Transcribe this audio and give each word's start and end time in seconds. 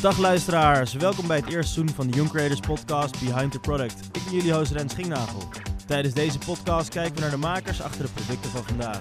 Dag 0.00 0.18
luisteraars, 0.18 0.92
welkom 0.92 1.26
bij 1.26 1.36
het 1.36 1.46
eerste 1.46 1.72
seizoen 1.72 1.94
van 1.94 2.06
de 2.06 2.16
Young 2.16 2.30
Creators 2.30 2.60
podcast 2.60 3.20
Behind 3.20 3.52
the 3.52 3.58
Product. 3.58 4.06
Ik 4.12 4.22
ben 4.24 4.32
jullie 4.32 4.52
host 4.52 4.70
Rens 4.70 4.92
Schingnagel. 4.92 5.48
Tijdens 5.86 6.14
deze 6.14 6.38
podcast 6.38 6.88
kijken 6.88 7.14
we 7.14 7.20
naar 7.20 7.30
de 7.30 7.36
makers 7.36 7.82
achter 7.82 8.02
de 8.02 8.10
producten 8.12 8.50
van 8.50 8.64
vandaag. 8.64 9.00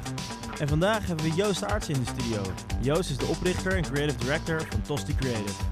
En 0.59 0.67
vandaag 0.67 1.07
hebben 1.07 1.25
we 1.25 1.35
Joost 1.35 1.63
Aarts 1.63 1.89
in 1.89 1.99
de 1.99 2.05
studio. 2.05 2.41
Joost 2.81 3.09
is 3.09 3.17
de 3.17 3.25
oprichter 3.25 3.75
en 3.75 3.83
creative 3.83 4.17
director 4.17 4.61
van 4.69 4.81
Tosti 4.81 5.15
Creative. 5.15 5.63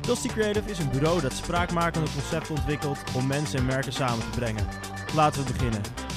Tosti 0.00 0.28
Creative 0.28 0.70
is 0.70 0.78
een 0.78 0.90
bureau 0.90 1.20
dat 1.20 1.32
spraakmakende 1.32 2.10
concepten 2.12 2.54
ontwikkelt 2.54 2.98
om 3.14 3.26
mensen 3.26 3.58
en 3.58 3.66
merken 3.66 3.92
samen 3.92 4.30
te 4.30 4.38
brengen. 4.38 4.66
Laten 5.14 5.44
we 5.44 5.52
beginnen. 5.52 6.07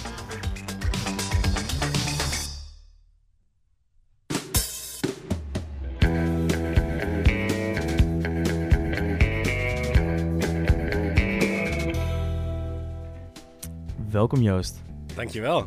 Welkom 14.12 14.42
Joost. 14.42 14.82
Dankjewel. 15.16 15.66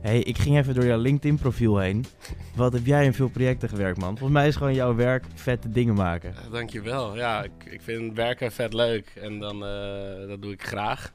Hey, 0.00 0.20
ik 0.20 0.38
ging 0.38 0.56
even 0.56 0.74
door 0.74 0.84
jouw 0.84 0.98
LinkedIn 0.98 1.38
profiel 1.38 1.78
heen. 1.78 2.04
Wat 2.56 2.72
heb 2.72 2.86
jij 2.86 3.04
in 3.04 3.14
veel 3.14 3.28
projecten 3.28 3.68
gewerkt, 3.68 3.98
man? 3.98 4.18
Volgens 4.18 4.38
mij 4.38 4.48
is 4.48 4.56
gewoon 4.56 4.74
jouw 4.74 4.94
werk 4.94 5.24
vette 5.34 5.70
dingen 5.70 5.94
maken. 5.94 6.34
Dankjewel. 6.50 7.16
Ja, 7.16 7.42
ik, 7.42 7.64
ik 7.64 7.80
vind 7.80 8.14
werken 8.14 8.52
vet 8.52 8.72
leuk 8.72 9.12
en 9.14 9.38
dan, 9.38 9.56
uh, 9.56 10.28
dat 10.28 10.42
doe 10.42 10.52
ik 10.52 10.62
graag. 10.62 11.12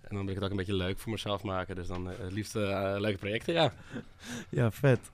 En 0.00 0.16
dan 0.16 0.18
wil 0.18 0.28
ik 0.28 0.34
het 0.34 0.44
ook 0.44 0.50
een 0.50 0.56
beetje 0.56 0.74
leuk 0.74 0.98
voor 0.98 1.12
mezelf 1.12 1.42
maken. 1.42 1.74
Dus 1.74 1.86
dan 1.86 2.10
uh, 2.10 2.18
het 2.18 2.32
liefst 2.32 2.54
leuke 2.54 3.18
projecten, 3.18 3.54
ja. 3.54 3.72
ja, 4.48 4.70
vet. 4.70 5.10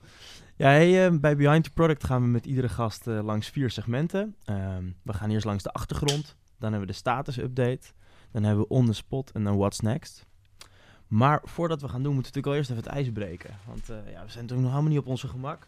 Ja, 0.55 0.67
hey, 0.67 1.19
bij 1.19 1.35
Behind 1.35 1.63
the 1.63 1.71
Product 1.71 2.03
gaan 2.03 2.21
we 2.21 2.27
met 2.27 2.45
iedere 2.45 2.69
gast 2.69 3.05
langs 3.05 3.49
vier 3.49 3.69
segmenten. 3.69 4.35
Ehm, 4.45 4.83
we 5.03 5.13
gaan 5.13 5.29
eerst 5.29 5.45
langs 5.45 5.63
de 5.63 5.71
achtergrond. 5.71 6.35
Dan 6.59 6.71
hebben 6.71 6.79
we 6.79 6.93
de 6.93 6.99
status 6.99 7.37
update. 7.37 7.91
Dan 8.31 8.43
hebben 8.43 8.63
we 8.63 8.69
on 8.69 8.85
the 8.85 8.93
spot 8.93 9.31
en 9.31 9.43
dan 9.43 9.57
what's 9.57 9.79
next. 9.79 10.31
Maar 11.13 11.41
voordat 11.43 11.81
we 11.81 11.87
gaan 11.87 12.03
doen, 12.03 12.13
moeten 12.13 12.33
we 12.33 12.39
natuurlijk 12.39 12.47
al 12.47 12.55
eerst 12.55 12.69
even 12.69 12.83
het 12.83 12.93
ijs 12.93 13.11
breken. 13.11 13.59
Want 13.67 13.89
uh, 13.89 13.95
ja, 13.95 14.03
we 14.03 14.31
zijn 14.31 14.43
natuurlijk 14.43 14.61
nog 14.61 14.69
helemaal 14.69 14.89
niet 14.89 14.99
op 14.99 15.07
onze 15.07 15.27
gemak. 15.27 15.67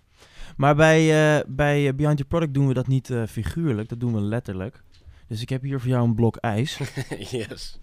Maar 0.57 0.75
bij, 0.75 1.01
uh, 1.37 1.43
bij 1.47 1.95
Behind 1.95 2.17
Your 2.17 2.25
Product 2.25 2.53
doen 2.53 2.67
we 2.67 2.73
dat 2.73 2.87
niet 2.87 3.09
uh, 3.09 3.25
figuurlijk, 3.25 3.89
dat 3.89 3.99
doen 3.99 4.13
we 4.13 4.21
letterlijk. 4.21 4.83
Dus 5.27 5.41
ik 5.41 5.49
heb 5.49 5.61
hier 5.61 5.79
voor 5.79 5.89
jou 5.89 6.07
een 6.07 6.15
blok 6.15 6.35
ijs. 6.35 6.79
yes. 7.37 7.79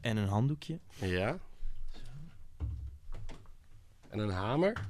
En 0.00 0.16
een 0.16 0.28
handdoekje. 0.28 0.78
Ja. 0.94 1.38
En 4.08 4.18
een 4.18 4.30
hamer. 4.30 4.88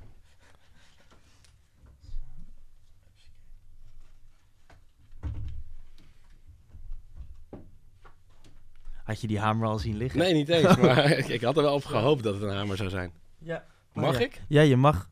Had 9.12 9.20
je 9.20 9.26
die 9.26 9.38
hamer 9.38 9.68
al 9.68 9.78
zien 9.78 9.96
liggen? 9.96 10.18
Nee, 10.18 10.34
niet 10.34 10.48
eens. 10.48 10.76
maar 10.86 11.10
ik, 11.10 11.40
had 11.40 11.56
er 11.56 11.62
wel 11.62 11.74
op 11.74 11.84
gehoopt 11.84 12.22
dat 12.22 12.34
het 12.34 12.42
een 12.42 12.54
hamer 12.54 12.76
zou 12.76 12.88
zijn. 12.90 13.12
Ja. 13.38 13.64
Mag 13.92 14.12
Oh, 14.12 14.12
ja. 14.12 14.20
ik? 14.20 14.42
Ja, 14.48 14.60
je 14.60 14.76
mag. 14.76 15.10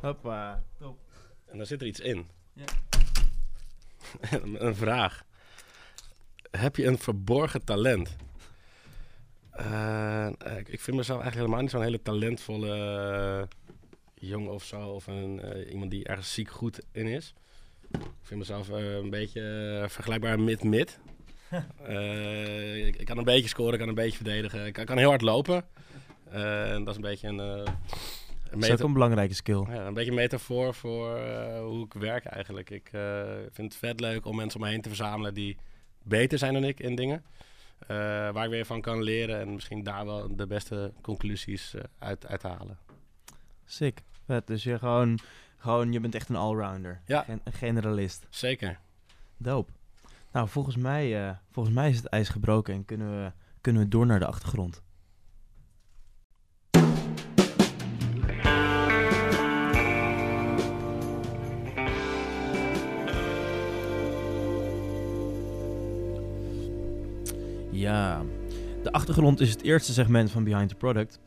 Hoppa, 0.00 0.62
top. 0.78 0.98
En 1.46 1.56
daar 1.56 1.66
zit 1.66 1.80
er 1.80 1.86
iets 1.86 2.00
in. 2.00 2.26
Ja. 2.52 2.64
een, 4.66 4.74
vraag. 4.74 5.24
Heb 6.50 6.76
je 6.76 6.86
een 6.86 6.98
verborgen 6.98 7.64
talent? 7.64 8.16
Uh, 9.60 10.28
ik, 10.58 10.68
ik 10.68 10.80
vind 10.80 10.96
mezelf 10.96 11.20
eigenlijk 11.20 11.34
helemaal 11.34 11.60
niet 11.60 11.70
zo'n 11.70 11.82
hele 11.82 12.02
talentvolle 12.02 12.76
uh, 13.40 13.46
jongen 14.14 14.52
of 14.52 14.64
zo. 14.64 14.88
Of 14.88 15.06
een, 15.06 15.40
uh, 15.44 15.70
iemand 15.70 15.90
die 15.90 16.04
ergens 16.04 16.34
ziek 16.34 16.50
goed 16.50 16.80
in 16.92 17.06
is. 17.06 17.34
Ik 17.90 18.00
vind 18.22 18.40
mezelf 18.40 18.68
een 18.68 19.10
beetje 19.10 19.84
vergelijkbaar 19.88 20.40
mid-mid. 20.40 20.98
Uh, 21.52 22.86
ik, 22.86 22.96
ik, 22.96 23.06
kan 23.06 23.18
een 23.18 23.24
beetje 23.24 23.48
scoren, 23.48 23.72
ik 23.72 23.78
kan 23.78 23.88
een 23.88 23.94
beetje 23.94 24.16
verdedigen. 24.16 24.66
Ik, 24.66 24.78
ik 24.78 24.86
kan 24.86 24.98
heel 24.98 25.08
hard 25.08 25.20
lopen. 25.20 25.64
Uh, 26.32 26.70
dat 26.70 26.88
is 26.88 26.96
een 26.96 27.00
beetje 27.00 27.28
een... 27.28 27.38
Uh, 27.38 27.64
dat 28.50 28.62
is 28.62 28.70
ook 28.70 28.80
een 28.80 28.92
belangrijke 28.92 29.34
skill. 29.34 29.64
Ja, 29.68 29.86
een 29.86 29.94
beetje 29.94 30.10
een 30.10 30.16
metafoor 30.16 30.74
voor 30.74 31.20
hoe 31.60 31.84
ik 31.84 31.92
werk 31.92 32.24
eigenlijk. 32.24 32.70
Ik 32.70 32.90
vind 33.50 33.72
het 33.72 33.76
vet 33.76 34.00
leuk 34.00 34.26
om 34.26 34.36
mensen 34.36 34.60
om 34.60 34.66
me 34.66 34.72
heen 34.72 34.80
te 34.80 34.88
verzamelen 34.88 35.34
die 35.34 35.56
beter 36.02 36.38
zijn 36.38 36.52
dan 36.52 36.64
ik 36.64 36.80
in 36.80 36.94
dingen. 36.94 37.24
waar 38.32 38.44
ik 38.44 38.50
weer 38.50 38.64
van 38.64 38.80
kan 38.80 39.02
leren 39.02 39.40
en 39.40 39.54
misschien 39.54 39.82
daar 39.82 40.06
wel 40.06 40.36
de 40.36 40.46
beste 40.46 40.92
conclusies 41.00 41.74
uit, 41.98 42.26
uit 42.26 42.42
halen. 42.42 42.78
Sick. 43.64 44.02
Vet. 44.26 44.46
Dus 44.46 44.62
je 44.62 44.78
gewoon, 44.78 45.18
gewoon, 45.56 45.92
je 45.92 46.00
bent 46.00 46.14
echt 46.14 46.28
een 46.28 46.36
allrounder. 46.36 47.00
Ja. 47.06 47.22
Gen 47.22 47.40
een 47.44 47.52
generalist. 47.52 48.26
Zeker. 48.28 48.78
Dope. 49.36 49.72
Nou, 50.32 50.48
volgens 50.48 50.76
mij, 50.76 51.26
uh, 51.26 51.36
volgens 51.50 51.74
mij 51.74 51.90
is 51.90 51.96
het 51.96 52.06
ijs 52.06 52.28
gebroken 52.28 52.74
en 52.74 52.84
kunnen 52.84 53.10
we, 53.10 53.32
kunnen 53.60 53.82
we 53.82 53.88
door 53.88 54.06
naar 54.06 54.18
de 54.18 54.26
achtergrond. 54.26 54.82
Ja, 67.70 68.22
de 68.82 68.92
achtergrond 68.92 69.40
is 69.40 69.50
het 69.50 69.62
eerste 69.62 69.92
segment 69.92 70.30
van 70.30 70.44
Behind 70.44 70.68
the 70.68 70.74
Product. 70.74 71.20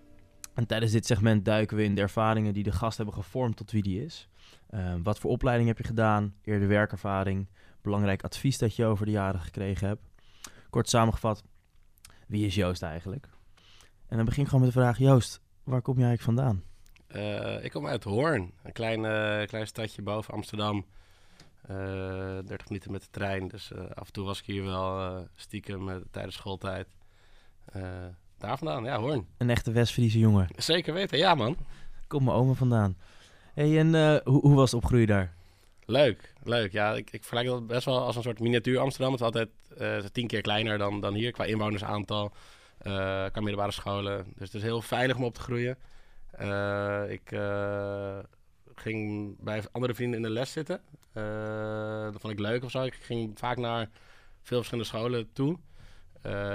En 0.54 0.68
tijdens 0.68 0.92
dit 0.92 1.06
segment 1.06 1.46
duiken 1.46 1.78
we 1.78 1.84
in 1.84 1.96
de 1.96 2.02
ervaringen 2.02 2.54
die 2.54 2.64
de 2.64 2.72
gast 2.72 2.98
hebben 2.98 3.16
gevormd 3.16 3.56
tot 3.56 3.72
wie 3.72 3.84
die 3.84 4.04
is. 4.06 4.28
Uh, 4.70 4.94
wat 5.04 5.20
voor 5.20 5.32
opleiding 5.32 5.68
heb 5.68 5.78
je 5.78 5.84
gedaan? 5.84 6.36
Eerder 6.44 6.68
werkervaring? 6.68 7.48
belangrijk 7.84 8.24
advies 8.24 8.58
dat 8.58 8.76
je 8.76 8.86
over 8.86 9.06
de 9.06 9.12
jaren 9.12 9.42
gekregen 9.42 9.88
hebt. 9.88 10.02
Kort 10.70 10.90
samengevat, 10.90 11.44
wie 12.28 12.46
is 12.46 12.56
Joost 12.56 12.82
eigenlijk? 12.82 13.28
En 14.08 14.16
dan 14.16 14.26
begin 14.26 14.44
ik 14.44 14.50
gewoon 14.50 14.66
met 14.66 14.74
de 14.74 14.80
vraag, 14.80 14.98
Joost, 14.98 15.42
waar 15.64 15.82
kom 15.82 15.98
je 15.98 16.06
eigenlijk 16.06 16.38
vandaan? 16.38 16.64
Uh, 17.16 17.64
ik 17.64 17.72
kom 17.72 17.88
uit 17.88 18.04
Hoorn, 18.04 18.54
een 18.64 18.72
klein, 18.72 19.00
uh, 19.00 19.48
klein 19.48 19.68
stadje 19.68 20.02
boven 20.02 20.34
Amsterdam. 20.34 20.86
Uh, 21.70 21.78
30 22.46 22.70
minuten 22.70 22.92
met 22.92 23.02
de 23.02 23.08
trein, 23.12 23.48
dus 23.48 23.72
eh, 23.72 23.90
af 23.90 24.08
en 24.08 24.14
toe 24.14 24.26
was 24.26 24.40
ik 24.40 24.46
hier 24.46 24.64
wel 24.64 25.28
stiekem 25.36 26.04
tijdens 26.12 26.36
schooltijd. 26.36 26.88
Daar 28.44 28.58
vandaan, 28.58 28.84
ja, 28.84 29.00
Hoorn. 29.00 29.28
Een 29.38 29.50
echte 29.50 29.72
West-Friese 29.72 30.20
jongen. 30.20 30.48
Zeker 30.56 30.94
weten, 30.94 31.18
ja 31.18 31.36
man. 31.36 31.58
Kom 32.08 32.24
mijn 32.24 32.38
oma 32.38 32.54
vandaan. 32.54 32.98
Hey, 33.54 33.80
en 33.80 34.22
hoe, 34.24 34.42
hoe 34.42 34.56
was 34.56 34.72
het 34.72 34.84
opgroeien 34.84 35.08
daar? 35.08 35.34
Leuk, 35.86 36.34
leuk. 36.44 36.72
Ja, 36.72 36.94
ik, 36.94 37.12
ik 37.12 37.24
vergelijk 37.24 37.48
dat 37.48 37.68
best 37.68 37.86
wel 37.86 38.02
als 38.02 38.16
een 38.16 38.22
soort 38.22 38.40
miniatuur 38.40 38.80
Amsterdam. 38.80 39.12
Het 39.12 39.20
is 39.22 39.26
altijd 39.26 39.50
uh, 39.82 40.10
tien 40.12 40.28
keer 40.28 40.42
kleiner 40.42 40.78
dan, 40.78 41.02
dan 41.02 41.14
hier 41.14 41.32
qua 41.32 41.44
inwonersaantal, 41.44 42.32
uh, 42.82 42.94
qua 43.32 43.42
middelbare 43.42 43.72
scholen. 43.72 44.26
Dus 44.36 44.48
het 44.48 44.54
is 44.54 44.62
heel 44.62 44.82
veilig 44.82 45.16
om 45.16 45.24
op 45.24 45.34
te 45.34 45.42
groeien. 45.42 45.78
Ik 47.10 47.40
ging 48.76 49.36
bij 49.40 49.64
andere 49.72 49.94
vrienden 49.94 50.18
in 50.18 50.26
de 50.26 50.32
les 50.32 50.52
zitten. 50.52 50.82
dat 52.12 52.22
vond 52.22 52.34
ik 52.34 52.40
leuk 52.40 52.64
of 52.64 52.72
zo. 52.72 52.84
Ik 52.84 52.94
ging 52.94 53.40
vaak 53.40 53.58
naar 53.58 53.90
veel 54.42 54.58
verschillende 54.58 54.90
scholen 54.90 55.34
toe. 55.34 55.58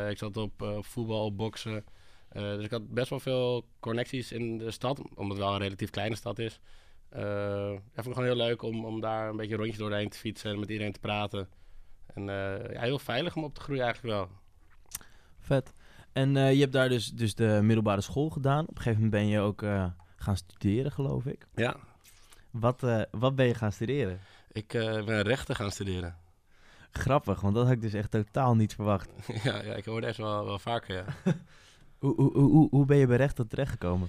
Ik 0.09 0.19
zat 0.19 0.37
op 0.37 0.81
voetbal, 0.81 1.25
op 1.25 1.37
boksen. 1.37 1.85
dus 2.33 2.65
ik 2.65 2.71
had 2.71 2.89
best 2.89 3.11
wel 3.11 3.21
veel 3.21 3.69
connecties 3.81 4.33
in 4.33 4.59
de 4.59 4.71
stad, 4.71 4.99
omdat 5.15 5.37
het 5.37 5.47
wel 5.47 5.55
een 5.55 5.61
relatief 5.61 5.91
kleine 5.91 6.17
stad 6.17 6.39
is. 6.39 6.61
Uh, 7.17 7.73
ik 7.73 7.81
vond 7.95 8.07
het 8.07 8.15
gewoon 8.15 8.25
heel 8.25 8.47
leuk 8.47 8.63
om, 8.63 8.85
om 8.85 9.01
daar 9.01 9.29
een 9.29 9.37
beetje 9.37 9.57
rondjes 9.57 9.79
doorheen 9.79 10.09
te 10.09 10.19
fietsen 10.19 10.51
en 10.51 10.61
met 10.61 10.71
iedereen 10.71 10.93
te 10.93 11.01
praten. 11.01 11.49
En 12.07 12.23
uh, 12.23 12.73
ja, 12.73 12.81
heel 12.81 12.99
veilig 12.99 13.37
om 13.37 13.45
op 13.45 13.55
te 13.55 13.61
groeien 13.61 13.83
eigenlijk 13.83 14.15
wel. 14.15 14.29
Vet. 15.39 15.73
En 16.13 16.35
uh, 16.35 16.53
je 16.53 16.61
hebt 16.61 16.73
daar 16.73 16.89
dus, 16.89 17.13
dus 17.13 17.35
de 17.35 17.61
middelbare 17.63 18.01
school 18.01 18.31
gedaan. 18.31 18.63
Op 18.63 18.77
een 18.77 18.83
gegeven 18.83 19.03
moment 19.03 19.23
ben 19.23 19.27
je 19.29 19.41
ook 19.41 19.63
gaan 20.17 20.37
studeren, 20.37 20.93
geloof 20.93 21.27
ik. 21.27 21.47
Ja. 21.55 21.77
Wat, 22.51 23.07
wat 23.11 23.37
ben 23.37 23.47
je 23.47 23.55
gaan 23.55 23.73
studeren? 23.73 24.21
Ik 24.53 24.69
ben 25.05 25.23
rechten 25.23 25.57
gaan 25.57 25.71
studeren. 25.71 26.17
Grappig, 26.91 27.41
want 27.41 27.55
dat 27.55 27.65
had 27.65 27.75
ik 27.75 27.81
dus 27.83 27.93
echt 27.93 28.11
totaal 28.11 28.55
niet 28.55 28.75
verwacht. 28.75 29.11
ja, 29.45 29.63
ja, 29.63 29.75
ik 29.75 29.85
hoor 29.85 30.01
deze 30.01 30.23
wel, 30.23 30.45
wel 30.45 30.59
vaker, 30.59 30.95
ja. 30.95 31.05
hoe, 31.99 32.15
hoe, 32.15 32.33
hoe, 32.33 32.69
hoe 32.71 32.87
ben 32.87 32.97
je 32.97 33.07
bij 33.07 33.17
rechten 33.17 33.49
terechtgekomen? 33.49 34.09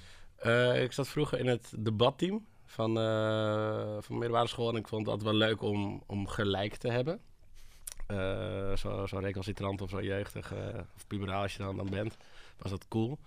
ik 0.76 0.92
zat 0.92 1.08
vroeger 1.08 1.40
in 1.40 1.48
het 1.48 1.74
debatteam 1.78 2.46
van, 2.70 2.98
uh, 2.98 3.98
van 4.00 4.18
middelbare 4.18 4.48
school. 4.48 4.70
En 4.70 4.76
ik 4.76 4.88
vond 4.88 5.02
het 5.02 5.10
altijd 5.10 5.30
wel 5.30 5.48
leuk 5.48 5.62
om, 5.62 6.04
om 6.06 6.28
gelijk 6.28 6.76
te 6.76 6.92
hebben. 6.92 7.20
Uh, 8.08 8.76
zo, 8.76 9.06
zo 9.06 9.18
recalcitrant 9.18 9.82
of 9.82 9.90
zo 9.90 10.02
jeugdig 10.02 10.54
uh, 10.54 10.60
of 10.96 11.08
puberaal 11.08 11.42
als 11.42 11.54
je 11.54 11.64
dan, 11.64 11.78
dan 11.78 11.90
bent, 11.90 12.18
was 12.58 12.72
dat 12.72 12.88
cool. 12.88 13.18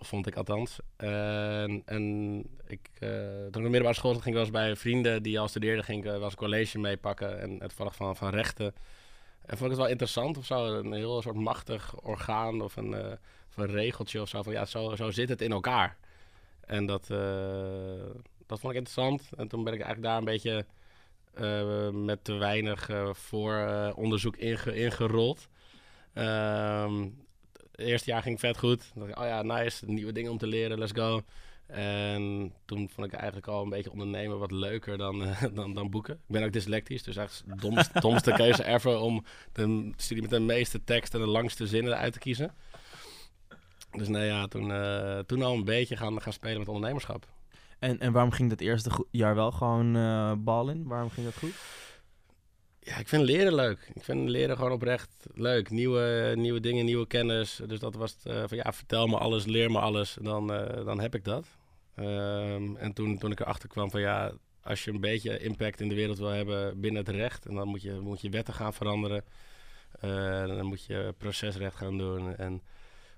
Vond 0.00 0.26
ik 0.26 0.36
althans. 0.36 0.78
en, 0.96 2.44
ik, 2.66 2.88
toen 2.98 3.46
ik 3.46 3.52
de 3.52 3.60
middelbare 3.60 3.94
school 3.94 4.12
ging 4.12 4.26
ik 4.26 4.32
wel 4.32 4.42
eens 4.42 4.50
bij 4.50 4.76
vrienden 4.76 5.22
die 5.22 5.40
al 5.40 5.48
studeerden, 5.48 5.84
ging 5.84 5.98
ik 5.98 6.04
wel 6.04 6.22
eens 6.22 6.34
college 6.34 6.78
meepakken. 6.78 7.40
En 7.40 7.60
het 7.62 7.72
vallen 7.72 7.92
van, 7.92 8.16
van 8.16 8.30
rechten. 8.30 8.74
En 9.46 9.56
vond 9.56 9.62
ik 9.62 9.68
het 9.68 9.76
wel 9.76 9.88
interessant 9.88 10.38
of 10.38 10.46
zo. 10.46 10.78
Een 10.78 10.92
heel 10.92 11.22
soort 11.22 11.36
machtig 11.36 12.00
orgaan 12.00 12.60
of 12.60 12.76
een, 12.76 12.94
of 13.56 13.64
regeltje 13.64 14.20
of 14.20 14.28
zo. 14.28 14.42
Van 14.42 14.52
ja, 14.52 14.64
zo, 14.64 14.96
zo 14.96 15.10
zit 15.10 15.28
het 15.28 15.40
in 15.40 15.52
elkaar. 15.52 15.96
en 16.60 16.86
dat, 16.86 17.06
dat 18.46 18.60
vond 18.60 18.72
ik 18.72 18.78
interessant. 18.78 19.30
En 19.36 19.48
toen 19.48 19.64
ben 19.64 19.72
ik 19.72 19.80
eigenlijk 19.80 20.08
daar 20.08 20.18
een 20.18 20.24
beetje 20.24 20.66
met 21.92 22.24
te 22.24 22.32
weinig 22.32 22.90
vooronderzoek 23.12 24.36
inge 24.36 24.74
ingerold. 24.74 25.48
Ehm, 26.12 27.08
het 27.80 27.88
eerste 27.88 28.10
jaar 28.10 28.22
ging 28.22 28.40
vet 28.40 28.58
goed. 28.58 28.92
Dacht 28.94 29.08
ik, 29.08 29.18
oh 29.18 29.24
ja, 29.24 29.42
nice, 29.42 29.86
nieuwe 29.86 30.12
dingen 30.12 30.30
om 30.30 30.38
te 30.38 30.46
leren, 30.46 30.78
let's 30.78 30.92
go. 30.92 31.22
En 31.66 32.52
toen 32.64 32.88
vond 32.88 33.06
ik 33.06 33.12
eigenlijk 33.12 33.46
al 33.46 33.62
een 33.62 33.68
beetje 33.68 33.90
ondernemen 33.90 34.38
wat 34.38 34.50
leuker 34.50 34.98
dan, 34.98 35.22
uh, 35.22 35.42
dan, 35.54 35.74
dan 35.74 35.90
boeken. 35.90 36.14
Ik 36.14 36.20
ben 36.26 36.44
ook 36.44 36.52
dyslectisch, 36.52 37.02
dus 37.02 37.14
de 37.14 37.56
domste, 37.56 38.00
domste 38.08 38.32
keuze 38.32 38.64
ever 38.64 38.98
om 38.98 39.24
de 39.52 39.92
studie 39.96 40.22
met 40.22 40.30
de 40.30 40.40
meeste 40.40 40.84
tekst 40.84 41.14
en 41.14 41.20
de 41.20 41.26
langste 41.26 41.66
zinnen 41.66 41.96
uit 41.96 42.12
te 42.12 42.18
kiezen. 42.18 42.54
Dus 43.90 44.08
nee, 44.08 44.26
ja, 44.26 44.46
toen, 44.46 44.68
uh, 44.68 45.18
toen 45.18 45.42
al 45.42 45.54
een 45.54 45.64
beetje 45.64 45.96
gaan, 45.96 46.22
gaan 46.22 46.32
spelen 46.32 46.58
met 46.58 46.68
ondernemerschap. 46.68 47.26
En, 47.78 47.98
en 47.98 48.12
waarom 48.12 48.30
ging 48.30 48.50
dat 48.50 48.60
eerste 48.60 49.06
jaar 49.10 49.34
wel 49.34 49.50
gewoon 49.50 49.96
uh, 49.96 50.32
bal 50.38 50.70
in? 50.70 50.86
Waarom 50.86 51.10
ging 51.10 51.26
dat 51.26 51.36
goed? 51.36 51.54
Ja, 52.82 52.96
ik 52.96 53.08
vind 53.08 53.22
leren 53.22 53.54
leuk. 53.54 53.90
Ik 53.94 54.04
vind 54.04 54.28
leren 54.28 54.56
gewoon 54.56 54.72
oprecht 54.72 55.26
leuk. 55.34 55.70
Nieuwe, 55.70 56.32
nieuwe 56.36 56.60
dingen, 56.60 56.84
nieuwe 56.84 57.06
kennis. 57.06 57.60
Dus 57.66 57.78
dat 57.78 57.94
was 57.94 58.16
het, 58.22 58.48
van 58.48 58.56
ja, 58.56 58.72
vertel 58.72 59.06
me 59.06 59.18
alles, 59.18 59.44
leer 59.44 59.70
me 59.70 59.78
alles. 59.78 60.16
Dan, 60.20 60.46
dan 60.84 61.00
heb 61.00 61.14
ik 61.14 61.24
dat. 61.24 61.46
Um, 61.96 62.76
en 62.76 62.92
toen, 62.92 63.18
toen 63.18 63.30
ik 63.30 63.40
erachter 63.40 63.68
kwam 63.68 63.90
van 63.90 64.00
ja, 64.00 64.32
als 64.62 64.84
je 64.84 64.90
een 64.90 65.00
beetje 65.00 65.38
impact 65.38 65.80
in 65.80 65.88
de 65.88 65.94
wereld 65.94 66.18
wil 66.18 66.28
hebben 66.28 66.80
binnen 66.80 67.04
het 67.04 67.14
recht, 67.14 67.46
en 67.46 67.54
dan 67.54 67.68
moet 67.68 67.82
je, 67.82 67.92
moet 67.92 68.20
je 68.20 68.28
wetten 68.28 68.54
gaan 68.54 68.74
veranderen. 68.74 69.24
Uh, 70.04 70.46
dan 70.46 70.66
moet 70.66 70.84
je 70.84 71.14
procesrecht 71.18 71.76
gaan 71.76 71.98
doen. 71.98 72.36
En 72.36 72.62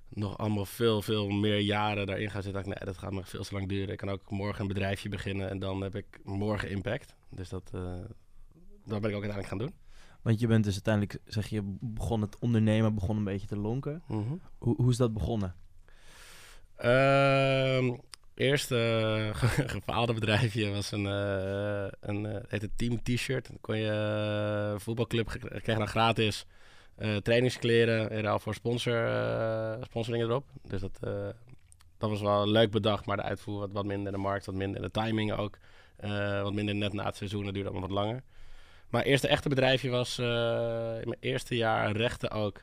nog 0.08 0.38
allemaal 0.38 0.66
veel, 0.66 1.02
veel 1.02 1.28
meer 1.28 1.58
jaren 1.58 2.06
daarin 2.06 2.30
gaan 2.30 2.42
zitten. 2.42 2.62
nee, 2.64 2.74
dat 2.84 2.98
gaat 2.98 3.12
me 3.12 3.24
veel 3.24 3.42
te 3.42 3.54
lang 3.54 3.68
duren. 3.68 3.92
Ik 3.92 3.96
kan 3.98 4.10
ook 4.10 4.30
morgen 4.30 4.60
een 4.60 4.68
bedrijfje 4.68 5.08
beginnen 5.08 5.50
en 5.50 5.58
dan 5.58 5.82
heb 5.82 5.94
ik 5.94 6.06
morgen 6.24 6.70
impact. 6.70 7.14
Dus 7.30 7.48
dat, 7.48 7.72
dat 8.84 9.00
ben 9.00 9.10
ik 9.10 9.16
ook 9.16 9.22
uiteindelijk 9.22 9.48
gaan 9.48 9.58
doen. 9.58 9.74
Want 10.22 10.40
je 10.40 10.46
bent 10.46 10.64
dus 10.64 10.72
uiteindelijk, 10.72 11.18
zeg 11.24 11.46
je, 11.46 11.60
begon 11.80 12.20
het 12.20 12.38
ondernemen, 12.38 12.94
begon 12.94 13.16
een 13.16 13.24
beetje 13.24 13.46
te 13.46 13.56
lonken. 13.56 14.02
Mm 14.06 14.26
-hmm. 14.26 14.40
hoe, 14.58 14.76
hoe 14.76 14.90
is 14.90 14.96
dat 14.96 15.12
begonnen? 15.12 15.54
Uh, 16.84 17.98
eerste 18.34 18.76
uh, 19.18 19.66
gefaalde 19.76 20.12
bedrijfje 20.14 20.70
was 20.70 20.90
een, 20.90 21.04
uh, 21.04 21.86
een 22.00 22.24
uh, 22.24 22.36
heette 22.48 22.70
Team 22.76 23.02
T-shirt. 23.02 23.46
Dan 23.46 23.58
kon 23.60 23.78
je 23.78 24.74
voetbalclub 24.78 25.26
kreeg 25.62 25.78
dan 25.78 25.88
gratis 25.88 26.46
trainingskleren 27.22 28.10
in 28.10 28.22
ruil 28.22 28.38
voor 28.38 28.54
sponsor, 28.54 29.08
sponsoring 29.82 30.24
erop. 30.24 30.44
Dus 30.62 30.80
dat, 30.80 30.98
dat 31.98 32.10
was 32.10 32.20
wel 32.20 32.48
leuk 32.48 32.70
bedacht, 32.70 33.06
maar 33.06 33.16
de 33.16 33.22
uitvoer 33.22 33.58
wat, 33.58 33.72
wat 33.72 33.84
minder, 33.84 34.12
de 34.12 34.18
markt 34.18 34.46
wat 34.46 34.54
minder, 34.54 34.82
de 34.82 34.90
timing 34.90 35.32
ook 35.32 35.58
wat 36.42 36.52
minder 36.52 36.74
net 36.74 36.92
na 36.92 37.04
het 37.04 37.16
seizoen. 37.16 37.44
Dat 37.44 37.54
duurde 37.54 37.70
allemaal 37.70 37.88
wat 37.88 37.98
langer. 37.98 38.22
Maar 38.92 39.02
eerste 39.02 39.28
echte 39.28 39.48
bedrijfje 39.48 39.90
was 39.90 40.18
in 40.18 41.08
mijn 41.08 41.16
eerste 41.20 41.56
jaar 41.56 41.92
rechten 41.92 42.30
ook. 42.30 42.62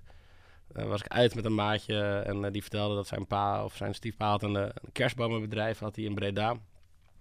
Uh, 0.75 0.83
was 0.83 1.01
ik 1.01 1.07
uit 1.07 1.35
met 1.35 1.45
een 1.45 1.55
maatje 1.55 2.19
en 2.25 2.43
uh, 2.43 2.51
die 2.51 2.61
vertelde 2.61 2.95
dat 2.95 3.07
zijn 3.07 3.27
pa 3.27 3.63
of 3.63 3.75
zijn 3.75 3.93
stiefpa 3.93 4.29
had 4.29 4.43
een, 4.43 4.71
kerstbomenbedrijf 4.91 5.79
had 5.79 5.95
hij 5.95 6.05
in 6.05 6.13
Breda. 6.13 6.55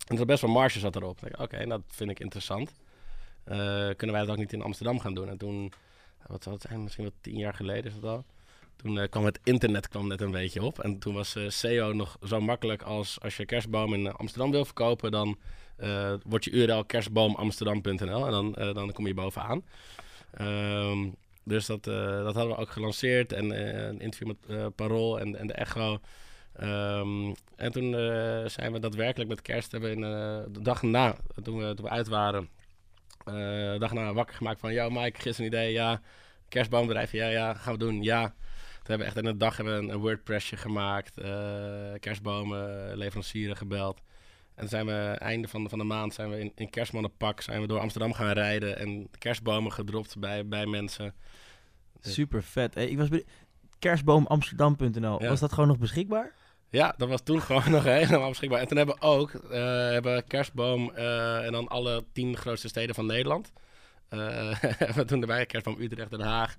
En 0.07 0.19
er 0.19 0.27
best 0.27 0.41
wel 0.41 0.51
marge 0.51 0.79
zat 0.79 0.97
erop. 0.97 1.19
Oké, 1.39 1.67
dat 1.67 1.83
vind 1.87 2.11
ik 2.11 2.21
interessant. 2.21 2.75
Kunnen 3.97 4.13
wij 4.13 4.21
dat 4.21 4.31
ook 4.31 4.37
niet 4.37 4.53
in 4.53 4.63
Amsterdam 4.63 5.01
gaan 5.01 5.15
doen? 5.15 5.29
En 5.29 5.39
toen, 5.39 5.73
wat 6.27 6.43
zou 6.43 6.55
het 6.55 6.65
zijn, 6.69 6.83
misschien 6.83 7.05
wel 7.05 7.13
tien 7.21 7.37
jaar 7.37 7.55
geleden 7.55 7.85
is 7.85 8.01
dat 8.01 8.11
al. 8.11 8.25
Toen 8.83 9.09
kwam 9.09 9.25
het 9.25 9.41
internet 9.45 9.89
kwam 9.89 10.09
net 10.09 10.21
een 10.21 10.31
beetje 10.31 10.63
op. 10.63 10.79
En 10.79 10.99
toen 10.99 11.15
was 11.15 11.37
SEO 11.49 11.93
nog 11.93 12.17
zo 12.27 12.41
makkelijk 12.41 12.83
als 12.83 13.21
als 13.21 13.37
je 13.37 13.45
kerstboom 13.45 13.95
in 13.95 14.13
Amsterdam 14.13 14.51
wil 14.51 14.65
verkopen, 14.65 15.11
dan 15.11 15.39
wordt 16.23 16.45
je 16.45 16.51
URL 16.51 16.85
kerstboomamsterdam.nl 16.85 18.27
en 18.27 18.31
dan, 18.31 18.53
dan 18.75 18.93
kom 18.93 19.07
je 19.07 19.15
bovenaan. 19.15 19.65
Um, 20.41 21.15
dus 21.45 21.67
dat, 21.67 21.85
dat 21.85 22.35
hadden 22.35 22.49
we 22.49 22.57
ook 22.57 22.71
gelanceerd. 22.71 23.33
En 23.33 23.51
een 23.89 24.01
interview 24.01 24.29
met 24.29 24.75
Parool 24.75 25.21
en, 25.21 25.37
en 25.37 25.47
de 25.47 25.53
Echo. 25.53 26.01
Um, 26.63 27.35
en 27.57 27.73
toen 27.73 27.91
zijn 28.51 28.73
we 28.73 28.79
daadwerkelijk 28.79 29.31
met 29.31 29.43
kerst 29.43 29.73
hebben 29.73 29.91
in 29.91 30.01
de 30.53 30.63
dag 30.63 30.83
na, 30.83 31.17
toen 31.43 31.59
we, 31.59 31.75
toen 31.75 31.85
we 31.85 31.91
uit 31.91 32.09
waren, 32.09 32.49
de 33.25 33.77
dag 33.79 33.93
na 33.93 34.13
wakker 34.13 34.37
gemaakt 34.37 34.61
van, 34.61 34.73
ja 34.73 34.89
Mike, 34.89 35.21
gisteren 35.21 35.53
een 35.53 35.59
idee, 35.59 35.73
ja, 35.73 36.01
kerstboombedrijf, 36.49 37.13
ja, 37.13 37.29
ja, 37.29 37.55
gaan 37.55 37.73
we 37.73 37.79
doen, 37.79 38.03
ja. 38.03 38.35
Hebben 38.89 39.07
echt 39.07 39.17
in 39.17 39.25
de 39.25 39.37
dag 39.37 39.57
hebben 39.57 39.75
we 39.75 39.83
een, 39.83 39.89
een 39.89 40.01
WordPressje 40.01 40.57
gemaakt, 40.57 41.21
kerstbomen, 42.01 42.97
leverancieren 42.97 43.57
gebeld. 43.57 44.01
En 44.55 44.69
zijn 44.69 44.87
we 44.87 45.17
einde 45.19 45.49
van 45.49 45.63
de, 45.63 45.69
van 45.69 45.79
de 45.79 45.85
maand 45.85 46.15
zijn 46.15 46.31
we 46.31 46.41
in, 46.41 46.53
in 46.55 46.71
kerstmannenpak 46.71 47.41
zijn 47.41 47.61
we 47.61 47.67
door 47.67 47.81
Amsterdam 47.81 48.13
gaan 48.13 48.33
rijden 48.33 48.79
en 48.79 49.09
kerstbomen 49.19 49.73
gedropt 49.73 50.19
bij, 50.19 50.47
bij 50.47 50.67
mensen. 50.67 51.15
Dus 52.01 52.15
Super 52.15 52.43
vet. 52.43 52.75
Hey, 52.75 52.89
ik 52.89 52.99
was 52.99 53.09
kerstboomamsterdam.nl. 53.79 55.19
Was 55.19 55.41
dat 55.41 55.53
gewoon 55.53 55.69
nog 55.69 55.79
beschikbaar? 55.79 56.33
Ja, 56.71 56.95
dat 56.97 57.09
was 57.09 57.21
toen 57.23 57.41
gewoon 57.49 57.71
nog 57.71 57.85
helemaal 57.85 58.29
beschikbaar. 58.29 58.61
En 58.61 58.69
toen 58.69 58.77
hebben 58.77 58.95
we 58.95 59.01
ook 59.01 59.33
uh, 59.33 59.51
hebben 59.91 60.25
kerstboom 60.27 60.93
uh, 60.97 61.47
en 61.47 61.53
dan 61.53 61.69
alle 61.69 62.05
tien 62.13 62.37
grootste 62.37 62.69
steden 62.69 62.95
van 62.95 63.07
Nederland. 63.07 63.53
Uh, 64.15 64.55
hebben 64.61 64.97
we 64.97 65.05
toen 65.05 65.21
erbij 65.21 65.47
kerstboom 65.47 65.81
Utrecht, 65.81 66.11
Den 66.11 66.21
Haag, 66.21 66.57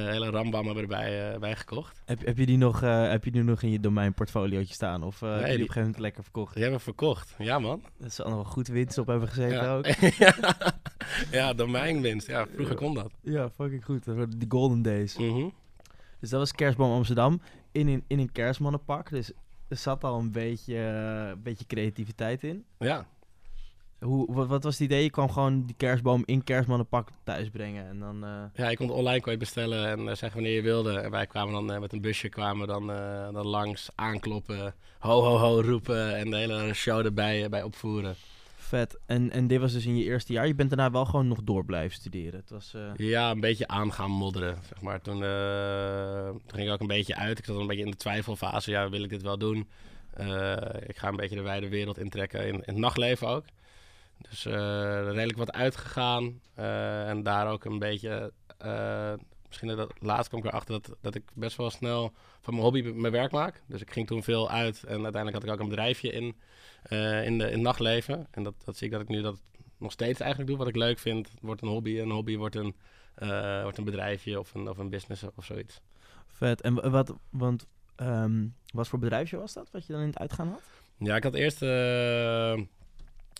hele 0.00 0.30
rambam 0.30 0.64
hebben 0.64 0.82
erbij, 0.82 1.32
uh, 1.32 1.38
bij 1.38 1.56
gekocht. 1.56 2.02
Heb, 2.04 2.24
heb, 2.24 2.38
je 2.38 2.46
die 2.46 2.58
nog, 2.58 2.82
uh, 2.82 3.10
heb 3.10 3.24
je 3.24 3.30
die 3.30 3.42
nog 3.42 3.62
in 3.62 3.70
je 3.70 3.80
domeinportfoliootje 3.80 4.74
staan? 4.74 5.02
Of 5.02 5.20
nee, 5.20 5.30
heb 5.30 5.40
je 5.40 5.46
die, 5.46 5.56
die 5.56 5.62
op 5.62 5.68
een 5.68 5.74
gegeven 5.74 5.82
moment 5.82 6.02
lekker 6.02 6.22
verkocht? 6.22 6.52
Die 6.52 6.62
hebben 6.62 6.78
we 6.78 6.84
verkocht, 6.84 7.34
ja 7.38 7.58
man. 7.58 7.82
Dat 7.98 8.12
ze 8.12 8.22
allemaal 8.22 8.44
goed 8.44 8.68
winst 8.68 8.98
op 8.98 9.06
hebben 9.06 9.28
gezeten 9.28 9.62
ja. 9.62 9.76
ook. 9.76 9.86
ja, 11.38 11.52
domeinwinst. 11.52 12.26
Ja, 12.26 12.46
vroeger 12.54 12.76
kon 12.76 12.94
dat. 12.94 13.12
Ja, 13.20 13.50
fucking 13.50 13.84
goed. 13.84 14.04
Dat 14.04 14.16
waren 14.16 14.38
die 14.38 14.50
golden 14.50 14.82
days. 14.82 15.16
Mm 15.16 15.28
-hmm. 15.28 15.52
Dus 16.20 16.30
dat 16.30 16.40
was 16.40 16.52
Kerstboom 16.52 16.92
Amsterdam 16.92 17.40
in, 17.72 17.88
in, 17.88 18.04
in 18.06 18.18
een 18.18 18.32
kerstmannenpak. 18.32 19.10
Dus 19.10 19.32
er 19.68 19.76
zat 19.76 20.04
al 20.04 20.18
een 20.18 20.30
beetje, 20.30 20.76
een 20.76 21.42
beetje 21.42 21.66
creativiteit 21.66 22.42
in. 22.42 22.64
Ja. 22.78 23.06
Hoe, 24.04 24.34
wat, 24.34 24.46
wat, 24.46 24.62
was 24.62 24.72
het 24.72 24.82
idee? 24.82 25.02
Je 25.02 25.10
kwam 25.10 25.30
gewoon 25.30 25.66
die 25.66 25.74
kerstboom 25.76 26.22
in 26.24 26.44
kerstmannenpak 26.44 27.08
thuis 27.24 27.48
brengen 27.48 27.88
en 27.88 27.98
dan... 27.98 28.24
Uh... 28.24 28.44
Ja, 28.54 28.68
je 28.68 28.76
kon 28.76 28.86
het 28.86 28.96
online 28.96 29.20
kon 29.20 29.32
je 29.32 29.38
bestellen 29.38 29.88
en 29.88 29.98
uh, 30.00 30.06
zeggen 30.06 30.32
wanneer 30.32 30.54
je 30.54 30.62
wilde. 30.62 30.98
En 30.98 31.10
wij 31.10 31.26
kwamen 31.26 31.52
dan 31.52 31.72
uh, 31.72 31.80
met 31.80 31.92
een 31.92 32.00
busje 32.00 32.28
kwamen 32.28 32.66
dan, 32.66 32.86
dan 33.32 33.46
langs, 33.46 33.88
aankloppen, 33.94 34.74
ho 34.98 35.22
ho 35.22 35.36
ho 35.36 35.60
roepen 35.60 36.16
en 36.16 36.30
de 36.30 36.36
hele 36.36 36.74
show 36.74 37.04
erbij 37.04 37.48
bij 37.48 37.62
opvoeren. 37.62 38.14
Vet. 38.56 38.98
En, 39.06 39.30
en 39.30 39.46
dit 39.46 39.60
was 39.60 39.72
dus 39.72 39.86
in 39.86 39.96
je 39.96 40.04
eerste 40.04 40.32
jaar. 40.32 40.46
Je 40.46 40.54
bent 40.54 40.70
daarna 40.70 40.90
wel 40.90 41.04
gewoon 41.04 41.28
nog 41.28 41.42
door 41.42 41.64
blijven 41.64 41.96
studeren. 41.96 42.40
Het 42.40 42.50
was, 42.50 42.74
Ja, 42.96 43.30
een 43.30 43.40
beetje 43.40 43.68
aan 43.68 43.92
gaan 43.92 44.10
modderen, 44.10 44.58
zeg 44.68 44.80
maar. 44.80 45.00
Toen, 45.00 45.18
toen 46.46 46.56
ging 46.56 46.66
ik 46.66 46.72
ook 46.72 46.80
een 46.80 46.86
beetje 46.86 47.16
uit. 47.16 47.38
Ik 47.38 47.44
zat 47.44 47.56
een 47.56 47.66
beetje 47.66 47.84
in 47.84 47.90
de 47.90 47.96
twijfelfase. 47.96 48.70
Ja, 48.70 48.88
wil 48.88 49.02
ik 49.02 49.10
dit 49.10 49.22
wel 49.22 49.38
doen? 49.38 49.68
ik 50.86 50.96
ga 50.96 51.08
een 51.08 51.16
beetje 51.16 51.36
de 51.36 51.42
wijde 51.42 51.68
wereld 51.68 51.98
intrekken, 51.98 52.46
in, 52.46 52.54
in 52.54 52.62
het 52.64 52.76
nachtleven 52.76 53.28
ook. 53.28 53.44
Dus 54.18 54.46
uh, 54.46 54.54
redelijk 55.02 55.38
wat 55.38 55.52
uitgegaan. 55.52 56.40
Uh, 56.58 57.08
en 57.08 57.22
daar 57.22 57.48
ook 57.50 57.64
een 57.64 57.78
beetje. 57.78 58.32
Uh, 58.64 59.12
misschien 59.46 59.76
dat 59.76 59.92
laatst 60.00 60.28
kwam 60.28 60.40
ik 60.40 60.46
erachter 60.46 60.80
dat, 60.82 60.96
dat 61.00 61.14
ik 61.14 61.22
best 61.34 61.56
wel 61.56 61.70
snel 61.70 62.12
van 62.40 62.54
mijn 62.54 62.64
hobby 62.64 62.82
mijn 62.82 63.12
werk 63.12 63.32
maak. 63.32 63.62
Dus 63.66 63.80
ik 63.80 63.90
ging 63.90 64.06
toen 64.06 64.22
veel 64.22 64.50
uit. 64.50 64.82
En 64.82 65.02
uiteindelijk 65.02 65.34
had 65.34 65.44
ik 65.44 65.50
ook 65.50 65.60
een 65.60 65.68
bedrijfje 65.68 66.12
in, 66.12 66.24
in, 67.24 67.38
de, 67.38 67.44
in 67.44 67.52
het 67.52 67.60
nachtleven. 67.60 68.26
En 68.30 68.42
dat, 68.42 68.54
dat 68.64 68.76
zie 68.76 68.86
ik 68.86 68.92
dat 68.92 69.02
ik 69.02 69.08
nu 69.08 69.22
dat 69.22 69.42
nog 69.78 69.92
steeds 69.92 70.20
eigenlijk 70.20 70.50
doe. 70.50 70.58
Wat 70.58 70.68
ik 70.68 70.76
leuk 70.76 70.98
vind. 70.98 71.30
wordt 71.40 71.62
een 71.62 71.68
hobby. 71.68 71.98
Een 71.98 72.10
hobby 72.10 72.36
wordt 72.36 72.54
een, 72.54 72.74
wordt 73.62 73.78
een 73.78 73.84
bedrijfje 73.84 74.38
of 74.38 74.54
een, 74.54 74.68
of 74.68 74.78
een 74.78 74.90
business 74.90 75.24
of 75.34 75.44
zoiets. 75.44 75.80
Vet. 76.26 76.60
En 76.60 76.90
wat, 76.90 77.14
want, 77.30 77.66
um, 77.96 78.54
wat 78.72 78.88
voor 78.88 78.98
bedrijfje 78.98 79.36
was 79.36 79.52
dat? 79.52 79.70
Wat 79.70 79.86
je 79.86 79.92
dan 79.92 80.02
in 80.02 80.08
het 80.08 80.18
uitgaan 80.18 80.48
had? 80.48 80.62
Ja, 80.98 81.16
ik 81.16 81.22
had 81.22 81.34
eerst 81.34 81.62
uh, 81.62 82.60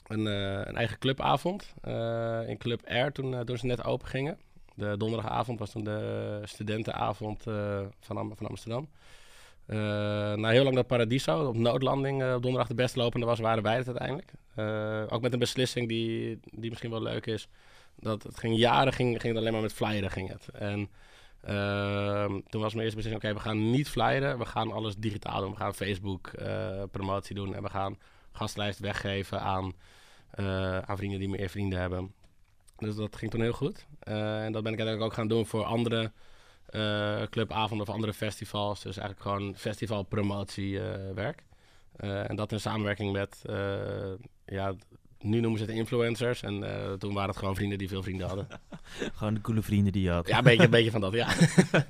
een 0.09 0.77
eigen 0.77 0.99
clubavond 0.99 1.75
uh, 1.89 2.49
in 2.49 2.59
Club 2.59 2.83
Air 2.89 3.13
toen, 3.13 3.33
uh, 3.33 3.41
toen 3.41 3.59
ze 3.59 3.67
net 3.67 3.85
open 3.85 4.09
gingen. 4.09 4.39
De 4.75 4.97
donderdagavond 4.97 5.59
was 5.59 5.71
toen 5.71 5.85
de 5.85 6.41
studentenavond 6.45 7.43
van, 8.01 8.35
van 8.37 8.47
Amsterdam. 8.49 8.89
na 10.37 10.49
heel 10.49 10.63
lang 10.65 10.75
dat 10.75 10.87
Paradiso 10.87 11.49
op 11.49 11.57
noodlanding 11.57 12.35
op 12.35 12.43
donderdag 12.43 12.69
de 12.69 12.75
best 12.75 12.97
lopende 12.97 13.27
was, 13.27 13.39
waren 13.39 13.63
wij 13.63 13.77
het 13.77 13.87
uiteindelijk. 13.87 14.33
ook 15.13 15.21
met 15.21 15.33
een 15.33 15.39
beslissing 15.39 15.89
die, 15.89 16.41
die 16.51 16.71
misschien 16.71 16.91
wel 16.91 17.03
leuk 17.03 17.27
is. 17.27 17.49
Dat 17.97 18.23
het 18.23 18.39
ging 18.39 18.57
jaren 18.57 18.93
ging, 18.93 19.21
ging 19.21 19.33
het 19.33 19.37
alleen 19.37 19.53
maar 19.53 19.63
met 19.63 19.73
flyeren 19.73 20.11
ging 20.11 20.29
het. 20.29 20.49
En 20.49 20.89
toen 22.49 22.61
was 22.61 22.75
mijn 22.75 22.85
eerste 22.85 22.97
beslissing, 22.97 23.17
oké, 23.17 23.35
we 23.35 23.41
gaan 23.41 23.71
niet 23.71 23.89
flyeren. 23.89 24.39
We 24.39 24.47
gaan 24.47 24.73
alles 24.73 24.97
digitaal 24.97 25.41
doen. 25.41 25.51
We 25.51 25.57
gaan 25.57 25.75
Facebook 25.75 26.31
promotie 26.91 27.35
doen 27.35 27.55
en 27.55 27.63
we 27.63 27.71
gaan 27.71 27.99
gastlijst 28.37 28.79
weggeven 28.79 29.41
aan, 29.41 29.73
uh, 30.41 30.79
aan 30.79 30.97
vrienden 30.97 31.19
die 31.19 31.29
meer 31.29 31.49
vrienden 31.49 31.79
hebben. 31.79 32.13
Dus 32.77 32.97
dat 32.97 33.17
ging 33.17 33.31
toen 33.31 33.41
heel 33.41 33.53
goed. 33.53 33.87
Uh, 34.09 34.45
en 34.45 34.53
dat 34.53 34.63
ben 34.63 34.73
ik 34.73 34.79
eigenlijk 34.79 35.11
ook 35.11 35.17
gaan 35.17 35.29
doen 35.29 35.47
voor 35.47 35.65
andere 35.65 36.13
uh, 36.71 37.23
clubavonden 37.23 37.87
of 37.87 37.95
andere 37.95 38.13
festivals. 38.13 38.83
Dus 38.83 38.97
eigenlijk 38.97 39.29
gewoon 39.29 39.57
festivalpromotiewerk. 39.57 41.45
Eh, 41.97 42.31
en 42.31 42.37
dat 42.37 42.53
in 42.53 42.61
samenwerking 42.61 43.13
met, 43.13 43.43
eh, 43.47 44.13
ja, 44.47 44.75
nu 45.21 45.41
noemen 45.41 45.59
ze 45.59 45.65
het 45.67 45.75
influencers. 45.75 46.43
En 46.43 46.63
eh, 46.63 46.93
toen 46.93 47.15
waren 47.15 47.29
het 47.29 47.39
gewoon 47.39 47.55
vrienden 47.55 47.79
die 47.79 47.89
veel 47.89 48.03
vrienden 48.03 48.27
hadden. 48.27 48.47
Gewoon 49.15 49.35
de 49.35 49.41
coole 49.41 49.63
vrienden 49.63 49.93
die 49.93 50.03
je 50.03 50.11
had. 50.11 50.29
ja, 50.29 50.39
een 50.39 50.45
beetje, 50.45 50.65
een 50.65 50.71
beetje 50.71 50.91
van 50.91 51.01
dat, 51.01 51.13
ja. 51.13 51.29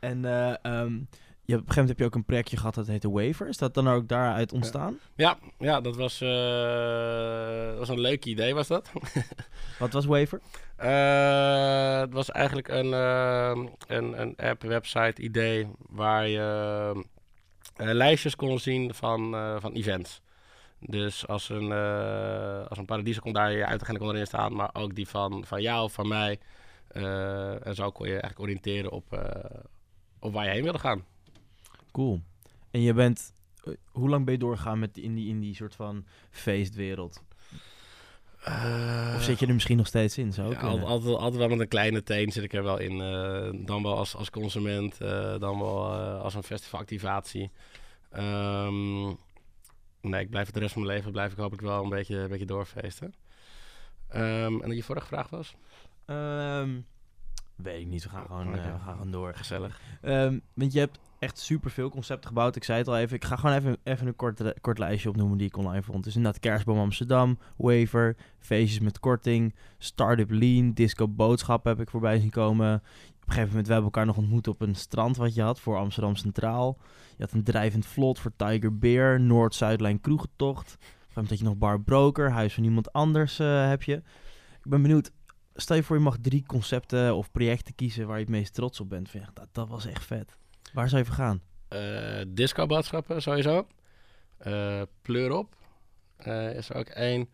En 0.00 0.24
eh, 0.24 0.54
ehm, 0.62 0.98
je, 1.44 1.54
op 1.54 1.60
een 1.60 1.66
gegeven 1.66 1.82
moment 1.82 1.88
heb 1.88 1.98
je 1.98 2.04
ook 2.04 2.14
een 2.14 2.24
projectje 2.24 2.56
gehad 2.56 2.74
dat 2.74 2.86
heette 2.86 3.10
Waver. 3.10 3.48
Is 3.48 3.56
dat 3.56 3.74
dan 3.74 3.88
ook 3.88 4.08
daaruit 4.08 4.52
ontstaan? 4.52 4.98
Ja, 5.14 5.38
ja 5.58 5.80
dat 5.80 5.96
was, 5.96 6.20
eh, 6.20 7.78
was 7.78 7.88
een 7.88 8.00
leuk 8.00 8.24
idee, 8.24 8.54
was 8.54 8.68
dat. 8.68 8.90
Wat 9.78 9.92
was 9.92 10.04
Waver? 10.04 10.40
Eh, 10.76 12.00
het 12.00 12.12
was 12.12 12.30
eigenlijk 12.30 12.68
een, 12.68 12.92
eh, 12.92 13.64
een, 13.86 14.20
een 14.20 14.36
app, 14.36 14.62
website 14.62 15.22
idee 15.22 15.68
waar 15.88 16.28
je 16.28 17.04
lijstjes 17.76 18.36
kon 18.36 18.58
zien 18.58 18.94
van, 18.94 19.30
van 19.60 19.72
events. 19.72 20.20
Dus 20.78 21.26
als 21.26 21.48
een, 21.48 21.72
eh 21.72 22.66
als 22.68 22.78
een 22.78 22.84
paradies 22.84 23.20
kon 23.20 23.32
daar 23.32 23.52
je 23.52 23.66
uitagenda 23.66 24.00
kon 24.00 24.10
erin 24.10 24.26
staan, 24.26 24.54
maar 24.54 24.70
ook 24.72 24.94
die 24.94 25.08
van, 25.08 25.44
van 25.46 25.62
jou, 25.62 25.90
van 25.90 26.08
mij. 26.08 26.38
En 27.62 27.74
zo 27.74 27.90
kon 27.90 28.06
je 28.06 28.12
eigenlijk 28.12 28.40
oriënteren 28.40 28.90
op, 28.90 29.04
op 30.18 30.32
waar 30.32 30.44
je 30.44 30.50
heen 30.50 30.62
wilde 30.62 30.78
gaan. 30.78 31.04
Cool. 31.92 32.20
En 32.70 32.80
je 32.80 32.92
bent... 32.94 33.32
eh, 33.64 33.72
hoe 33.90 34.08
lang 34.08 34.24
ben 34.24 34.34
je 34.34 34.40
doorgegaan 34.40 34.78
met 34.78 34.98
in 34.98 35.14
die, 35.14 35.28
in 35.28 35.40
die 35.40 35.54
soort 35.54 35.74
van 35.74 36.04
feestwereld? 36.30 37.22
Of 39.16 39.22
zit 39.22 39.38
je 39.38 39.46
er 39.46 39.54
misschien 39.54 39.76
nog 39.76 39.86
steeds 39.86 40.18
in? 40.18 40.32
Zou 40.32 40.50
Ja, 40.50 40.60
altijd, 40.60 41.16
altijd 41.16 41.34
wel 41.36 41.48
met 41.48 41.60
een 41.60 41.68
kleine 41.68 42.02
teen 42.02 42.32
zit 42.32 42.42
ik 42.44 42.52
er 42.52 42.62
wel 42.62 42.78
in. 42.78 43.00
eh, 43.00 43.66
dan 43.66 43.82
wel 43.82 43.96
als, 43.96 44.14
als 44.16 44.30
consument, 44.30 45.00
eh, 45.00 45.38
dan 45.38 45.58
wel 45.58 45.92
eh, 45.94 46.20
als 46.20 46.34
een 46.34 46.42
festivalactivatie. 46.42 47.50
Ehm, 48.10 49.04
nee, 50.00 50.20
ik 50.20 50.30
blijf 50.30 50.44
het 50.46 50.54
de 50.54 50.60
rest 50.60 50.72
van 50.72 50.82
mijn 50.82 50.96
leven 50.96 51.12
blijf 51.12 51.32
ik 51.32 51.38
hopelijk 51.38 51.62
wel 51.62 51.82
een 51.82 51.88
beetje, 51.88 52.16
een 52.16 52.28
beetje 52.28 52.46
doorfeesten. 52.46 53.14
Ehm, 54.08 54.60
en 54.60 54.74
je 54.76 54.82
vorige 54.82 55.06
vraag 55.06 55.28
was? 55.30 55.54
Ehm, 56.04 56.80
weet 57.56 57.80
ik 57.80 57.86
niet. 57.86 58.02
We 58.02 58.08
gaan 58.08 58.26
gewoon, 58.26 58.48
Oké. 58.48 58.56
eh, 58.58 58.72
we 58.72 58.78
gaan 58.78 58.92
gewoon 58.96 59.10
door. 59.10 59.34
Gezellig. 59.34 59.80
Want 60.54 60.72
je 60.72 60.78
hebt 60.78 60.98
echt 61.22 61.38
superveel 61.38 61.90
concepten 61.90 62.28
gebouwd. 62.28 62.56
Ik 62.56 62.64
zei 62.64 62.78
het 62.78 62.88
al 62.88 62.98
even. 62.98 63.16
Ik 63.16 63.24
ga 63.24 63.36
gewoon 63.36 63.56
even, 63.56 63.76
even 63.82 64.06
een 64.06 64.16
kort, 64.16 64.60
kort 64.60 64.78
lijstje 64.78 65.08
opnoemen 65.08 65.38
die 65.38 65.46
ik 65.46 65.56
online 65.56 65.82
vond. 65.82 66.04
Dus 66.04 66.16
inderdaad 66.16 66.40
Kerstboom 66.40 66.78
Amsterdam, 66.78 67.38
Waver, 67.56 68.16
feestjes 68.38 68.80
met 68.80 69.00
korting, 69.00 69.54
Startup 69.78 70.30
Lean, 70.30 70.72
Disco 70.72 71.08
Boodschap 71.08 71.64
heb 71.64 71.80
ik 71.80 71.90
voorbij 71.90 72.18
zien 72.18 72.30
komen. 72.30 72.74
Op 72.74 73.28
een 73.28 73.32
gegeven 73.32 73.48
moment 73.48 73.66
we 73.66 73.74
elkaar 73.74 74.06
nog 74.06 74.16
ontmoet 74.16 74.48
op 74.48 74.60
een 74.60 74.74
strand 74.74 75.16
wat 75.16 75.34
je 75.34 75.42
had 75.42 75.60
voor 75.60 75.76
Amsterdam 75.76 76.16
Centraal. 76.16 76.78
Je 77.16 77.24
had 77.24 77.32
een 77.32 77.44
drijvend 77.44 77.86
vlot 77.86 78.18
voor 78.18 78.32
Tiger 78.36 78.78
Beer, 78.78 79.20
Noord-Zuidlijn 79.20 80.00
kroegentocht. 80.00 80.78
Op 81.16 81.30
een 81.30 81.36
je 81.38 81.44
nog 81.44 81.56
Bar 81.56 81.80
Broker, 81.80 82.30
Huis 82.30 82.54
van 82.54 82.62
Niemand 82.62 82.92
Anders 82.92 83.38
eh, 83.38 83.68
heb 83.68 83.82
je. 83.82 83.94
Ik 84.64 84.70
ben 84.70 84.82
benieuwd, 84.82 85.10
stel 85.54 85.76
je 85.76 85.82
voor 85.82 85.96
je 85.96 86.02
mag 86.02 86.16
drie 86.20 86.44
concepten 86.46 87.16
of 87.16 87.30
projecten 87.30 87.74
kiezen 87.74 88.06
waar 88.06 88.16
je 88.16 88.22
het 88.22 88.32
meest 88.32 88.54
trots 88.54 88.80
op 88.80 88.88
bent. 88.88 89.10
Van, 89.10 89.20
ja, 89.20 89.30
dat, 89.34 89.48
dat 89.52 89.68
was 89.68 89.86
echt 89.86 90.04
vet. 90.04 90.40
Waar 90.72 90.88
zou 90.88 91.00
je 91.00 91.06
voor 91.06 91.16
gaan? 91.16 91.42
Eh 91.68 92.20
disco-boodschappen 92.28 93.22
sowieso. 93.22 93.66
Eh 94.38 94.82
pleur 95.02 95.32
op 95.32 95.54
eh, 96.16 96.54
is 96.56 96.68
er 96.68 96.76
ook 96.76 96.88
één. 96.88 97.28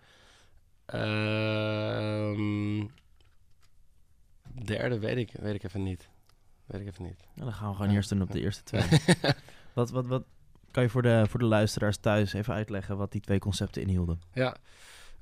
Ehm, 0.86 2.86
derde 4.64 4.98
weet 4.98 5.16
ik, 5.16 5.30
weet 5.40 5.54
ik 5.54 5.62
even 5.64 5.82
niet. 5.82 6.08
Weet 6.66 6.80
ik 6.80 6.86
even 6.86 7.04
niet. 7.04 7.20
Nou, 7.34 7.48
dan 7.48 7.52
gaan 7.52 7.68
we 7.68 7.74
gewoon 7.74 7.90
Ja. 7.90 7.96
eerst 7.96 8.08
doen 8.08 8.22
op 8.22 8.30
de 8.30 8.40
eerste 8.40 8.62
twee. 8.62 8.82
wat, 9.74 9.90
wat, 9.90 10.06
wat 10.06 10.24
kan 10.70 10.82
je 10.82 10.88
voor 10.88 11.02
de, 11.02 11.24
voor 11.28 11.40
de 11.40 11.46
luisteraars 11.46 11.96
thuis 11.96 12.32
even 12.32 12.54
uitleggen 12.54 12.96
wat 12.96 13.12
die 13.12 13.20
twee 13.20 13.38
concepten 13.38 13.82
inhielden? 13.82 14.20
Ja. 14.32 14.56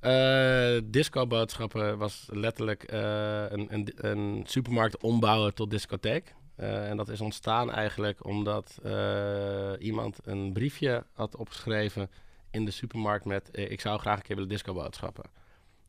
Eh 0.01 0.81
disco-boodschappen 0.85 1.99
was 1.99 2.29
letterlijk 2.33 2.93
een, 2.93 3.75
een, 3.75 3.93
een 3.97 4.43
supermarkt 4.47 5.03
ombouwen 5.03 5.55
tot 5.55 5.71
discotheek. 5.71 6.35
Eh, 6.57 6.89
en 6.91 6.97
dat 6.97 7.09
is 7.09 7.21
ontstaan 7.21 7.71
eigenlijk 7.73 8.25
omdat 8.25 8.79
eh, 8.83 9.73
iemand 9.79 10.19
een 10.25 10.53
briefje 10.53 11.05
had 11.13 11.37
opgeschreven 11.37 12.11
in 12.51 12.65
de 12.65 12.71
supermarkt 12.71 13.25
met... 13.25 13.51
eh, 13.51 13.71
ik 13.71 13.81
zou 13.81 13.99
graag 13.99 14.17
een 14.17 14.23
keer 14.23 14.35
willen 14.35 14.51
disco-boodschappen. 14.51 15.25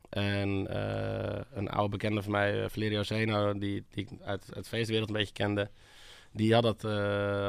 En 0.08 0.66
eh, 0.66 1.40
een 1.52 1.68
oude 1.68 1.88
bekende 1.90 2.22
van 2.22 2.32
mij, 2.32 2.68
Valerio 2.68 3.02
Zeno, 3.02 3.58
die, 3.58 3.84
die 3.90 4.08
ik 4.10 4.20
uit, 4.22 4.54
de 4.54 4.64
feestwereld 4.64 5.08
een 5.08 5.14
beetje 5.14 5.32
kende... 5.32 5.70
Die 6.32 6.54
had 6.54 6.62
dat, 6.62 6.80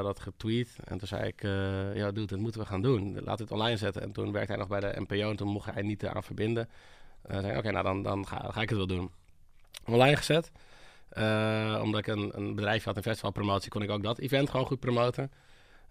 dat 0.03 0.19
getweet. 0.19 0.75
En 0.83 0.97
toen 0.97 1.07
zei 1.07 1.27
ik, 1.27 1.41
ja 1.95 2.11
dude, 2.11 2.25
dat 2.25 2.39
moeten 2.39 2.61
we 2.61 2.67
gaan 2.67 2.81
doen. 2.81 3.23
Laat 3.23 3.39
het 3.39 3.51
online 3.51 3.77
zetten. 3.77 4.01
En 4.01 4.11
toen 4.11 4.31
werkte 4.31 4.51
hij 4.51 4.61
nog 4.61 4.67
bij 4.67 4.79
de 4.79 5.01
NPO 5.07 5.29
en 5.29 5.35
toen 5.35 5.47
mocht 5.47 5.73
hij 5.73 5.81
niet 5.81 6.03
eraan 6.03 6.23
verbinden. 6.23 6.69
En 7.21 7.33
toen 7.33 7.41
zei 7.41 7.57
oké, 7.57 7.71
nou 7.71 7.83
dan, 7.83 8.03
dan, 8.03 8.27
ga, 8.27 8.51
ga 8.51 8.61
ik 8.61 8.69
het 8.69 8.77
wel 8.77 8.87
doen. 8.87 9.11
Online 9.85 10.15
gezet. 10.15 10.51
Eh, 11.09 11.79
omdat 11.83 11.99
ik 11.99 12.07
een, 12.07 12.31
een 12.35 12.55
bedrijfje 12.55 12.87
had 12.87 12.95
in 12.95 13.03
festivalpromotie, 13.03 13.69
kon 13.69 13.81
ik 13.81 13.89
ook 13.89 14.03
dat 14.03 14.19
event 14.19 14.49
gewoon 14.49 14.65
goed 14.65 14.79
promoten. 14.79 15.31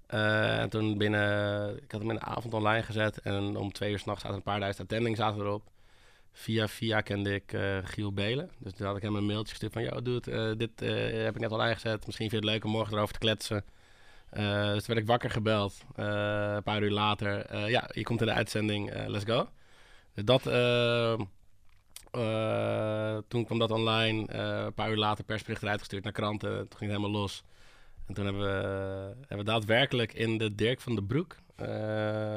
Eh, 0.09 0.59
en 0.61 0.69
toen 0.69 0.99
binnen, 0.99 1.77
ik 1.77 1.91
had 1.91 2.01
hem 2.01 2.11
in 2.11 2.17
de 2.17 2.25
avond 2.25 2.55
online 2.55 2.83
gezet. 2.83 3.21
En 3.21 3.57
om 3.57 3.73
twee 3.73 3.91
uur 3.91 3.99
s'nachts 3.99 4.23
zaten 4.23 4.37
een 4.37 4.45
paar 4.45 4.61
duizend 4.61 4.91
attending 4.91 5.17
zaten 5.17 5.41
erop. 5.41 5.63
Via 6.33 6.69
via 6.69 7.01
kende 7.01 7.35
ik 7.35 7.53
eh, 7.53 7.79
Giel 7.83 8.13
Belen. 8.13 8.51
Dus 8.59 8.73
toen 8.73 8.87
had 8.87 8.97
ik 8.97 9.03
hem 9.03 9.17
een 9.17 9.27
mailtje 9.27 9.51
gestuurd 9.51 9.73
van... 9.73 9.83
Yo, 9.83 10.03
dude, 10.03 10.31
eh, 10.31 10.57
dit 10.57 10.81
heb 11.25 11.35
ik 11.35 11.41
net 11.41 11.53
online 11.53 11.75
gezet. 11.75 12.07
Misschien 12.07 12.31
vind 12.31 12.43
je 12.43 12.49
het 12.49 12.57
leuk 12.57 12.65
om 12.65 12.71
morgen 12.71 12.95
erover 12.95 13.13
te 13.13 13.19
kletsen. 13.19 13.65
Dus 14.31 14.85
toen 14.85 14.95
werd 14.95 14.99
ik 14.99 15.07
wakker 15.07 15.31
gebeld. 15.31 15.85
een 15.95 16.63
paar 16.63 16.83
uur 16.83 16.91
later. 16.91 17.69
ja, 17.69 17.91
je 17.93 18.03
komt 18.03 18.21
in 18.21 18.27
de 18.27 18.33
uitzending. 18.33 19.07
let's 19.07 19.25
go. 19.25 19.49
Dus 20.15 20.25
dat... 20.25 20.43
eh, 22.11 23.19
toen 23.29 23.45
kwam 23.45 23.59
dat 23.59 23.71
online. 23.71 24.27
eh, 24.27 24.65
een 24.65 24.75
paar 24.75 24.91
uur 24.91 24.97
later 24.97 25.25
persbericht 25.25 25.63
eruit 25.63 25.79
gestuurd 25.79 26.05
naar 26.05 26.13
kranten. 26.13 26.51
Toen 26.51 26.79
ging 26.79 26.91
het 26.91 27.01
helemaal 27.01 27.21
los. 27.21 27.43
En 28.07 28.15
toen 28.15 28.25
hebben 28.25 28.43
we, 28.43 28.49
hebben 29.19 29.39
we 29.47 29.53
daadwerkelijk 29.53 30.13
in 30.13 30.39
de 30.39 30.55
Dirk 30.55 30.81
van 30.81 30.95
den 30.95 31.07
Broek... 31.07 31.37
eh, 31.57 31.67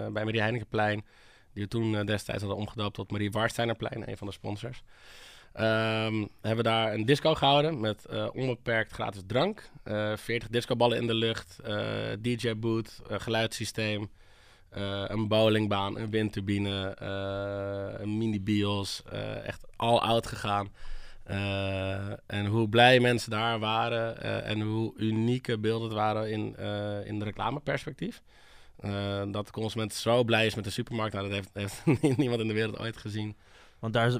bij 0.08 0.26
Marie 0.26 0.42
Heinekenplein... 0.42 1.06
die 1.54 1.64
we 1.64 1.70
toen 1.70 2.06
destijds 2.06 2.42
hadden 2.42 2.60
omgedoopt 2.60 2.94
tot 2.94 3.12
Marie 3.12 3.32
Warsteinerplein, 3.32 4.10
een 4.10 4.18
van 4.18 4.28
de 4.28 4.34
sponsors... 4.34 4.84
Ehm, 5.54 6.26
hebben 6.42 6.64
we 6.64 6.70
daar 6.70 6.94
een 6.94 7.06
disco 7.06 7.36
gehouden 7.36 7.80
met 7.80 8.06
onbeperkt 8.34 8.92
gratis 8.92 9.22
drank. 9.28 9.70
eh 9.84 10.16
40 10.16 10.50
discoballen 10.50 10.98
in 10.98 11.08
de 11.08 11.14
lucht, 11.14 11.60
DJ-boot, 12.20 13.02
geluidssysteem, 13.08 14.10
eh, 14.72 15.04
een 15.08 15.28
bowlingbaan, 15.28 15.98
een 15.98 16.10
windturbine, 16.10 16.96
eh, 17.00 18.02
een 18.02 18.18
mini-bios. 18.18 19.04
eh, 19.12 19.48
echt 19.48 19.68
all 19.76 19.98
out 19.98 20.28
gegaan. 20.28 20.70
En 22.26 22.46
hoe 22.46 22.70
blij 22.70 23.00
mensen 23.00 23.32
daar 23.32 23.60
waren 23.60 24.22
en 24.44 24.62
hoe 24.62 24.94
unieke 24.98 25.58
beelden 25.60 25.88
het 25.88 25.98
waren 25.98 26.32
in, 26.32 26.56
in 27.06 27.20
de 27.20 27.26
reclameperspectief. 27.26 28.22
Dat 29.32 29.46
de 29.46 29.52
consument 29.52 29.94
zo 29.94 30.24
blij 30.24 30.46
is 30.46 30.56
met 30.56 30.64
de 30.64 30.70
supermarkt, 30.70 31.14
nou, 31.14 31.30
dat 31.30 31.36
heeft, 31.36 31.50
heeft 31.54 32.02
niemand 32.18 32.42
in 32.42 32.48
de 32.48 32.54
wereld 32.54 32.80
ooit 32.80 32.98
gezien. 32.98 33.36
Want 33.80 33.94
daar 33.94 34.20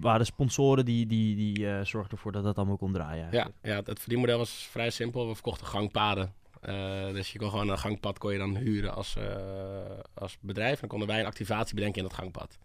waren 0.00 0.26
sponsoren 0.26 0.84
die, 0.84 1.06
die, 1.06 1.36
die 1.36 1.84
zorgden 1.84 2.16
ervoor 2.16 2.32
dat 2.32 2.44
dat 2.44 2.56
allemaal 2.56 2.76
kon 2.76 2.92
draaien. 2.92 3.28
Ja, 3.30 3.48
ja, 3.62 3.80
het 3.84 4.00
verdienmodel 4.00 4.38
was 4.38 4.68
vrij 4.70 4.90
simpel. 4.90 5.28
We 5.28 5.34
verkochten 5.34 5.66
gangpaden. 5.66 6.32
Eh, 6.66 7.12
dus 7.12 7.32
je 7.32 7.38
kon 7.38 7.50
gewoon 7.50 7.68
een 7.68 7.78
gangpad 7.78 8.18
kon 8.18 8.32
je 8.32 8.38
dan 8.38 8.56
huren 8.56 8.94
als, 8.94 9.16
eh, 9.16 9.98
als 10.14 10.38
bedrijf. 10.40 10.72
En 10.72 10.80
dan 10.80 10.88
konden 10.88 11.08
wij 11.08 11.20
een 11.20 11.26
activatie 11.26 11.74
bedenken 11.74 12.02
in 12.02 12.08
dat 12.08 12.16
gangpad. 12.18 12.58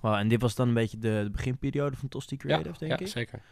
Wauw, 0.00 0.16
en 0.16 0.28
dit 0.28 0.40
was 0.40 0.54
dan 0.54 0.68
een 0.68 0.74
beetje 0.74 0.98
de, 0.98 1.20
de 1.24 1.30
beginperiode 1.30 1.96
van 1.96 2.08
Tosti 2.08 2.36
Creative, 2.36 2.68
ja, 2.72 2.78
denk 2.78 2.92
ja, 2.92 2.98
ik? 2.98 3.08
zeker. 3.12 3.42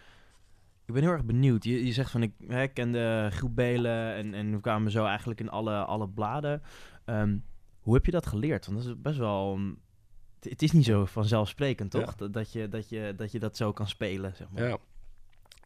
Ik 0.86 0.94
ben 0.94 1.02
heel 1.02 1.12
erg 1.12 1.24
benieuwd. 1.24 1.64
Je, 1.64 1.86
je 1.86 1.92
zegt 1.92 2.10
van, 2.10 2.22
ik 2.22 2.32
hè, 2.46 2.68
kende 2.68 3.28
Giel 3.32 3.52
Belen 3.52 4.14
en, 4.14 4.34
en 4.34 4.52
we 4.52 4.60
kwamen 4.60 4.90
zo 4.90 5.04
eigenlijk 5.04 5.40
in 5.40 5.48
alle, 5.50 5.84
alle 5.84 6.08
bladen. 6.08 6.62
Ehm, 7.04 7.36
hoe 7.80 7.94
heb 7.94 8.04
je 8.06 8.10
dat 8.12 8.26
geleerd? 8.26 8.66
Want 8.66 8.78
dat 8.78 8.86
is 8.86 9.00
best 9.02 9.18
wel... 9.18 9.58
het- 10.40 10.50
het 10.50 10.62
is 10.62 10.72
niet 10.72 10.84
zo 10.84 11.04
vanzelfsprekend, 11.04 11.92
Ja. 11.92 12.00
toch? 12.00 12.14
Dat, 12.14 12.32
dat, 12.32 12.52
je, 12.52 12.68
dat, 12.68 12.88
je, 12.88 13.12
dat 13.16 13.32
je 13.32 13.38
dat 13.38 13.56
zo 13.56 13.72
kan 13.72 13.88
spelen, 13.88 14.34
zeg 14.36 14.46
maar. 14.50 14.68
Ja. 14.68 14.78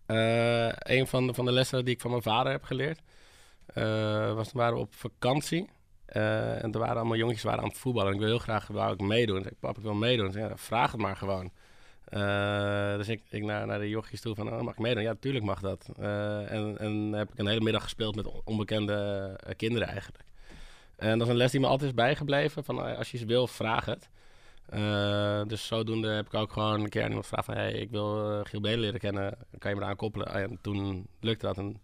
Eh, 0.07 0.97
een 0.99 1.07
van 1.07 1.27
de, 1.27 1.35
van 1.35 1.45
de 1.45 1.53
lessen 1.53 1.85
die 1.85 1.95
ik 1.95 2.01
van 2.01 2.11
mijn 2.11 2.23
vader 2.23 2.53
heb 2.53 2.65
geleerd, 2.65 3.01
was 4.35 4.49
toen 4.49 4.61
waren 4.61 4.75
we 4.75 4.81
op 4.81 4.95
vakantie. 4.95 5.69
Eh, 6.07 6.65
en 6.65 6.73
er 6.73 6.79
waren 6.79 6.97
allemaal 6.97 7.17
jongetjes 7.17 7.43
waren 7.43 7.63
aan 7.63 7.69
het 7.69 7.79
voetballen. 7.79 8.09
En 8.09 8.15
ik 8.15 8.21
wil 8.21 8.29
heel 8.29 8.39
graag 8.39 8.67
wou 8.67 8.93
ik 8.93 9.01
meedoen. 9.01 9.37
Ik 9.37 9.43
zei, 9.43 9.55
pap, 9.61 9.77
ik 9.77 9.83
wil 9.83 9.95
meedoen. 9.95 10.27
Ik 10.27 10.33
zei, 10.33 10.53
vraag 10.55 10.93
het 10.93 11.01
maar 11.01 11.17
gewoon. 11.17 11.51
Eh, 12.05 12.97
dus 12.97 13.09
ik, 13.09 13.23
ik 13.31 13.43
naar, 13.45 13.67
naar 13.67 13.79
de 13.79 13.89
jochies 13.89 14.21
toe 14.21 14.35
van, 14.35 14.53
oh, 14.53 14.61
mag 14.61 14.73
ik 14.73 14.79
meedoen? 14.79 15.03
Ja, 15.03 15.09
natuurlijk 15.09 15.45
mag 15.45 15.61
dat. 15.61 15.89
Eh, 15.99 16.53
en, 16.53 16.79
en 16.79 17.13
heb 17.13 17.33
ik 17.33 17.39
een 17.39 17.47
hele 17.47 17.61
middag 17.61 17.83
gespeeld 17.83 18.15
met 18.15 18.27
on- 18.27 18.41
onbekende 18.45 18.95
eh, 19.47 19.55
kinderen 19.57 19.89
eigenlijk. 19.89 20.25
En 20.97 21.19
dat 21.19 21.27
is 21.27 21.33
een 21.33 21.39
les 21.39 21.51
die 21.51 21.61
me 21.61 21.67
altijd 21.67 21.89
is 21.91 21.95
bijgebleven. 21.97 22.65
Van, 22.65 22.87
eh, 22.87 22.99
als 22.99 23.11
je 23.11 23.17
iets 23.17 23.27
wil, 23.27 23.47
vraag 23.47 23.85
het. 23.85 24.09
Eh, 24.69 25.43
dus 25.47 25.67
zodoende 25.67 26.09
heb 26.09 26.27
ik 26.27 26.35
ook 26.35 26.53
gewoon 26.53 26.81
een 26.81 26.89
keer 26.89 27.03
iemand 27.03 27.27
gevraagd 27.27 27.45
van... 27.47 27.57
Ik 27.59 27.91
wil 27.91 28.31
eh, 28.31 28.41
Giel 28.45 28.61
Belen 28.61 28.79
leren 28.81 29.01
kennen, 29.01 29.39
kan 29.59 29.71
je 29.71 29.77
me 29.77 29.83
eraan 29.83 29.97
koppelen? 29.97 30.27
En 30.33 30.59
toen 30.63 31.07
lukte 31.21 31.47
dat 31.47 31.59
en 31.59 31.81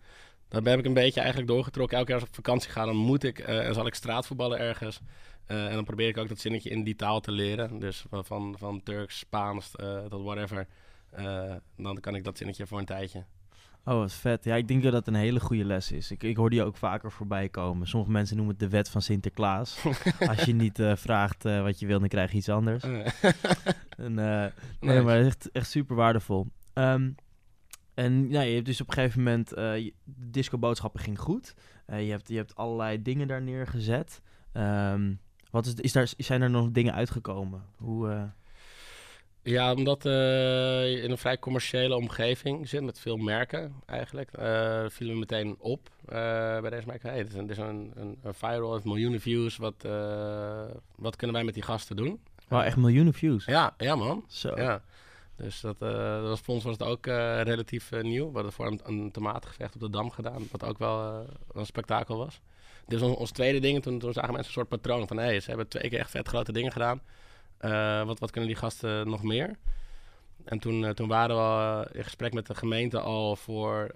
Dat 0.55 0.65
heb 0.65 0.79
ik 0.79 0.85
een 0.85 0.95
beetje 0.95 1.21
eigenlijk 1.21 1.51
doorgetrokken. 1.51 1.97
Elke 1.97 2.11
keer 2.11 2.21
als 2.21 2.29
ik 2.29 2.37
op 2.39 2.45
vakantie 2.45 2.71
ga, 2.71 2.85
dan 2.85 2.97
moet 2.97 3.25
ik 3.25 3.39
eh, 3.39 3.67
en 3.67 3.75
zal 3.75 3.87
ik 3.87 3.95
straatvoetballen 3.95 4.59
ergens. 4.59 5.01
Eh, 5.47 5.67
en 5.67 5.75
dan 5.75 5.85
probeer 5.85 6.09
ik 6.09 6.17
ook 6.17 6.29
dat 6.29 6.39
zinnetje 6.39 6.71
in 6.71 6.85
die 6.85 6.97
taal 6.97 7.21
te 7.21 7.33
leren. 7.33 7.79
Dus 7.79 8.05
van, 8.11 8.55
van, 8.59 8.83
Turks, 8.83 9.19
Spaans 9.19 9.77
eh, 9.77 9.99
tot 9.99 10.23
whatever. 10.23 10.67
Dan 11.77 12.01
kan 12.01 12.15
ik 12.15 12.25
dat 12.25 12.39
zinnetje 12.39 12.67
voor 12.67 12.79
een 12.79 12.85
tijdje. 12.85 13.25
Oh, 13.85 13.99
wat 13.99 14.13
vet. 14.13 14.45
Ja, 14.45 14.55
ik 14.55 14.69
denk 14.69 14.83
dat 14.83 14.93
dat 14.93 15.07
een 15.07 15.15
hele 15.15 15.41
goede 15.41 15.65
les 15.65 15.93
is. 15.93 16.11
Ik, 16.11 16.23
ik 16.23 16.37
hoor 16.37 16.51
die 16.51 16.63
ook 16.63 16.77
vaker 16.77 17.13
voorbij 17.13 17.49
komen. 17.49 17.87
Sommige 17.87 18.13
mensen 18.13 18.37
noemen 18.37 18.55
het 18.55 18.65
de 18.65 18.77
wet 18.77 18.89
van 18.89 19.03
Sinterklaas. 19.03 19.85
Als 20.29 20.45
je 20.45 20.55
niet 20.55 20.83
vraagt 20.95 21.43
wat 21.43 21.79
je 21.79 21.87
wil, 21.87 21.99
dan 22.01 22.09
krijg 22.09 22.31
je 22.31 22.37
iets 22.37 22.49
anders. 22.49 22.83
En, 23.97 24.15
nee, 24.15 24.51
Nee. 24.81 25.03
maar 25.03 25.21
echt, 25.21 25.51
echt 25.51 25.71
super 25.71 25.97
waardevol. 25.97 26.47
Ehm, 26.73 27.11
en 27.95 28.31
ja, 28.31 28.41
je 28.41 28.55
hebt 28.55 28.67
dus 28.67 28.81
op 28.81 28.89
een 28.89 28.95
gegeven 28.95 29.23
moment... 29.23 29.53
eh, 29.53 29.73
de 30.05 30.31
disco-boodschappen 30.31 31.01
ging 31.01 31.19
goed. 31.19 31.55
Eh, 31.87 32.05
je, 32.05 32.11
hebt, 32.11 32.29
je 32.29 32.37
hebt 32.37 32.57
allerlei 32.57 33.03
dingen 33.03 33.29
daar 33.29 33.43
neergezet. 33.43 34.21
Ehm, 34.53 35.13
wat 35.51 35.67
is, 35.67 35.75
is 35.75 35.93
daar, 35.93 36.13
zijn 36.17 36.43
er 36.43 36.51
nog 36.51 36.71
dingen 36.71 36.95
uitgekomen? 36.95 37.63
Hoe... 37.77 38.11
eh, 38.11 38.23
Ja, 39.43 39.75
omdat 39.75 40.03
je 40.03 41.01
in 41.03 41.11
een 41.11 41.19
vrij 41.19 41.39
commerciële 41.39 41.97
omgeving 41.97 42.69
zit 42.69 42.83
met 42.83 43.01
veel 43.01 43.17
merken 43.17 43.73
eigenlijk, 43.87 44.31
vielen 44.93 45.13
we 45.15 45.19
meteen 45.19 45.57
op 45.59 45.91
bij 46.61 46.71
deze 46.71 46.87
merk. 46.87 47.03
Hey, 47.03 47.17
dit 47.23 47.29
is 47.29 47.35
een, 47.35 47.47
dit 47.47 47.57
is 47.57 47.63
een, 47.63 47.93
een, 47.95 48.19
een 48.23 48.35
viral, 48.35 48.73
heeft 48.73 48.85
miljoenen 48.85 49.21
views. 49.21 49.57
Wat, 49.57 49.75
wat 50.97 51.17
kunnen 51.17 51.37
wij 51.37 51.45
met 51.45 51.55
die 51.55 51.63
gasten 51.63 51.97
doen? 51.97 52.21
Wauw, 52.49 52.63
echt 52.63 52.77
miljoenen 52.77 53.15
views. 53.15 53.45
Ja, 53.45 53.75
ja 53.79 53.95
man. 53.97 54.25
Zo. 54.29 54.53
Ja. 54.57 54.83
Dus 55.37 55.61
dat, 55.61 55.77
eh, 55.79 56.21
dat 56.21 56.29
was, 56.29 56.41
voor 56.41 56.55
ons 56.55 56.65
was 56.65 56.73
het 56.73 56.83
ook 56.83 57.07
eh, 57.07 57.41
relatief 57.43 57.93
eh, 57.93 58.03
nieuw. 58.03 58.27
We 58.27 58.35
hadden 58.35 58.53
voor 58.53 58.67
een, 58.67 58.81
een 58.85 59.11
tomatengevecht 59.11 59.75
op 59.75 59.81
de 59.81 59.91
Dam 59.91 60.11
gedaan, 60.11 60.43
wat 60.51 60.65
ook 60.65 60.79
wel 60.79 61.27
een 61.53 61.67
spektakel 61.67 62.17
was. 62.17 62.41
Dit 62.87 63.01
was 63.01 63.17
ons, 63.17 63.31
tweede 63.31 63.61
ding. 63.61 63.83
Toen, 63.83 63.99
toen 63.99 64.13
zagen 64.13 64.33
mensen 64.33 64.47
een 64.47 64.53
soort 64.53 64.69
patroon 64.69 65.09
van... 65.09 65.17
hé, 65.17 65.25
hey, 65.25 65.41
ze 65.41 65.49
hebben 65.49 65.69
twee 65.69 65.89
keer 65.89 65.99
echt 65.99 66.11
vet 66.11 66.29
grote 66.29 66.53
dingen 66.53 66.73
gedaan. 66.73 67.01
Wat, 68.07 68.19
wat 68.19 68.31
kunnen 68.31 68.51
die 68.51 68.59
gasten 68.59 69.09
nog 69.09 69.23
meer? 69.23 69.59
En 70.45 70.59
toen, 70.59 70.95
toen 70.95 71.09
waren 71.09 71.37
we 71.37 71.89
in 71.93 72.05
gesprek 72.05 72.33
met 72.33 72.47
de 72.47 72.55
gemeente 72.55 73.01
al 73.01 73.37
voor 73.37 73.91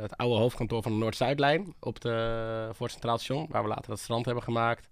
het 0.00 0.16
oude 0.16 0.36
hoofdkantoor 0.36 0.82
van 0.82 0.92
de 0.92 0.98
Noord-Zuidlijn 0.98 1.74
op 1.80 2.00
de, 2.00 2.68
voor 2.72 2.86
het 2.86 2.94
Centraal 2.94 3.18
Station, 3.18 3.46
waar 3.50 3.62
we 3.62 3.68
later 3.68 3.90
het 3.90 4.00
strand 4.00 4.24
hebben 4.24 4.44
gemaakt. 4.44 4.88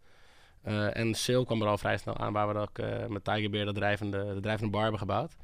En 0.93 1.15
Sale 1.15 1.45
kwam 1.45 1.63
er 1.63 1.69
al 1.69 1.79
vrij 1.79 1.97
snel 1.97 2.17
aan, 2.17 2.33
waar 2.33 2.55
we 2.55 2.59
ook 2.59 3.09
met 3.09 3.25
Tiger 3.25 3.51
Beer 3.51 3.65
de 3.65 3.73
drijvende, 3.73 4.35
de 4.35 4.41
drijvende 4.41 4.73
bar 4.73 4.83
hebben 4.83 5.01
gebouwd. 5.01 5.37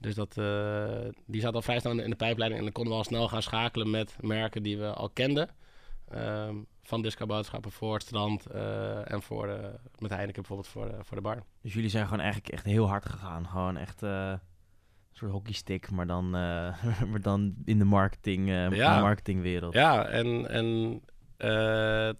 Dus 0.00 0.14
dat, 0.14 0.36
eh, 0.38 1.08
die 1.26 1.40
zat 1.40 1.54
al 1.54 1.62
vrij 1.62 1.80
snel 1.80 1.92
in 1.92 1.98
de, 1.98 2.04
in 2.04 2.10
de 2.10 2.16
pijpleiding 2.16 2.58
en 2.60 2.64
dan 2.66 2.74
konden 2.74 2.92
we 2.92 2.98
al 2.98 3.04
snel 3.04 3.28
gaan 3.28 3.42
schakelen 3.42 3.90
met 3.90 4.16
merken 4.20 4.62
die 4.62 4.78
we 4.78 4.92
al 4.92 5.10
kenden. 5.10 5.48
Ehm, 6.08 6.54
van 6.82 7.02
disco 7.02 7.26
boodschappen 7.26 7.72
voor 7.72 7.94
het 7.94 8.02
strand 8.02 8.46
eh, 8.46 9.12
en 9.12 9.22
voor 9.22 9.46
de, 9.46 9.74
met 9.98 10.10
Heineken 10.10 10.34
bijvoorbeeld 10.42 10.68
voor 10.68 10.84
de, 10.88 10.94
voor 11.04 11.16
de 11.16 11.22
bar. 11.22 11.42
Dus 11.62 11.72
jullie 11.72 11.90
zijn 11.90 12.04
gewoon 12.04 12.20
eigenlijk 12.20 12.52
echt 12.52 12.64
heel 12.64 12.88
hard 12.88 13.06
gegaan. 13.06 13.46
Gewoon 13.46 13.76
echt 13.76 14.02
eh, 14.02 14.28
een 14.30 14.38
soort 15.12 15.30
hockeystick, 15.32 15.90
maar 15.90 16.06
dan, 16.06 16.24
eh, 16.24 16.82
maar 17.10 17.20
dan 17.22 17.54
in 17.64 17.78
de 17.78 17.84
marketing, 17.84 18.48
eh, 18.48 18.70
Ja. 18.70 19.00
marketingwereld. 19.00 19.74
Ja, 19.74 20.06
en, 20.06 20.48
en 20.48 21.00
eh, 21.36 21.48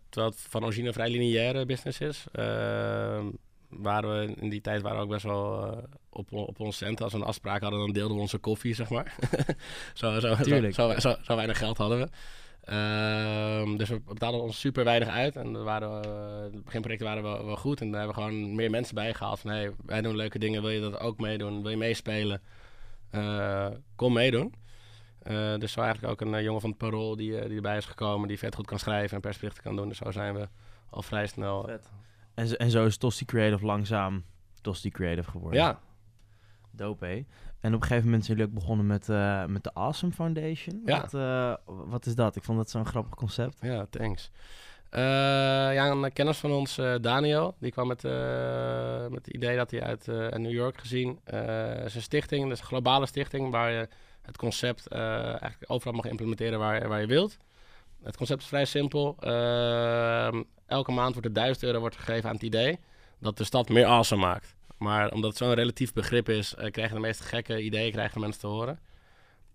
terwijl 0.09 0.31
het 0.33 0.41
van 0.41 0.63
origine 0.65 0.87
een 0.87 0.93
vrij 0.93 1.11
lineaire 1.11 1.67
business 1.67 2.01
is, 2.01 2.27
eh, 2.33 3.27
waren 3.69 4.19
we 4.21 4.35
in 4.41 4.49
die 4.49 4.61
tijd 4.61 4.83
waren 4.83 4.97
we 4.99 5.03
ook 5.05 5.11
best 5.11 5.25
wel 5.25 5.67
eh, 5.73 5.83
op, 6.11 6.33
op 6.33 6.61
ons 6.61 6.77
cent. 6.77 7.03
Als 7.03 7.13
we 7.13 7.19
een 7.19 7.25
afspraak 7.25 7.63
hadden, 7.63 7.81
dan 7.81 7.93
deelden 7.93 8.17
we 8.17 8.23
onze 8.23 8.39
koffie, 8.39 8.75
zeg 8.75 8.91
maar. 8.91 9.15
zo, 9.95 10.21
zo, 10.21 10.35
zo, 10.35 10.43
Tuurlijk. 10.43 10.75
zo, 10.75 10.99
zo, 10.99 11.15
zo 11.23 11.35
weinig 11.37 11.59
geld 11.59 11.77
hadden 11.77 11.99
we. 11.99 12.09
Ehm, 12.65 13.77
dus 13.77 13.89
we 13.89 14.01
betaalden 14.01 14.41
ons 14.43 14.61
super 14.61 14.85
weinig 14.85 15.09
uit. 15.09 15.37
En 15.37 15.55
er 15.55 15.63
waren, 15.65 15.97
eh, 15.97 16.53
de 16.53 16.61
beginprojecten 16.65 17.09
waren 17.09 17.23
wel, 17.23 17.45
wel 17.47 17.57
goed. 17.57 17.81
En 17.81 17.91
daar 17.91 18.01
hebben 18.01 18.17
we 18.17 18.23
gewoon 18.23 18.55
meer 18.55 18.71
mensen 18.71 18.95
bij 18.95 19.15
gehaald. 19.15 19.41
Van, 19.41 19.51
hey, 19.51 19.71
wij 19.85 20.01
doen 20.03 20.17
leuke 20.17 20.39
dingen. 20.39 20.63
Wil 20.63 20.71
je 20.71 20.81
dat 20.81 20.99
ook 21.01 21.19
meedoen? 21.19 21.63
Wil 21.63 21.71
je 21.71 21.77
meespelen? 21.77 22.43
Eh, 23.11 23.67
kom 23.97 24.13
meedoen. 24.13 24.55
Eh, 25.23 25.55
dus 25.59 25.73
zo 25.73 25.81
eigenlijk 25.81 26.13
ook 26.13 26.21
een 26.33 26.43
jongen 26.43 26.61
van 26.61 26.71
het 26.71 26.79
Parool 26.79 27.17
die, 27.17 27.47
die 27.47 27.57
erbij 27.57 27.77
is 27.77 27.85
gekomen. 27.85 28.29
Die 28.29 28.39
vet 28.39 28.55
goed 28.55 28.67
kan 28.67 28.79
schrijven 28.79 29.15
en 29.17 29.21
persberichten 29.23 29.63
kan 29.63 29.77
doen. 29.77 29.89
Dus 29.89 29.99
zo 29.99 30.11
zijn 30.11 30.35
we 30.35 30.49
al 30.91 31.03
vrij 31.03 31.27
snel... 31.27 31.63
Vet. 31.67 31.91
En, 32.35 32.47
zo- 32.49 32.55
en 32.55 32.71
zo 32.71 32.87
is 32.87 32.97
Tosti 32.97 33.25
Creative 33.25 33.67
langzaam 33.67 34.25
Tosti 34.61 34.91
Creative 34.91 35.31
geworden. 35.31 35.61
ja, 35.61 35.81
Dope, 36.71 37.07
hè? 37.07 37.25
En 37.61 37.75
op 37.75 37.81
een 37.81 37.87
gegeven 37.87 38.05
moment 38.05 38.25
zijn 38.25 38.37
jullie 38.37 38.53
ook 38.53 38.59
begonnen 38.59 38.87
met, 38.87 39.09
eh, 39.09 39.45
met 39.45 39.65
de 39.65 39.75
Awesome 39.75 40.13
Foundation. 40.13 40.83
Ja. 40.85 41.01
Wat, 41.01 41.15
eh, 41.15 41.55
wat 41.65 42.07
is 42.07 42.15
dat? 42.15 42.37
Ik 42.37 42.43
vond 42.43 42.59
dat 42.59 42.71
zo'n 42.71 42.87
grappig 42.87 43.15
concept. 43.15 43.59
Ja, 43.61 43.87
thanks. 43.91 44.31
Eh, 44.91 45.01
ja, 45.75 45.91
een 45.91 46.13
kennis 46.13 46.39
van 46.39 46.53
ons, 46.53 46.81
Daniel, 47.01 47.55
die 47.59 47.71
kwam 47.71 47.87
met, 47.87 48.03
met 49.11 49.25
het 49.25 49.35
idee 49.35 49.57
dat 49.57 49.71
hij 49.71 49.83
uit, 49.83 50.07
New 50.37 50.53
York 50.53 50.79
gezien 50.79 51.19
zijn 51.25 52.03
stichting, 52.03 52.49
dus 52.49 52.61
een 52.61 52.67
globale 52.67 53.07
stichting, 53.07 53.51
waar 53.51 53.71
je 53.71 53.89
het 54.23 54.37
concept 54.37 54.89
eigenlijk 54.89 55.65
overal 55.67 55.95
mag 55.95 56.05
implementeren 56.05 56.59
waar, 56.59 56.89
waar 56.89 57.01
je 57.01 57.07
wilt. 57.07 57.37
Het 58.03 58.17
concept 58.17 58.43
is 58.43 58.49
vrij 58.49 58.65
simpel. 58.65 59.17
Ehm, 59.21 60.43
elke 60.67 60.93
maand 60.93 61.13
wordt 61.13 61.29
er 61.29 61.35
1000 61.35 61.65
euro 61.65 61.81
wordt 61.81 61.97
gegeven 61.97 62.29
aan 62.29 62.35
het 62.35 62.45
idee 62.45 62.79
dat 63.19 63.37
de 63.37 63.45
stad 63.45 63.69
meer 63.69 63.87
awesome 63.87 64.23
maakt. 64.27 64.55
Maar 64.81 65.13
omdat 65.13 65.31
het 65.31 65.39
zo'n 65.39 65.55
relatief 65.55 65.93
begrip 65.93 66.29
is, 66.29 66.55
eh, 66.55 66.71
krijgen 66.71 66.95
de 66.95 67.01
meest 67.01 67.21
gekke 67.21 67.63
ideeën 67.63 67.93
krijgen 67.93 68.21
mensen 68.21 68.41
te 68.41 68.47
horen. 68.47 68.79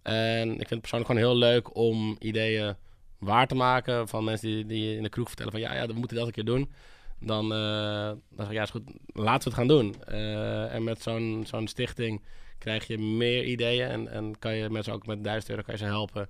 En 0.01 0.49
ik 0.49 0.57
vind 0.57 0.69
het 0.69 0.79
persoonlijk 0.79 1.11
gewoon 1.11 1.25
heel 1.25 1.37
leuk 1.37 1.75
om 1.75 2.15
ideeën 2.19 2.75
waar 3.17 3.47
te 3.47 3.55
maken 3.55 4.07
van 4.07 4.23
mensen 4.23 4.47
die, 4.47 4.65
die 4.65 4.95
in 4.95 5.03
de 5.03 5.09
kroeg 5.09 5.27
vertellen 5.27 5.51
van 5.51 5.61
ja, 5.61 5.73
ja, 5.73 5.87
we 5.87 5.93
moeten 5.93 6.17
dat 6.17 6.25
een 6.25 6.33
keer 6.33 6.45
doen. 6.45 6.71
Dan, 7.19 7.53
eh, 7.53 8.07
dan 8.09 8.19
zeg 8.37 8.47
ik 8.47 8.53
ja, 8.53 8.61
is 8.61 8.69
goed, 8.69 8.91
laten 9.13 9.43
we 9.43 9.49
het 9.49 9.53
gaan 9.53 9.67
doen. 9.67 10.03
Eh, 10.03 10.73
en 10.73 10.83
met 10.83 11.01
zo'n 11.01 11.43
zo'n 11.47 11.67
stichting 11.67 12.21
krijg 12.57 12.87
je 12.87 12.97
meer 12.97 13.43
ideeën 13.43 13.87
en, 13.87 14.07
en 14.07 14.39
kan 14.39 14.55
je 14.55 14.69
mensen 14.69 14.93
ook 14.93 15.05
met 15.05 15.23
1000 15.23 15.49
euro 15.49 15.61
kan 15.61 15.73
je 15.73 15.79
ze 15.79 15.85
helpen 15.85 16.29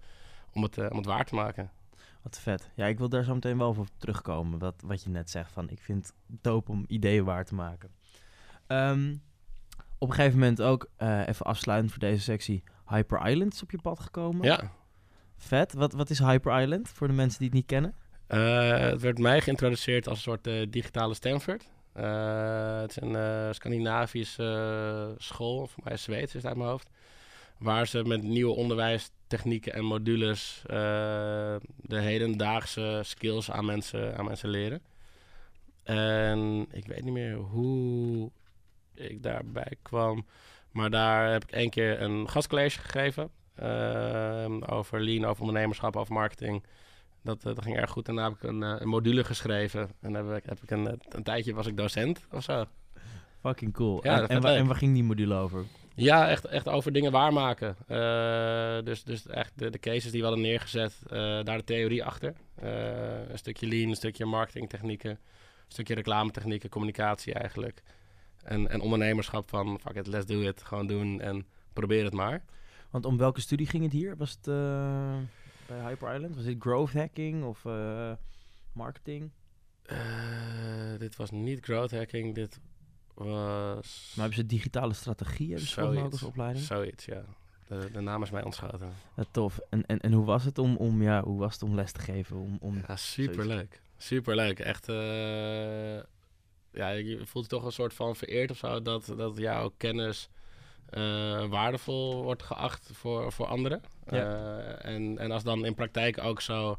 om 0.54 0.64
het, 0.64 0.78
om 0.78 0.98
het 0.98 1.06
waar 1.06 1.26
te 1.26 1.36
maken. 1.36 1.72
Wat 2.22 2.40
vet. 2.40 2.70
Ja, 2.76 2.86
ik 2.86 2.98
wil 2.98 3.10
daar 3.10 3.24
zo 3.24 3.34
meteen 3.34 3.58
wel 3.58 3.70
op 3.70 3.88
terugkomen. 3.98 4.60
Wat, 4.60 4.82
wat 4.86 5.04
je 5.04 5.10
net 5.10 5.30
zegt 5.30 5.52
van, 5.52 5.70
ik 5.70 5.80
vind 5.82 6.06
het 6.06 6.42
dope 6.42 6.72
om 6.72 6.86
ideeën 6.88 7.24
waar 7.24 7.46
te 7.46 7.56
maken. 7.56 7.90
Ehm, 8.68 9.16
op 9.98 10.10
een 10.10 10.16
gegeven 10.16 10.40
moment 10.40 10.62
ook, 10.62 10.90
eh, 10.96 11.28
even 11.28 11.46
afsluitend 11.46 11.92
voor 11.92 12.00
deze 12.00 12.22
sectie, 12.22 12.64
Hyper 12.88 13.28
Island 13.28 13.54
is 13.54 13.62
op 13.62 13.72
je 13.72 13.82
pad 13.82 14.00
gekomen. 14.00 14.46
Ja, 14.46 14.72
Vet. 15.38 15.74
Wat, 15.74 15.94
wat 15.94 16.10
is 16.10 16.20
Hyper 16.20 16.62
Island 16.62 16.90
voor 16.90 17.08
de 17.08 17.14
mensen 17.14 17.40
die 17.40 17.48
het 17.48 17.58
niet 17.58 17.66
kennen? 17.66 17.96
Eh, 18.28 18.80
het 18.80 19.02
werd 19.02 19.18
mij 19.18 19.42
geïntroduceerd 19.42 20.08
als 20.08 20.18
een 20.18 20.24
soort 20.24 20.48
eh, 20.48 20.66
digitale 20.70 21.14
Stanford. 21.14 21.68
Het 21.94 22.90
is 22.90 23.02
een 23.02 23.54
Scandinavische 23.54 25.16
school, 25.18 25.68
voor 25.68 25.84
mij 25.84 25.98
Zweeds 25.98 26.36
is 26.36 26.42
het 26.42 26.46
uit 26.46 26.56
mijn 26.56 26.70
hoofd. 26.70 26.90
Waar 27.58 27.88
ze 27.88 28.04
met 28.04 28.24
nieuwe 28.24 28.56
onderwijstechnieken 28.56 29.74
en 29.74 29.86
modules 29.86 30.62
de 30.68 32.00
hedendaagse 32.00 33.02
skills 33.04 33.52
aan 33.52 33.66
mensen, 33.66 34.18
aan 34.18 34.26
mensen 34.26 34.50
leren. 34.50 34.82
En 35.84 36.66
ik 36.72 36.88
weet 36.88 37.04
niet 37.04 37.14
meer 37.14 37.36
hoe 37.36 38.32
ik 38.96 39.24
daarbij 39.24 39.74
kwam. 39.82 40.26
Maar 40.72 40.90
daar 40.90 41.32
heb 41.32 41.44
ik 41.44 41.52
één 41.52 41.70
keer 41.70 42.02
een 42.02 42.30
gastcollege 42.30 42.80
gegeven. 42.80 43.30
eh, 43.56 44.46
over 44.70 45.02
lean, 45.02 45.26
over 45.26 45.42
ondernemerschap, 45.42 45.96
over 45.96 46.14
marketing. 46.14 46.64
Dat, 47.24 47.38
eh, 47.38 47.44
dat 47.56 47.64
ging 47.64 47.76
erg 47.78 47.90
goed. 47.90 48.08
En 48.08 48.16
daarna 48.16 48.30
heb 48.30 48.44
ik 48.44 48.50
een, 48.50 48.64
eh, 48.64 48.76
een 48.80 48.88
module 48.88 49.24
geschreven. 49.24 49.90
En 50.02 50.14
dan 50.14 50.28
heb 50.28 50.38
ik, 50.38 50.50
heb 50.50 50.64
ik 50.64 50.72
een, 50.72 51.00
een 51.10 51.24
tijdje 51.24 51.54
was 51.54 51.68
ik 51.68 51.78
docent 51.78 52.28
of 52.32 52.44
zo. 52.44 52.66
Fucking 53.42 53.74
cool. 53.74 54.00
Ja, 54.04 54.22
en, 54.22 54.28
en, 54.28 54.42
wa- 54.42 54.56
en 54.56 54.66
waar 54.68 54.76
ging 54.76 54.94
die 54.94 55.04
module 55.04 55.36
over? 55.36 55.64
Ja, 55.96 56.28
echt, 56.30 56.46
echt 56.46 56.68
over 56.70 56.92
dingen 56.92 57.12
waarmaken. 57.12 57.76
Dus, 58.86 59.04
dus 59.04 59.28
echt 59.28 59.52
de, 59.56 59.70
de 59.70 59.80
cases 59.80 60.12
die 60.12 60.22
we 60.22 60.28
hadden 60.28 60.44
neergezet, 60.46 61.00
daar 61.44 61.58
de 61.58 61.64
theorie 61.64 62.04
achter. 62.04 62.34
Een 63.30 63.38
stukje 63.38 63.68
lean, 63.68 63.90
een 63.90 63.96
stukje 63.96 64.26
marketingtechnieken, 64.26 65.10
een 65.12 65.18
stukje 65.68 65.94
reclametechnieken, 65.96 66.70
communicatie 66.70 67.34
eigenlijk. 67.34 67.82
En, 68.46 68.70
en 68.70 68.82
ondernemerschap 68.82 69.50
van, 69.50 69.80
fuck 69.80 69.96
it, 69.96 70.08
let's 70.08 70.26
do 70.26 70.42
it. 70.42 70.64
Gewoon 70.64 70.88
doen 70.88 71.22
en 71.22 71.46
probeer 71.74 72.04
het 72.04 72.14
maar. 72.14 72.44
Want 72.90 73.06
om 73.06 73.18
welke 73.18 73.42
studie 73.42 73.68
ging 73.68 73.84
het 73.84 73.92
hier? 73.92 74.18
Was 74.18 74.32
het 74.32 74.48
eh, 74.48 75.18
bij 75.68 75.80
Hyper 75.88 76.14
Island? 76.14 76.36
Was 76.36 76.44
dit 76.44 76.56
growth 76.60 76.94
hacking 76.94 77.44
of 77.44 77.66
eh, 77.66 78.12
marketing? 78.74 79.32
Eh, 79.82 79.98
dit 80.98 81.16
was 81.16 81.32
niet 81.32 81.64
growth 81.64 81.92
hacking, 81.92 82.36
dit 82.36 82.60
was... 83.14 84.14
Maar 84.16 84.26
hebben 84.26 84.34
ze 84.34 84.46
digitale 84.46 84.94
strategie? 84.94 85.50
Hebben 85.50 85.68
ze 85.68 85.82
ook 85.82 86.12
als 86.12 86.24
opleiding? 86.24 86.66
Zoiets, 86.66 87.06
ja. 87.06 87.24
De, 87.68 87.90
de 87.92 88.00
naam 88.00 88.24
is 88.24 88.30
mij 88.30 88.44
ontschoten. 88.44 88.90
Ja, 89.16 89.24
tof. 89.32 89.60
En, 89.70 89.86
en, 89.86 90.00
en 90.00 90.12
hoe 90.12 90.26
was 90.26 90.44
het 90.44 90.58
om, 90.58 90.76
om, 90.76 91.02
ja, 91.02 91.24
hoe 91.24 91.40
was 91.40 91.54
het 91.54 91.64
om 91.64 91.76
les 91.76 91.92
te 91.92 92.00
geven? 92.00 92.38
Om, 92.38 92.58
om... 92.60 92.84
Ja, 92.88 92.96
superleuk. 92.96 93.82
Superleuk. 93.98 94.60
Echt, 94.60 94.88
ja, 96.76 96.90
je 96.90 97.26
voelt 97.26 97.46
je 97.46 97.50
toch 97.50 97.64
een 97.64 97.72
soort 97.72 97.94
van 97.94 98.16
vereerd 98.16 98.52
of 98.52 98.58
zo 98.58 98.82
dat, 98.82 99.14
dat 99.18 99.38
jouw 99.38 99.74
kennis 99.78 100.30
eh, 100.90 101.46
waardevol 101.46 102.24
wordt 102.24 102.44
geacht 102.44 102.90
voor, 102.94 103.32
voor 103.32 103.46
anderen. 103.46 103.82
Ja. 104.10 104.18
Eh, 104.18 104.94
en, 104.94 105.18
en 105.18 105.32
als 105.32 105.44
dan 105.44 105.66
in 105.66 105.74
praktijk 105.74 106.24
ook 106.24 106.42
zo 106.42 106.78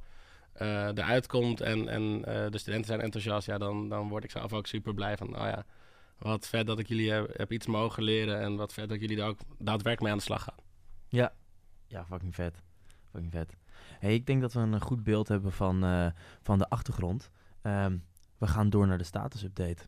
eh, 0.52 0.87
eruit 0.87 1.26
komt 1.26 1.61
en, 1.61 1.88
en 1.88 2.20
de 2.50 2.59
studenten 2.59 2.87
zijn 2.87 3.00
enthousiast, 3.00 3.46
ja, 3.46 3.59
dan, 3.59 3.88
dan 3.88 4.09
word 4.09 4.24
ik 4.24 4.30
zelf 4.30 4.52
ook 4.52 4.66
super 4.66 4.94
blij 4.94 5.16
van, 5.16 5.28
oh 5.28 5.46
ja, 5.46 5.64
wat 6.18 6.46
vet 6.46 6.66
dat 6.66 6.78
ik 6.78 6.88
jullie 6.88 7.12
heb, 7.12 7.37
heb 7.37 7.52
iets 7.52 7.66
mogen 7.66 8.02
leren 8.02 8.40
en 8.40 8.56
wat 8.56 8.72
vet 8.72 8.88
dat 8.88 9.00
jullie 9.00 9.16
daar 9.16 9.28
ook 9.28 9.38
daadwerkelijk 9.59 10.00
mee 10.00 10.11
aan 10.11 10.18
de 10.18 10.24
slag 10.24 10.42
gaan. 10.42 10.64
Ja, 11.88 12.04
fucking 12.04 12.35
vet. 12.35 12.62
Fucking 13.11 13.32
vet. 13.32 13.56
Hey, 13.98 14.14
ik 14.14 14.26
denk 14.26 14.40
dat 14.40 14.52
we 14.52 14.61
een 14.61 14.80
goed 14.80 15.02
beeld 15.02 15.28
hebben 15.28 15.52
van, 15.52 16.12
van 16.42 16.59
de 16.59 16.68
achtergrond. 16.68 17.30
Ehm, 17.62 17.96
we 18.38 18.46
gaan 18.46 18.70
door 18.70 18.87
naar 18.87 18.99
de 18.99 19.05
status 19.05 19.42
update. 19.42 19.83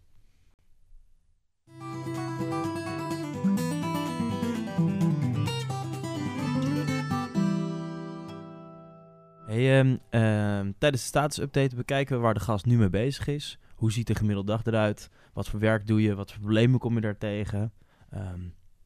Hey, 9.47 9.79
ehm, 9.79 9.97
ehm, 10.11 10.73
tijdens 10.79 11.03
de 11.03 11.09
status 11.09 11.39
update 11.39 11.77
bekijken 11.77 12.17
we 12.17 12.23
waar 12.23 12.35
de 12.35 12.41
gast 12.41 12.67
nu 12.67 12.77
mee 12.77 12.91
bezig 12.91 13.27
is. 13.27 13.59
Hoe 13.75 13.93
ziet 13.93 14.07
de 14.07 14.15
gemiddelde 14.15 14.53
dag 14.53 14.65
eruit? 14.65 15.11
Wat 15.33 15.49
voor 15.49 15.61
werk 15.61 15.87
doe 15.87 16.03
je? 16.03 16.15
Wat 16.15 16.33
voor 16.33 16.41
problemen 16.41 16.79
kom 16.79 16.95
je 16.95 17.01
daar 17.01 17.19
tegen? 17.19 17.73
Ehm, 18.11 18.41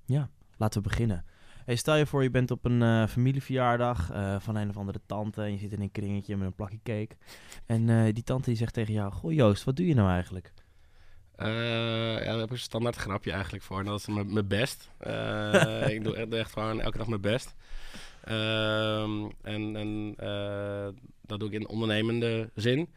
ja, 0.05 0.31
laten 0.57 0.83
we 0.83 0.89
beginnen. 0.89 1.25
Hey, 1.65 1.77
stel 1.77 1.97
je 1.97 2.07
voor, 2.07 2.23
je 2.23 2.31
bent 2.31 2.51
op 2.51 2.65
een 2.65 2.83
eh, 2.83 3.07
familieverjaardag 3.07 4.11
eh, 4.11 4.37
van 4.39 4.57
een 4.57 4.69
of 4.69 4.77
andere 4.77 5.01
tante 5.07 5.43
en 5.43 5.53
je 5.53 5.59
zit 5.59 5.73
in 5.73 5.81
een 5.81 5.91
kringetje 5.91 6.37
met 6.37 6.47
een 6.47 6.55
plakje 6.55 6.79
cake. 6.83 7.17
En 7.67 7.89
eh, 7.89 8.15
die 8.15 8.23
tante 8.23 8.49
die 8.49 8.59
zegt 8.59 8.75
tegen 8.75 8.93
jou, 8.95 9.13
goh 9.13 9.33
Joost, 9.33 9.65
wat 9.65 9.77
doe 9.77 9.87
je 9.87 9.95
nou 9.95 10.11
eigenlijk? 10.11 10.53
Ja, 11.37 11.45
daar 12.19 12.35
heb 12.35 12.45
ik 12.45 12.51
een 12.51 12.59
standaard 12.59 12.97
grapje 12.97 13.33
eigenlijk 13.33 13.65
voor. 13.65 13.79
En 13.79 13.85
dat 13.85 13.99
is 13.99 14.07
mijn 14.07 14.33
mijn 14.33 14.47
best. 14.47 14.91
Ik 15.95 16.05
doe 16.05 16.17
echt, 16.17 16.33
echt 16.33 16.53
gewoon 16.53 16.81
elke 16.81 16.99
dag 16.99 17.07
mijn 17.07 17.21
best. 17.21 17.55
Ehm, 18.25 19.31
en 19.43 19.77
en 19.77 20.15
dat 21.21 21.41
doe 21.41 21.49
ik 21.49 21.55
in 21.55 21.69
ondernemende 21.69 22.51
zin. 22.55 22.89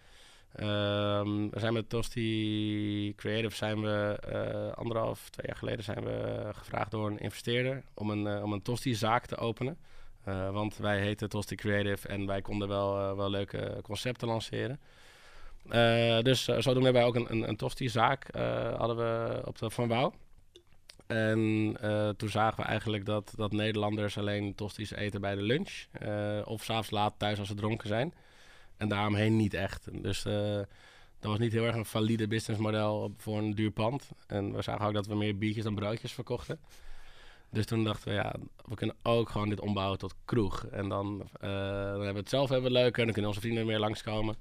Ehm, 0.55 1.49
we 1.49 1.59
zijn 1.59 1.73
met 1.73 1.89
Tosti 1.89 3.13
Creative 3.15 3.55
zijn 3.55 3.81
we 3.81 4.17
eh, 4.21 4.77
anderhalf, 4.77 5.29
twee 5.29 5.45
jaar 5.47 5.55
geleden 5.57 5.83
zijn 5.83 6.03
we 6.03 6.49
gevraagd 6.53 6.91
door 6.91 7.07
een 7.09 7.19
investeerder 7.19 7.83
om 7.93 8.09
een, 8.09 8.27
eh, 8.27 8.43
om 8.43 8.53
een 8.53 8.61
Tosti-zaak 8.61 9.25
te 9.25 9.37
openen. 9.37 9.77
Eh, 10.23 10.49
want 10.51 10.77
wij 10.77 10.99
heten 10.99 11.29
Tosti 11.29 11.55
Creative 11.55 12.07
en 12.07 12.25
wij 12.25 12.41
konden 12.41 12.67
wel, 12.67 13.15
wel 13.15 13.29
leuke 13.29 13.79
concepten 13.83 14.27
lanceren. 14.27 14.79
Dus 16.23 16.47
eh, 16.47 16.55
zodoende 16.59 16.83
hebben 16.83 16.93
wij 16.93 17.05
ook 17.05 17.15
een, 17.15 17.49
een, 17.49 17.55
Tosti-zaak 17.55 18.27
hadden 18.77 18.97
we 18.97 19.41
op 19.45 19.57
de 19.57 19.69
Van 19.69 19.87
Wouw. 19.87 20.13
En 21.07 21.75
toen 22.17 22.29
zagen 22.29 22.63
we 22.63 22.69
eigenlijk 22.69 23.05
dat, 23.05 23.33
dat 23.35 23.51
Nederlanders 23.51 24.17
alleen 24.17 24.55
tosti's 24.55 24.91
eten 24.91 25.21
bij 25.21 25.35
de 25.35 25.41
lunch. 25.41 25.85
eh, 25.91 26.41
of 26.45 26.63
s'avonds 26.63 26.89
laat 26.89 27.13
thuis 27.17 27.39
als 27.39 27.47
ze 27.47 27.53
dronken 27.55 27.87
zijn. 27.87 28.13
En 28.77 28.87
daaromheen 28.87 29.35
niet 29.35 29.53
echt. 29.53 30.03
Dus 30.03 30.25
eh, 30.25 30.55
dat 31.19 31.31
was 31.31 31.39
niet 31.39 31.51
heel 31.51 31.65
erg 31.65 31.75
een 31.75 31.85
valide 31.85 32.27
businessmodel 32.27 33.13
voor 33.17 33.37
een 33.37 33.55
duur 33.55 33.71
pand. 33.71 34.09
En 34.27 34.55
we 34.55 34.61
zagen 34.61 34.85
ook 34.85 34.93
dat 34.93 35.07
we 35.07 35.15
meer 35.15 35.37
biertjes 35.37 35.63
dan 35.63 35.75
broodjes 35.75 36.13
verkochten. 36.13 36.59
Dus 37.49 37.65
toen 37.65 37.83
dachten 37.83 38.07
we, 38.07 38.13
ja, 38.13 38.35
we 38.65 38.75
kunnen 38.75 38.95
ook 39.03 39.29
gewoon 39.29 39.49
dit 39.49 39.59
ombouwen 39.59 39.97
tot 39.97 40.15
kroeg. 40.25 40.65
En 40.65 40.89
dan, 40.89 41.29
eh, 41.33 41.49
dan 41.49 41.89
hebben 41.89 42.13
we 42.13 42.19
het 42.19 42.29
zelf 42.29 42.49
hebben 42.49 42.71
we 42.71 42.77
leuker. 42.77 43.03
Dan 43.03 43.13
kunnen 43.13 43.31
onze 43.31 43.41
vrienden 43.41 43.65
meer 43.65 43.79
langskomen. 43.79 44.35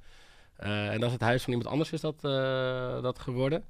Eh, 0.57 0.93
en 0.93 0.99
dat 1.01 1.07
is 1.07 1.13
het 1.13 1.23
huis 1.23 1.43
van 1.43 1.53
iemand 1.53 1.71
anders 1.71 1.93
is 1.93 2.01
dat, 2.01 2.21
dat 3.03 3.19
geworden. 3.19 3.65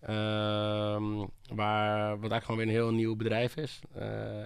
Ehm, 0.00 1.26
waar, 1.54 2.20
wat 2.20 2.30
eigenlijk 2.30 2.44
gewoon 2.44 2.58
weer 2.58 2.66
een 2.66 2.72
heel 2.72 2.92
nieuw 2.92 3.16
bedrijf 3.16 3.56
is. 3.56 3.80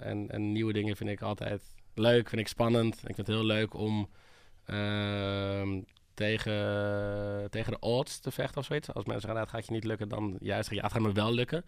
En, 0.01 0.29
en 0.29 0.51
nieuwe 0.51 0.73
dingen 0.73 0.95
vind 0.95 1.09
ik 1.09 1.21
altijd 1.21 1.61
leuk, 1.93 2.29
vind 2.29 2.41
ik 2.41 2.47
spannend. 2.47 2.95
Ik 2.95 3.15
vind 3.15 3.17
het 3.17 3.27
heel 3.27 3.45
leuk 3.45 3.73
om 3.73 4.09
tegen, 6.13 7.49
tegen 7.49 7.71
de 7.71 7.79
odds 7.79 8.19
te 8.19 8.31
vechten 8.31 8.57
of 8.57 8.65
zoiets. 8.65 8.93
Als 8.93 9.05
mensen 9.05 9.23
gaan, 9.23 9.35
nou, 9.35 9.47
het 9.47 9.55
gaat 9.55 9.65
je 9.65 9.73
niet 9.73 9.83
lukken, 9.83 10.09
dan 10.09 10.37
juist 10.39 10.69
ja, 10.69 10.83
het 10.83 10.91
gaat 10.91 11.01
me 11.01 11.11
wel 11.11 11.33
lukken. 11.33 11.65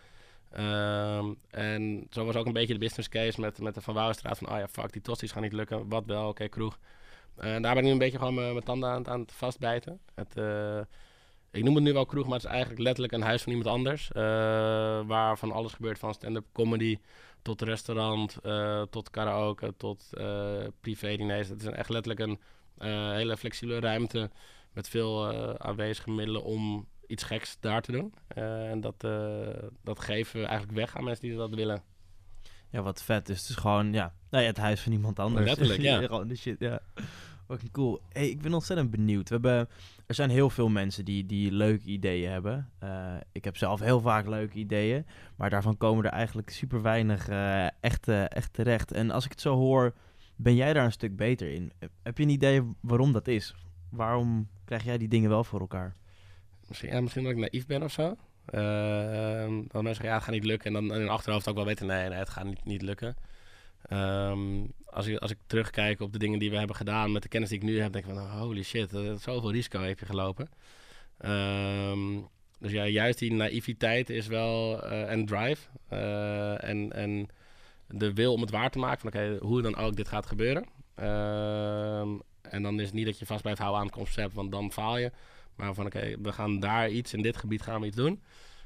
Ehm, 0.51 1.33
en 1.49 2.07
zo 2.09 2.25
was 2.25 2.35
ook 2.35 2.45
een 2.45 2.53
beetje 2.53 2.73
de 2.73 2.79
business 2.79 3.09
case 3.09 3.41
met, 3.41 3.59
met 3.59 3.73
de 3.73 3.81
Van 3.81 3.93
Wouwenstraat. 3.93 4.37
Van, 4.37 4.49
oh 4.51 4.57
ja, 4.57 4.67
fuck, 4.67 4.93
die 4.93 5.01
tosties 5.01 5.31
gaan 5.31 5.41
niet 5.41 5.53
lukken. 5.53 5.89
Wat 5.89 6.05
wel, 6.05 6.27
oké, 6.27 6.47
kroeg. 6.47 6.79
En 7.35 7.61
daar 7.61 7.73
ben 7.73 7.77
ik 7.77 7.83
nu 7.83 7.91
een 7.91 7.97
beetje 7.97 8.17
gewoon 8.17 8.33
mijn 8.33 8.63
tanden 8.63 8.89
aan, 8.89 9.07
aan 9.07 9.19
het 9.19 9.31
vastbijten. 9.31 9.99
Het, 10.15 10.37
eh, 10.37 10.79
ik 11.51 11.63
noem 11.63 11.75
het 11.75 11.83
nu 11.83 11.93
wel 11.93 12.05
kroeg, 12.05 12.25
maar 12.25 12.35
het 12.35 12.43
is 12.43 12.49
eigenlijk 12.51 12.81
letterlijk 12.81 13.13
een 13.13 13.21
huis 13.21 13.41
van 13.41 13.51
iemand 13.51 13.69
anders. 13.75 14.11
eh, 14.11 14.21
waar 15.05 15.37
van 15.37 15.51
alles 15.51 15.73
gebeurt, 15.73 15.99
van 15.99 16.13
stand-up 16.13 16.45
comedy 16.51 16.97
tot 17.41 17.61
restaurant, 17.61 18.37
eh, 18.43 18.81
tot 18.81 19.09
karaoke, 19.09 19.73
tot 19.77 20.09
eh 20.13 20.63
privé-diners. 20.81 21.49
Het 21.49 21.61
is 21.61 21.67
echt 21.67 21.89
letterlijk 21.89 22.19
een 22.19 22.39
eh, 22.39 22.43
hele 22.77 23.37
flexibele 23.37 23.79
ruimte 23.79 24.29
met 24.73 24.89
veel 24.89 25.31
eh, 25.31 25.53
aanwezige 25.57 26.11
middelen 26.11 26.43
om 26.43 26.87
iets 27.07 27.23
geks 27.23 27.57
daar 27.59 27.81
te 27.81 27.91
doen. 27.91 28.13
Eh, 28.27 28.69
en 28.69 28.81
dat, 28.81 29.03
eh, 29.03 29.69
dat 29.83 29.99
geven 29.99 30.39
we 30.39 30.45
eigenlijk 30.45 30.77
weg 30.77 30.97
aan 30.97 31.03
mensen 31.03 31.27
die 31.27 31.37
dat 31.37 31.55
willen. 31.55 31.83
Ja, 32.69 32.81
wat 32.81 33.03
vet. 33.03 33.25
Dus 33.25 33.39
het 33.39 33.49
is 33.49 33.55
gewoon, 33.55 33.93
ja, 33.93 34.13
nou 34.29 34.43
ja 34.43 34.49
het 34.49 34.57
huis 34.57 34.81
van 34.81 34.91
iemand 34.91 35.19
anders. 35.19 35.45
Letterlijk, 35.45 35.81
ja. 35.91 36.01
gewoon 36.01 36.27
de 36.27 36.35
shit, 36.35 36.59
ja. 36.59 36.81
Fucking 37.47 37.71
cool. 37.71 38.01
Hey, 38.09 38.29
ik 38.29 38.41
ben 38.41 38.53
ontzettend 38.53 38.91
benieuwd. 38.91 39.29
We 39.29 39.33
hebben, 39.33 39.69
er 40.05 40.15
zijn 40.15 40.29
heel 40.29 40.49
veel 40.49 40.69
mensen 40.69 41.05
die, 41.05 41.25
die 41.25 41.51
leuke 41.51 41.85
ideeën 41.85 42.31
hebben. 42.31 42.69
Eh, 42.79 43.15
ik 43.31 43.43
heb 43.43 43.57
zelf 43.57 43.79
heel 43.79 43.99
vaak 43.99 44.27
leuke 44.27 44.57
ideeën. 44.57 45.05
Maar 45.35 45.49
daarvan 45.49 45.77
komen 45.77 46.05
er 46.05 46.11
eigenlijk 46.11 46.49
super 46.49 46.81
weinig 46.81 47.27
eh, 47.27 47.65
echt, 47.65 48.07
eh, 48.07 48.31
echt 48.31 48.53
terecht. 48.53 48.91
En 48.91 49.11
als 49.11 49.25
ik 49.25 49.31
het 49.31 49.41
zo 49.41 49.55
hoor, 49.55 49.93
ben 50.35 50.55
jij 50.55 50.73
daar 50.73 50.85
een 50.85 50.91
stuk 50.91 51.15
beter 51.15 51.51
in. 51.51 51.71
Heb 52.03 52.17
je 52.17 52.23
een 52.23 52.29
idee 52.29 52.61
waarom 52.81 53.11
dat 53.11 53.27
is? 53.27 53.55
Waarom 53.89 54.47
krijg 54.65 54.83
jij 54.83 54.97
die 54.97 55.07
dingen 55.07 55.29
wel 55.29 55.43
voor 55.43 55.59
elkaar? 55.59 55.95
Misschien, 56.67 56.89
ja, 56.89 57.01
misschien 57.01 57.23
dat 57.23 57.31
ik 57.31 57.37
naïef 57.37 57.65
ben 57.65 57.83
of 57.83 57.91
zo. 57.91 58.15
Ehm, 58.45 59.61
dat 59.67 59.81
mensen 59.81 59.95
zeggen, 59.95 60.05
ja, 60.05 60.13
het 60.13 60.23
gaat 60.23 60.33
niet 60.33 60.43
lukken. 60.43 60.67
En 60.67 60.73
dan 60.73 60.95
in 60.95 61.01
hun 61.01 61.09
achterhoofd 61.09 61.47
ook 61.47 61.55
wel 61.55 61.65
weten, 61.65 61.87
nee, 61.87 62.09
nee 62.09 62.17
het 62.17 62.29
gaat 62.29 62.45
niet, 62.45 62.65
niet 62.65 62.81
lukken. 62.81 63.15
Ehm, 63.83 64.65
als, 64.85 65.07
ik, 65.07 65.17
als 65.17 65.31
ik 65.31 65.37
terugkijk 65.47 65.99
op 65.99 66.13
de 66.13 66.19
dingen 66.19 66.39
die 66.39 66.49
we 66.49 66.57
hebben 66.57 66.75
gedaan 66.75 67.11
met 67.11 67.21
de 67.21 67.29
kennis 67.29 67.49
die 67.49 67.57
ik 67.57 67.63
nu 67.63 67.81
heb, 67.81 67.93
denk 67.93 68.05
ik 68.05 68.13
van, 68.13 68.29
holy 68.29 68.63
shit, 68.63 68.93
eh, 68.93 69.13
zoveel 69.13 69.51
risico 69.51 69.79
heb 69.79 69.99
je 69.99 70.05
gelopen. 70.05 70.49
Ehm, 71.17 72.19
dus 72.59 72.71
ja, 72.71 72.87
juist 72.87 73.19
die 73.19 73.33
naïviteit 73.33 74.09
is 74.09 74.27
wel, 74.27 74.83
eh, 74.83 75.11
en 75.11 75.25
drive, 75.25 75.67
eh, 75.87 76.63
en, 76.63 76.93
en 76.93 77.27
de 77.93 78.13
wil 78.13 78.33
om 78.33 78.41
het 78.41 78.51
waar 78.51 78.69
te 78.69 78.79
maken, 78.79 78.99
van 78.99 79.09
oké, 79.09 79.37
hoe 79.45 79.61
dan 79.61 79.75
ook 79.75 79.95
dit 79.95 80.07
gaat 80.07 80.25
gebeuren. 80.25 80.65
Ehm, 80.95 82.09
en 82.41 82.63
dan 82.63 82.79
is 82.79 82.85
het 82.85 82.93
niet 82.93 83.05
dat 83.05 83.19
je 83.19 83.25
vast 83.25 83.41
blijft 83.41 83.59
houden 83.59 83.79
aan 83.81 83.87
het 83.87 83.95
concept, 83.95 84.33
want 84.33 84.51
dan 84.51 84.71
faal 84.71 84.97
je. 84.97 85.11
Maar 85.55 85.73
van 85.73 85.85
oké, 85.85 86.15
we 86.21 86.31
gaan 86.31 86.59
daar 86.59 86.89
iets, 86.89 87.13
in 87.13 87.21
dit 87.21 87.37
gebied 87.37 87.61
gaan 87.61 87.81
we 87.81 87.87
iets 87.87 87.95
doen. 87.95 88.21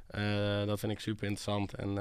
Eh, 0.08 0.66
dat 0.66 0.80
vind 0.80 0.92
ik 0.92 1.00
super 1.00 1.24
interessant. 1.24 1.76
En 1.76 1.98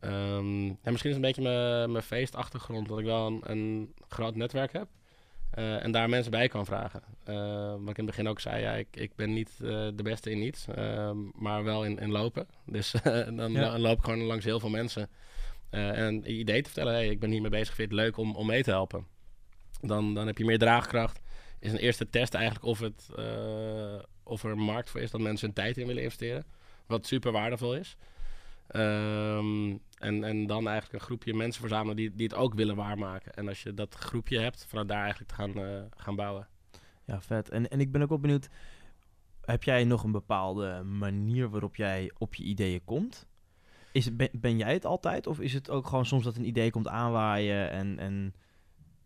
um, 0.00 0.66
ja, 0.66 0.90
misschien 0.90 1.10
is 1.10 1.16
het 1.16 1.24
een 1.24 1.32
beetje 1.32 1.42
mijn, 1.42 1.92
mijn 1.92 2.04
feestachtergrond 2.04 2.88
dat 2.88 2.98
ik 2.98 3.04
wel 3.04 3.26
een, 3.26 3.40
een 3.44 3.94
groot 4.08 4.36
netwerk 4.36 4.72
heb. 4.72 4.88
Uh, 5.58 5.84
en 5.84 5.92
daar 5.92 6.08
mensen 6.08 6.30
bij 6.30 6.48
kan 6.48 6.64
vragen. 6.64 7.02
Uh, 7.28 7.70
wat 7.70 7.90
ik 7.90 7.98
in 7.98 8.04
het 8.04 8.06
begin 8.06 8.28
ook 8.28 8.40
zei, 8.40 8.62
ja, 8.62 8.72
ik, 8.72 8.88
ik 8.90 9.14
ben 9.16 9.32
niet 9.32 9.50
uh, 9.62 9.68
de 9.94 10.02
beste 10.02 10.30
in 10.30 10.42
iets, 10.42 10.66
maar 11.32 11.64
wel 11.64 11.84
in, 11.84 11.98
in 11.98 12.10
lopen. 12.10 12.46
Dus 12.66 12.94
dan, 13.36 13.52
ja. 13.52 13.70
dan, 13.70 13.80
loop 13.80 13.98
ik 13.98 14.04
gewoon 14.04 14.22
langs 14.22 14.44
heel 14.44 14.60
veel 14.60 14.68
mensen. 14.68 15.08
En 15.70 16.04
een 16.04 16.30
idee 16.30 16.62
te 16.62 16.70
vertellen, 16.70 16.92
hey, 16.92 17.08
ik 17.08 17.20
ben 17.20 17.30
hiermee 17.30 17.50
bezig, 17.50 17.74
vind 17.74 17.90
het 17.90 18.00
leuk 18.00 18.16
om, 18.16 18.36
om 18.36 18.46
mee 18.46 18.62
te 18.62 18.70
helpen. 18.70 19.06
Dan, 19.80 20.14
dan 20.14 20.26
heb 20.26 20.38
je 20.38 20.44
meer 20.44 20.58
draagkracht 20.58 21.20
is 21.60 21.72
een 21.72 21.78
eerste 21.78 22.10
test 22.10 22.34
eigenlijk 22.34 22.64
of, 22.64 22.78
het, 22.78 23.08
uh, 23.18 24.02
of 24.22 24.44
er 24.44 24.50
een 24.50 24.58
markt 24.58 24.90
voor 24.90 25.00
is 25.00 25.10
dat 25.10 25.20
mensen 25.20 25.46
hun 25.46 25.54
tijd 25.54 25.76
in 25.76 25.86
willen 25.86 26.02
investeren. 26.02 26.44
Wat 26.86 27.06
super 27.06 27.32
waardevol 27.32 27.74
is. 27.74 27.96
Um, 28.76 29.80
en, 29.98 30.24
en 30.24 30.46
dan 30.46 30.68
eigenlijk 30.68 30.92
een 30.92 31.06
groepje 31.06 31.34
mensen 31.34 31.60
verzamelen 31.60 31.96
die, 31.96 32.14
die 32.14 32.26
het 32.26 32.36
ook 32.36 32.54
willen 32.54 32.76
waarmaken. 32.76 33.34
En 33.34 33.48
als 33.48 33.62
je 33.62 33.74
dat 33.74 33.94
groepje 33.94 34.38
hebt, 34.38 34.66
vanuit 34.68 34.88
daar 34.88 35.02
eigenlijk 35.02 35.30
te 35.30 35.36
gaan, 35.36 35.58
uh, 35.58 35.82
gaan 35.96 36.16
bouwen. 36.16 36.48
Ja, 37.04 37.20
vet. 37.20 37.48
En, 37.48 37.68
en 37.68 37.80
ik 37.80 37.92
ben 37.92 38.02
ook 38.02 38.08
wel 38.08 38.18
benieuwd, 38.18 38.48
heb 39.44 39.62
jij 39.62 39.84
nog 39.84 40.04
een 40.04 40.12
bepaalde 40.12 40.82
manier 40.82 41.50
waarop 41.50 41.76
jij 41.76 42.10
op 42.18 42.34
je 42.34 42.44
ideeën 42.44 42.84
komt? 42.84 43.26
Is, 43.92 44.16
ben, 44.16 44.28
ben 44.32 44.56
jij 44.56 44.72
het 44.72 44.84
altijd? 44.84 45.26
Of 45.26 45.40
is 45.40 45.52
het 45.52 45.70
ook 45.70 45.86
gewoon 45.86 46.06
soms 46.06 46.24
dat 46.24 46.36
een 46.36 46.46
idee 46.46 46.70
komt 46.70 46.88
aanwaaien 46.88 47.70
en... 47.70 47.98
en 47.98 48.34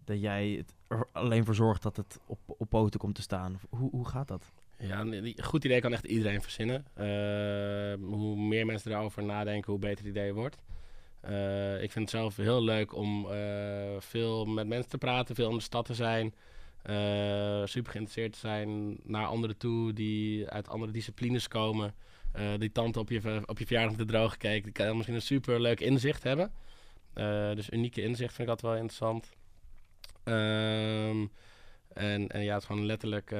dat 0.05 0.20
jij 0.20 0.49
het 0.49 0.75
er 0.88 1.09
alleen 1.12 1.44
voor 1.44 1.55
zorgt 1.55 1.83
dat 1.83 1.97
het 1.97 2.20
op, 2.27 2.38
op 2.47 2.68
poten 2.68 3.01
komt 3.01 3.14
te 3.14 3.23
staan? 3.23 3.61
Hoe, 3.68 3.90
hoe 3.90 4.09
gaat 4.09 4.29
dat? 4.29 4.53
Ja, 4.79 5.01
een 5.01 5.35
goed 5.42 5.64
idee 5.64 5.81
kan 5.81 5.92
echt 5.92 6.05
iedereen 6.05 6.42
verzinnen. 6.42 6.85
Uh, 6.97 8.09
hoe 8.09 8.37
meer 8.37 8.66
mensen 8.66 8.92
erover 8.92 9.23
nadenken, 9.23 9.70
hoe 9.70 9.81
beter 9.81 10.05
het 10.05 10.16
idee 10.16 10.35
wordt. 10.35 10.62
Uh, 11.29 11.83
ik 11.83 11.92
vind 11.92 12.11
het 12.11 12.20
zelf 12.20 12.37
heel 12.37 12.62
leuk 12.62 12.94
om 12.94 13.27
uh, 13.31 13.33
veel 13.99 14.44
met 14.44 14.66
mensen 14.66 14.90
te 14.90 14.99
praten, 14.99 15.35
veel 15.35 15.51
in 15.51 15.57
de 15.57 15.62
stad 15.62 15.85
te 15.85 15.94
zijn. 15.94 16.35
super 17.68 17.92
geïnteresseerd 17.92 18.33
te 18.33 18.38
zijn 18.38 18.99
naar 19.03 19.27
anderen 19.27 19.57
toe 19.57 19.92
die 19.92 20.49
uit 20.49 20.68
andere 20.68 20.92
disciplines 20.92 21.49
komen. 21.49 21.94
Die 22.59 22.73
tante 22.73 22.99
op 22.99 23.11
je, 23.11 23.42
op 23.47 23.59
je 23.59 23.66
verjaardag 23.66 23.97
te 23.97 24.05
droog 24.05 24.37
kijkt, 24.37 24.64
die 24.64 24.73
kan 24.73 24.94
misschien 24.94 25.16
een 25.16 25.23
super 25.23 25.61
leuk 25.61 25.81
inzicht 25.81 26.23
hebben. 26.23 26.53
dus 27.55 27.70
unieke 27.70 28.03
inzicht 28.03 28.35
vind 28.35 28.49
ik 28.49 28.55
altijd 28.55 28.73
wel 28.73 28.83
interessant. 28.83 29.31
Ehm, 30.25 31.27
en, 31.94 32.29
en 32.29 32.42
ja, 32.42 32.53
het 32.53 32.62
is 32.62 32.68
gewoon 32.68 32.87
letterlijk 32.87 33.31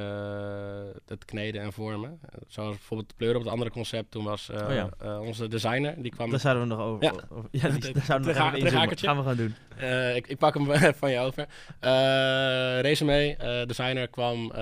het 1.07 1.25
kneden 1.25 1.63
en 1.63 1.73
vormen. 1.73 2.21
Zoals 2.49 2.77
bijvoorbeeld 2.77 3.17
Pleur 3.17 3.35
op 3.35 3.43
het 3.43 3.51
andere 3.51 3.71
concept. 3.71 4.11
Toen 4.11 4.25
was 4.25 4.51
oh 4.51 5.21
onze 5.21 5.49
designer, 5.49 6.03
die 6.03 6.11
kwam... 6.11 6.31
Daar 6.31 6.41
zouden 6.41 6.63
we 6.69 6.75
nog 6.75 6.85
over... 6.85 7.05
Ja, 7.05 7.13
over, 7.29 7.49
ja 7.51 7.69
die, 7.69 7.93
daar 7.95 8.05
zouden 8.05 8.29
we 8.29 8.39
nog 8.39 8.55
even 8.55 8.99
gaan 8.99 9.17
we 9.17 9.23
gaan 9.23 9.37
doen. 9.37 9.55
ik, 10.15 10.27
ik 10.27 10.39
pak 10.39 10.55
hem 10.55 10.95
van 10.95 11.11
je 11.11 11.19
over. 11.19 11.47
resume, 12.83 13.37
designer 13.67 14.09
kwam 14.09 14.53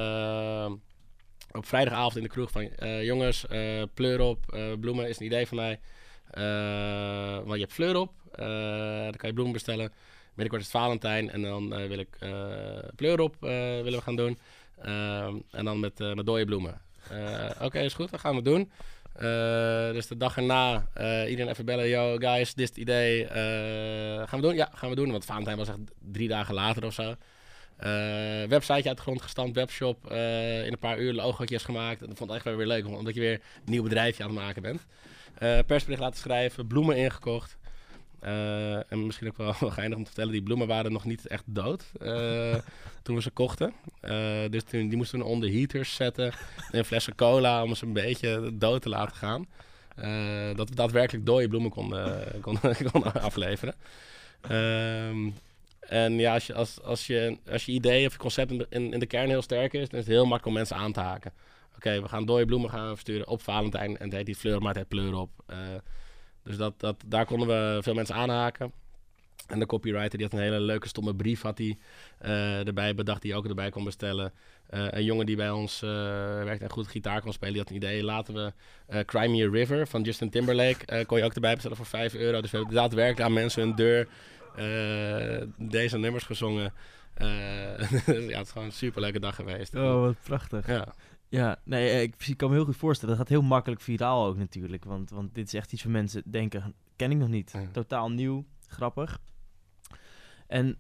op 1.53 1.67
vrijdagavond 1.67 2.17
in 2.17 2.23
de 2.23 2.29
kroeg 2.29 2.51
van... 2.51 2.69
jongens, 3.05 3.45
pleur 3.95 4.21
op, 4.21 4.59
bloemen 4.81 5.09
is 5.09 5.19
een 5.19 5.27
idee 5.27 5.47
van 5.47 5.57
mij. 5.57 5.81
want 7.45 7.55
je 7.55 7.61
hebt 7.61 7.73
fleur 7.73 7.97
op, 7.97 8.12
dan 8.37 9.17
kan 9.17 9.29
je 9.29 9.33
bloemen 9.33 9.53
bestellen. 9.53 9.93
Binnenkort 10.35 10.62
is 10.62 10.73
het 10.73 10.83
Valentijn 10.83 11.31
en 11.31 11.43
dan 11.43 11.81
uh, 11.81 11.87
wil 11.88 11.99
ik 11.99 12.17
uh, 13.01 13.19
op 13.19 13.37
uh, 13.41 13.51
willen 13.51 13.99
we 13.99 14.01
gaan 14.01 14.17
doen. 14.17 14.38
En 15.51 15.65
dan 15.65 15.81
met, 15.81 15.99
met 15.99 16.27
dode 16.27 16.45
bloemen. 16.45 16.81
Oké, 17.61 17.79
is 17.79 17.95
goed, 17.95 18.11
dat 18.11 18.21
gaan 18.21 18.37
we 18.37 18.43
doen. 18.43 18.71
dus 19.95 20.07
de 20.07 20.17
dag 20.17 20.37
erna 20.37 20.87
iedereen 21.27 21.49
even 21.49 21.65
bellen. 21.65 21.88
Yo, 21.88 22.17
guys, 22.17 22.55
dit 22.55 22.62
is 22.62 22.69
het 22.69 22.79
idee. 22.79 23.27
gaan 24.27 24.41
we 24.41 24.47
doen? 24.47 24.55
Ja, 24.55 24.69
gaan 24.75 24.91
we 24.91 24.97
doen. 24.97 25.11
Want 25.11 25.25
Valentijn 25.25 25.57
was 25.57 25.69
echt 25.69 25.79
drie 26.12 26.29
dagen 26.29 26.55
later 26.55 26.85
of 26.85 26.95
zo. 26.95 27.15
Websiteje 28.49 28.88
uit 28.88 28.97
de 28.97 29.03
grond 29.03 29.23
gestampt, 29.23 29.57
webshop. 29.57 30.11
in 30.11 30.73
een 30.73 30.79
paar 30.79 30.99
uur 30.99 31.12
logootjes 31.12 31.62
gemaakt. 31.62 32.01
Dat 32.01 32.11
vond 32.14 32.31
ik 32.31 32.37
echt 32.37 32.45
wel 32.45 32.57
weer 32.57 32.66
leuk, 32.66 32.87
omdat 32.87 33.14
je 33.14 33.21
weer 33.21 33.33
een 33.33 33.40
nieuw 33.64 33.83
bedrijfje 33.83 34.23
aan 34.23 34.31
het 34.31 34.38
maken 34.38 34.62
bent. 34.62 34.87
persbericht 35.66 36.03
laten 36.03 36.18
schrijven, 36.21 36.66
bloemen 36.66 36.97
ingekocht. 36.97 37.57
Uh, 38.25 38.92
en 38.92 39.07
misschien 39.07 39.29
ook 39.29 39.37
wel 39.61 39.71
geinig 39.71 39.97
om 39.97 40.03
te 40.03 40.11
vertellen, 40.11 40.33
die 40.33 40.42
bloemen 40.42 40.66
waren 40.66 40.92
nog 40.92 41.05
niet 41.05 41.27
echt 41.27 41.42
dood 41.47 41.85
uh, 42.03 42.55
toen 43.03 43.14
we 43.16 43.23
ze 43.23 43.31
kochten. 43.31 43.73
Uh, 44.03 44.11
dus 44.51 44.62
toen, 44.62 44.88
die 44.88 44.97
moesten 44.97 45.18
we 45.18 45.25
onder 45.25 45.51
heaters 45.51 45.95
zetten 45.95 46.33
in 46.71 46.85
flessen 46.85 47.14
cola 47.14 47.62
om 47.62 47.75
ze 47.75 47.87
een 47.87 47.92
beetje 47.92 48.51
dood 48.55 48.83
te 48.83 48.88
laten 48.88 49.16
gaan. 49.16 49.47
dat 50.57 50.68
we 50.68 50.75
daadwerkelijk 50.75 51.27
dode 51.27 51.49
bloemen 51.49 51.71
konden, 51.71 52.27
konden, 52.40 52.77
konden 52.92 53.23
afleveren. 53.23 53.75
Um, 54.51 55.35
en 55.88 56.18
ja, 56.18 56.35
als 56.35 56.47
je, 56.47 56.55
als, 56.55 56.83
als, 56.83 57.07
je, 57.07 57.38
als 57.51 57.64
je 57.64 57.73
idee 57.73 58.07
of 58.07 58.12
je 58.12 58.18
concept 58.18 58.51
in, 58.51 58.92
in, 58.92 58.99
de 59.01 59.07
kern 59.07 59.29
heel 59.29 59.42
sterk 59.42 59.73
is, 59.73 59.88
dan 59.88 59.99
is 59.99 60.07
het 60.07 60.14
heel 60.14 60.27
makkelijk 60.27 60.47
om 60.47 60.53
mensen 60.53 60.77
aan 60.77 60.92
te 60.92 61.01
haken. 61.01 61.33
Oké, 61.77 62.03
we 62.03 62.09
gaan 62.09 62.25
dode 62.25 62.45
bloemen 62.45 62.71
gaan 62.71 62.88
versturen 62.88 63.29
op 63.29 63.42
Valentijn 63.42 63.99
en 63.99 64.05
het 64.05 64.12
heet 64.12 64.27
die 64.27 64.37
fleur, 64.37 64.62
maar 64.62 64.75
het 64.75 64.88
pleur 64.88 65.14
op. 65.14 65.31
Dus 66.42 66.57
dat, 66.57 66.81
dat, 66.81 66.97
daar 67.07 67.27
konden 67.27 67.49
we 67.49 67.83
veel 67.83 67.95
mensen 67.95 68.14
aanhaken. 68.14 68.73
En 69.47 69.59
de 69.59 69.66
copywriter 69.66 70.18
die 70.18 70.27
had 70.27 70.33
een 70.33 70.45
hele 70.45 70.61
leuke 70.61 70.88
stomme 70.88 71.14
brief 71.14 71.42
had 71.42 71.59
hij 71.59 71.79
uh, 72.23 72.66
erbij 72.66 72.95
bedacht 72.95 73.23
die 73.23 73.35
ook 73.35 73.47
erbij 73.47 73.71
kon 73.71 73.85
bestellen. 73.85 74.33
Uh, 74.71 74.87
een 74.90 75.05
jongen 75.05 75.27
die 75.27 75.37
bij 75.37 75.51
ons 75.51 75.83
uh, 75.83 75.90
werkt 76.42 76.62
en 76.62 76.71
goed 76.71 76.88
gitaar 76.88 77.21
kon 77.21 77.33
spelen, 77.33 77.53
die 77.53 77.62
had 77.62 77.71
een 77.71 77.77
idee. 77.77 78.05
Laten 78.05 78.35
we 78.35 78.53
Cry 79.05 79.31
Me 79.31 79.47
a 79.47 79.51
River 79.51 79.87
van 79.87 80.03
Justin 80.03 80.31
Timberlake, 80.31 81.05
kon 81.05 81.18
je 81.18 81.25
ook 81.25 81.35
erbij 81.35 81.53
bestellen 81.53 81.77
voor 81.77 81.87
5 81.87 82.14
euro. 82.14 82.40
Dus 82.40 82.51
we 82.51 82.57
hebben 82.57 82.75
daadwerkelijk 82.75 83.27
aan 83.27 83.33
mensen 83.33 83.62
hun 83.62 83.75
deur 83.75 84.09
deze 85.59 85.99
nummers 85.99 86.25
gezongen. 86.25 86.73
ja, 87.23 88.38
het 88.38 88.47
is 88.47 88.51
gewoon 88.51 88.67
een 88.67 88.73
superleuke 88.73 89.21
dag 89.21 89.35
geweest. 89.35 89.75
Oh, 89.75 90.01
wat 90.01 90.17
prachtig. 90.23 90.67
Ja. 90.67 90.95
Ja, 91.33 91.59
nee, 91.65 91.91
eh, 91.91 92.03
ik, 92.03 92.35
kan 92.37 92.49
me 92.49 92.55
heel 92.55 92.65
goed 92.65 92.77
voorstellen. 92.77 93.17
Dat 93.17 93.25
gaat 93.25 93.37
heel 93.37 93.49
makkelijk 93.49 93.81
viraal 93.81 94.27
ook 94.27 94.37
natuurlijk. 94.37 94.85
Want, 94.85 95.11
want 95.11 95.35
dit 95.35 95.47
is 95.47 95.55
echt 95.55 95.73
iets 95.73 95.83
van 95.83 95.91
mensen 95.91 96.23
denken, 96.27 96.75
ken 96.97 97.11
ik 97.11 97.17
nog 97.17 97.29
niet. 97.29 97.55
Totaal 97.73 98.11
nieuw, 98.11 98.45
grappig. 98.67 99.19
En 100.47 100.79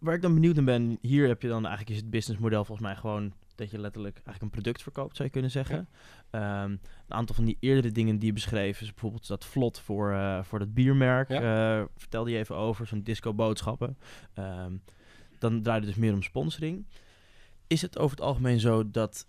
waar 0.00 0.14
ik 0.14 0.22
dan 0.22 0.34
benieuwd 0.34 0.54
naar 0.54 0.64
ben, 0.64 0.98
hier 1.00 1.28
heb 1.28 1.42
je 1.42 1.48
dan 1.48 1.66
eigenlijk 1.66 1.90
is 1.90 1.96
het 1.96 2.10
businessmodel 2.10 2.64
volgens 2.64 2.86
mij 2.86 2.96
gewoon 2.96 3.32
dat 3.62 3.70
je 3.70 3.78
letterlijk 3.78 4.14
eigenlijk 4.14 4.42
een 4.42 4.62
product 4.62 4.82
verkoopt, 4.82 5.16
zou 5.16 5.28
je 5.28 5.34
kunnen 5.34 5.50
zeggen. 5.50 5.88
Ehm, 6.30 6.70
een 6.70 6.80
aantal 7.08 7.34
van 7.34 7.44
die 7.44 7.56
eerdere 7.60 7.92
dingen 7.92 8.18
die 8.18 8.26
je 8.26 8.32
beschreven, 8.32 8.82
is 8.82 8.90
bijvoorbeeld 8.90 9.26
dat 9.26 9.44
vlot 9.44 9.80
voor, 9.80 10.10
uh, 10.10 10.42
voor 10.42 10.58
dat 10.58 10.74
biermerk. 10.74 11.28
Ja. 11.28 11.78
Uh, 11.78 11.84
vertelde 11.96 12.30
je 12.30 12.38
even 12.38 12.56
over, 12.56 12.86
zo'n 12.86 13.02
disco 13.02 13.34
boodschappen. 13.34 13.98
Um, 14.38 14.82
dan 15.38 15.62
draait 15.62 15.84
het 15.84 15.92
dus 15.92 16.02
meer 16.02 16.12
om 16.12 16.22
sponsoring. 16.22 16.86
Is 17.66 17.82
het 17.82 17.98
over 17.98 18.16
het 18.16 18.26
algemeen 18.26 18.60
zo 18.60 18.90
dat 18.90 19.26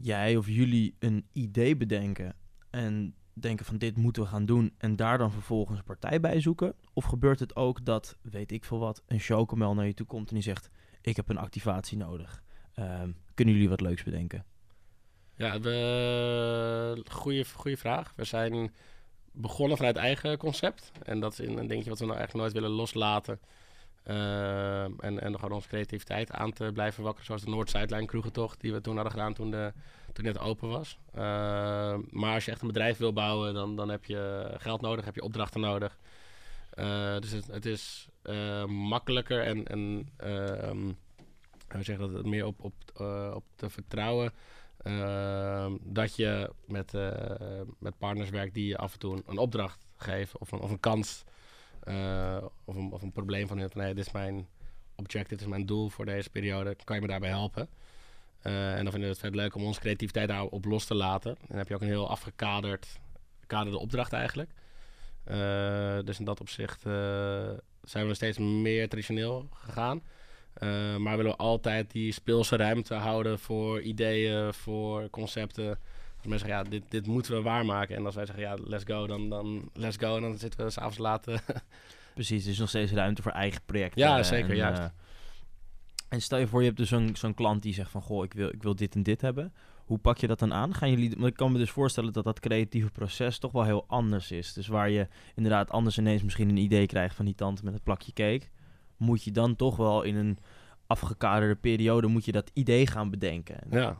jij 0.00 0.36
of 0.36 0.46
jullie 0.46 0.94
een 0.98 1.26
idee 1.32 1.76
bedenken 1.76 2.36
en 2.70 3.14
denken 3.32 3.64
van 3.64 3.78
dit 3.78 3.96
moeten 3.96 4.22
we 4.22 4.28
gaan 4.28 4.46
doen 4.46 4.74
en 4.78 4.96
daar 4.96 5.18
dan 5.18 5.32
vervolgens 5.32 5.78
een 5.78 5.84
partij 5.84 6.20
bij 6.20 6.40
zoeken? 6.40 6.74
Of 6.92 7.04
gebeurt 7.04 7.40
het 7.40 7.56
ook 7.56 7.84
dat, 7.84 8.16
weet 8.22 8.52
ik 8.52 8.64
veel 8.64 8.78
wat, 8.78 9.02
een 9.06 9.20
showkamel 9.20 9.74
naar 9.74 9.86
je 9.86 9.94
toe 9.94 10.06
komt 10.06 10.28
en 10.28 10.34
die 10.34 10.44
zegt 10.44 10.70
ik 11.00 11.16
heb 11.16 11.28
een 11.28 11.38
activatie 11.38 11.96
nodig. 11.96 12.42
Ehm, 12.74 13.10
kunnen 13.34 13.54
jullie 13.54 13.68
wat 13.68 13.80
leuks 13.80 14.02
bedenken? 14.02 14.44
Ja, 15.36 15.50
goede, 17.08 17.44
goede 17.44 17.76
vraag. 17.76 18.12
We 18.16 18.24
zijn 18.24 18.72
begonnen 19.32 19.76
vanuit 19.76 19.96
eigen 19.96 20.36
concept. 20.38 20.92
En 21.02 21.20
dat 21.20 21.32
is 21.32 21.38
een 21.38 21.66
dingetje 21.66 21.90
wat 21.90 21.98
we 21.98 22.06
nou 22.06 22.18
eigenlijk 22.18 22.34
nooit 22.34 22.52
willen 22.52 22.76
loslaten. 22.76 23.40
Uh, 24.06 24.82
en, 24.82 25.20
en 25.20 25.34
gewoon 25.34 25.52
onze 25.52 25.68
creativiteit 25.68 26.30
aan 26.30 26.52
te 26.52 26.70
blijven 26.74 27.02
wakkeren. 27.02 27.26
Zoals 27.26 27.42
de 27.42 27.50
Noord-Zuidlijn 27.50 28.06
kroegentocht 28.06 28.60
die 28.60 28.72
we 28.72 28.80
toen 28.80 28.94
hadden 28.94 29.12
gedaan 29.12 29.34
toen, 29.34 29.50
de, 29.50 29.72
toen 30.12 30.24
net 30.24 30.38
open 30.38 30.68
was. 30.68 30.98
Uh, 31.14 31.20
maar 32.10 32.34
als 32.34 32.44
je 32.44 32.50
echt 32.50 32.60
een 32.60 32.66
bedrijf 32.66 32.96
wil 32.98 33.12
bouwen, 33.12 33.54
dan, 33.54 33.76
dan 33.76 33.88
heb 33.88 34.04
je 34.04 34.54
geld 34.58 34.80
nodig, 34.80 35.04
heb 35.04 35.14
je 35.14 35.22
opdrachten 35.22 35.60
nodig. 35.60 35.98
Dus 37.20 37.30
het, 37.30 37.66
is 37.66 38.08
eh, 38.22 38.64
makkelijker 38.64 39.42
en, 39.42 39.66
en 39.66 40.08
ehm, 40.16 40.92
we 41.78 41.84
zeggen 41.84 42.06
dat 42.06 42.16
het 42.16 42.26
meer 42.26 42.46
op, 42.46 42.60
op, 42.60 42.74
op 43.34 43.44
te 43.54 43.70
vertrouwen. 43.70 44.32
Ehm, 44.76 45.76
dat 45.82 46.16
je 46.16 46.50
met, 46.66 46.92
met 47.78 47.98
partners 47.98 48.30
werkt 48.30 48.54
die 48.54 48.66
je 48.66 48.76
af 48.76 48.92
en 48.92 48.98
toe 48.98 49.22
een, 49.26 49.38
opdracht 49.38 49.86
geven 49.96 50.40
of 50.40 50.52
een, 50.52 50.60
of 50.60 50.70
een 50.70 50.80
kans 50.80 51.24
uh, 51.88 52.36
of, 52.64 52.76
een, 52.76 52.92
of 52.92 53.02
een 53.02 53.12
probleem 53.12 53.46
van, 53.46 53.70
nee, 53.74 53.94
dit 53.94 54.06
is 54.06 54.12
mijn 54.12 54.48
objective, 54.94 55.28
dit 55.28 55.40
is 55.40 55.46
mijn 55.46 55.66
doel 55.66 55.88
voor 55.88 56.04
deze 56.04 56.30
periode, 56.30 56.76
kan 56.84 56.96
je 56.96 57.02
me 57.02 57.08
daarbij 57.08 57.28
helpen? 57.28 57.68
En 58.40 58.82
dan 58.82 58.92
vinden 58.92 59.00
we 59.00 59.06
het 59.06 59.18
vet 59.18 59.34
leuk 59.34 59.54
om 59.54 59.64
onze 59.64 59.80
creativiteit 59.80 60.28
daarop 60.28 60.64
los 60.64 60.84
te 60.84 60.94
laten. 60.94 61.30
En 61.30 61.46
dan 61.48 61.56
heb 61.56 61.68
je 61.68 61.74
ook 61.74 61.80
een 61.80 61.86
heel 61.86 62.08
afgekaderd 62.08 63.00
kaderde 63.46 63.78
opdracht 63.78 64.12
eigenlijk. 64.12 64.50
Dus 66.04 66.18
in 66.18 66.24
dat 66.24 66.40
opzicht 66.40 66.82
zijn 67.82 68.06
we 68.06 68.14
steeds 68.14 68.38
meer 68.38 68.88
traditioneel 68.88 69.48
gegaan. 69.52 70.02
Maar 70.98 71.16
willen 71.16 71.32
we 71.32 71.36
altijd 71.36 71.90
die 71.90 72.12
speelse 72.12 72.56
ruimte 72.56 72.94
houden 72.94 73.38
voor 73.38 73.80
ideeën, 73.80 74.54
voor 74.54 75.10
concepten 75.10 75.78
mensen 76.28 76.48
zeggen, 76.48 76.64
ja, 76.64 76.70
dit, 76.70 76.90
dit 76.90 77.06
moeten 77.06 77.34
we 77.34 77.42
waarmaken. 77.42 77.96
En 77.96 78.04
als 78.04 78.14
wij 78.14 78.26
zeggen, 78.26 78.44
ja, 78.44 78.56
let's 78.64 78.84
go, 78.86 79.06
dan, 79.06 79.28
dan 79.28 79.70
let's 79.72 79.96
go. 79.96 80.16
En 80.16 80.22
dan 80.22 80.38
zitten 80.38 80.64
we 80.64 80.70
s'avonds 80.70 80.98
later. 80.98 81.44
Precies, 82.14 82.44
er 82.44 82.50
is 82.50 82.58
nog 82.58 82.68
steeds 82.68 82.92
ruimte 82.92 83.22
voor 83.22 83.32
eigen 83.32 83.60
projecten. 83.66 84.00
Ja, 84.00 84.22
zeker, 84.22 84.50
en, 84.50 84.56
juist. 84.56 84.80
Uh, 84.80 84.86
en 86.08 86.22
stel 86.22 86.38
je 86.38 86.46
voor, 86.46 86.60
je 86.60 86.66
hebt 86.66 86.78
dus 86.78 86.88
zo'n 86.88 87.16
zo'n 87.16 87.34
klant 87.34 87.62
die 87.62 87.74
zegt 87.74 87.90
van, 87.90 88.02
goh, 88.02 88.24
ik 88.24 88.32
wil, 88.32 88.48
ik 88.48 88.62
wil 88.62 88.76
dit 88.76 88.94
en 88.94 89.02
dit 89.02 89.20
hebben. 89.20 89.52
Hoe 89.84 89.98
pak 89.98 90.18
je 90.18 90.26
dat 90.26 90.38
dan 90.38 90.52
aan? 90.52 90.74
Gaan 90.74 90.90
jullie, 90.90 91.26
ik 91.26 91.34
kan 91.34 91.52
me 91.52 91.58
dus 91.58 91.70
voorstellen 91.70 92.12
dat 92.12 92.24
dat 92.24 92.40
creatieve 92.40 92.90
proces 92.90 93.38
toch 93.38 93.52
wel 93.52 93.64
heel 93.64 93.84
anders 93.86 94.30
is. 94.30 94.52
Dus 94.52 94.66
waar 94.66 94.90
je 94.90 95.08
inderdaad 95.34 95.70
anders 95.70 95.98
ineens 95.98 96.22
misschien 96.22 96.48
een 96.48 96.56
idee 96.56 96.86
krijgt 96.86 97.14
van 97.16 97.24
die 97.24 97.34
tante 97.34 97.64
met 97.64 97.74
het 97.74 97.82
plakje 97.82 98.12
cake, 98.12 98.46
moet 99.04 99.24
je 99.24 99.30
dan 99.30 99.56
toch 99.56 99.76
wel 99.76 100.02
in 100.02 100.16
een 100.16 100.38
afgekaderde 100.86 101.54
periode 101.54 102.06
moet 102.06 102.24
je 102.24 102.32
dat 102.32 102.50
idee 102.54 102.86
gaan 102.86 103.10
bedenken. 103.10 103.58
Ja 103.70 103.98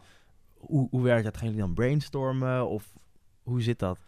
hoe, 0.66 0.88
hoe 0.90 1.02
werkt 1.02 1.24
dat? 1.24 1.36
Gaan 1.36 1.46
jullie 1.46 1.62
dan 1.62 1.74
brainstormen 1.74 2.68
of 2.68 2.92
hoe 3.42 3.62
zit 3.62 3.78
dat? 3.78 3.98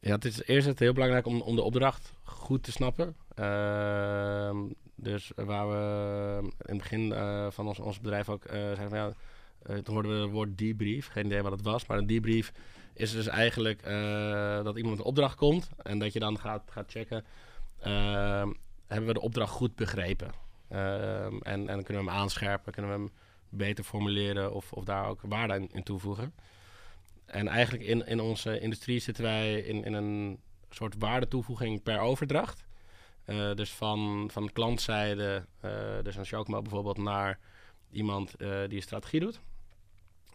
Ja, 0.00 0.14
het 0.14 0.24
is 0.24 0.42
eerst 0.42 0.66
het 0.66 0.78
heel 0.78 0.92
belangrijk 0.92 1.26
om, 1.26 1.40
om 1.40 1.56
de 1.56 1.62
opdracht 1.62 2.12
goed 2.22 2.62
te 2.62 2.72
snappen. 2.72 3.16
Uh, 3.38 4.60
dus 4.94 5.32
waar 5.34 5.68
we 5.68 6.38
in 6.42 6.74
het 6.74 6.78
begin 6.78 7.00
uh, 7.00 7.50
van 7.50 7.66
ons, 7.66 7.78
ons 7.78 8.00
bedrijf 8.00 8.28
ook 8.28 8.44
uh, 8.44 8.52
zeiden 8.52 8.88
van 8.88 8.98
ja, 8.98 9.06
uh, 9.06 9.76
toen 9.76 9.94
hoorden 9.94 10.12
we 10.12 10.22
het 10.22 10.30
woord 10.30 10.58
debrief. 10.58 11.08
Geen 11.08 11.26
idee 11.26 11.42
wat 11.42 11.52
het 11.52 11.62
was, 11.62 11.86
maar 11.86 11.98
een 11.98 12.06
debrief 12.06 12.52
is 12.94 13.12
dus 13.12 13.26
eigenlijk 13.26 13.82
dat 14.64 14.76
iemand 14.76 14.98
een 14.98 15.04
opdracht 15.04 15.36
komt 15.36 15.70
en 15.76 15.98
dat 15.98 16.12
je 16.12 16.18
dan 16.18 16.38
gaat, 16.38 16.70
gaat 16.70 16.90
checken. 16.90 17.24
Hebben 18.90 19.08
we 19.08 19.14
de 19.14 19.20
opdracht 19.20 19.52
goed 19.52 19.74
begrepen? 19.74 20.30
Ehm, 20.68 21.36
en, 21.42 21.68
en 21.68 21.82
kunnen 21.82 22.04
we 22.04 22.10
hem 22.10 22.18
aanscherpen? 22.18 22.72
Kunnen 22.72 22.90
we 22.90 22.98
hem 22.98 23.10
beter 23.48 23.84
formuleren 23.84 24.54
of, 24.54 24.72
of 24.72 24.84
daar 24.84 25.06
ook 25.06 25.20
waarde 25.22 25.68
in, 25.72 25.82
toevoegen. 25.82 26.34
En 27.24 27.48
eigenlijk 27.48 27.84
in, 27.84 28.06
in 28.06 28.20
onze 28.20 28.60
industrie 28.60 29.00
zitten 29.00 29.24
wij 29.24 29.58
in, 29.58 29.84
in 29.84 29.92
een 29.92 30.40
soort 30.70 30.94
waardetoevoeging 30.98 31.82
per 31.82 31.98
overdracht. 31.98 32.64
Uh, 33.26 33.54
dus 33.54 33.70
van, 33.70 34.28
van 34.32 34.52
klantzijde, 34.52 35.46
uh, 35.64 35.72
dus 36.02 36.16
een 36.16 36.26
Showkmo 36.26 36.62
bijvoorbeeld, 36.62 36.98
naar 36.98 37.38
iemand 37.90 38.34
uh, 38.38 38.48
die 38.66 38.76
een 38.76 38.82
strategie 38.82 39.20
doet. 39.20 39.40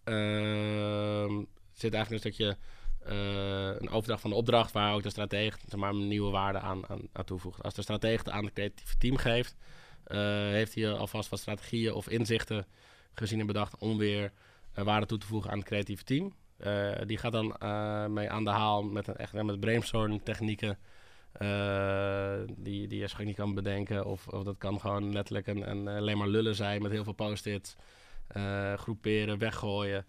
Ehm, 0.03 1.43
zit 1.73 1.93
eigenlijk 1.93 2.11
een 2.11 2.31
stukje 2.31 2.57
een 3.05 3.89
overdracht 3.89 4.21
van 4.21 4.29
de 4.29 4.35
opdracht 4.35 4.71
waar 4.71 4.93
ook 4.93 5.03
de 5.03 5.09
stratege 5.09 5.57
zeg 5.67 5.79
maar, 5.79 5.95
nieuwe 5.95 6.31
waarde 6.31 6.59
aan, 6.59 6.89
aan, 6.89 7.25
toevoegt. 7.25 7.63
Als 7.63 7.73
de 7.73 7.81
stratege 7.81 8.31
aan 8.31 8.45
het 8.45 8.53
creatieve 8.53 8.97
team 8.97 9.17
geeft, 9.17 9.55
heeft 10.49 10.75
hij 10.75 10.91
alvast 10.91 11.29
wat 11.29 11.39
strategieën 11.39 11.93
of 11.93 12.09
inzichten 12.09 12.65
gezien 13.13 13.39
en 13.39 13.45
bedacht 13.45 13.77
om 13.77 13.97
weer 13.97 14.31
waarde 14.73 15.05
toe 15.05 15.17
te 15.17 15.25
voegen 15.25 15.51
aan 15.51 15.57
het 15.57 15.67
creatieve 15.67 16.03
team. 16.03 16.33
die 17.05 17.17
gaat 17.17 17.31
dan 17.31 17.55
mee 18.13 18.29
aan 18.29 18.43
de 18.43 18.49
haal 18.49 18.83
met, 18.83 19.07
een, 19.07 19.15
echt, 19.15 19.33
met 19.33 19.59
brainstorm 19.59 20.23
technieken. 20.23 20.77
die, 22.57 22.87
die 22.87 22.99
je 22.99 23.09
niet 23.17 23.35
kan 23.35 23.53
bedenken. 23.53 24.05
Of, 24.05 24.27
of 24.27 24.43
dat 24.43 24.57
kan 24.57 24.79
gewoon 24.79 25.13
letterlijk 25.13 25.47
een, 25.47 25.87
alleen 25.87 26.17
maar 26.17 26.27
lullen 26.27 26.55
zijn 26.55 26.81
met 26.81 26.91
heel 26.91 27.03
veel 27.03 27.13
post-its. 27.13 27.75
groeperen, 28.75 29.37
weggooien. 29.37 30.05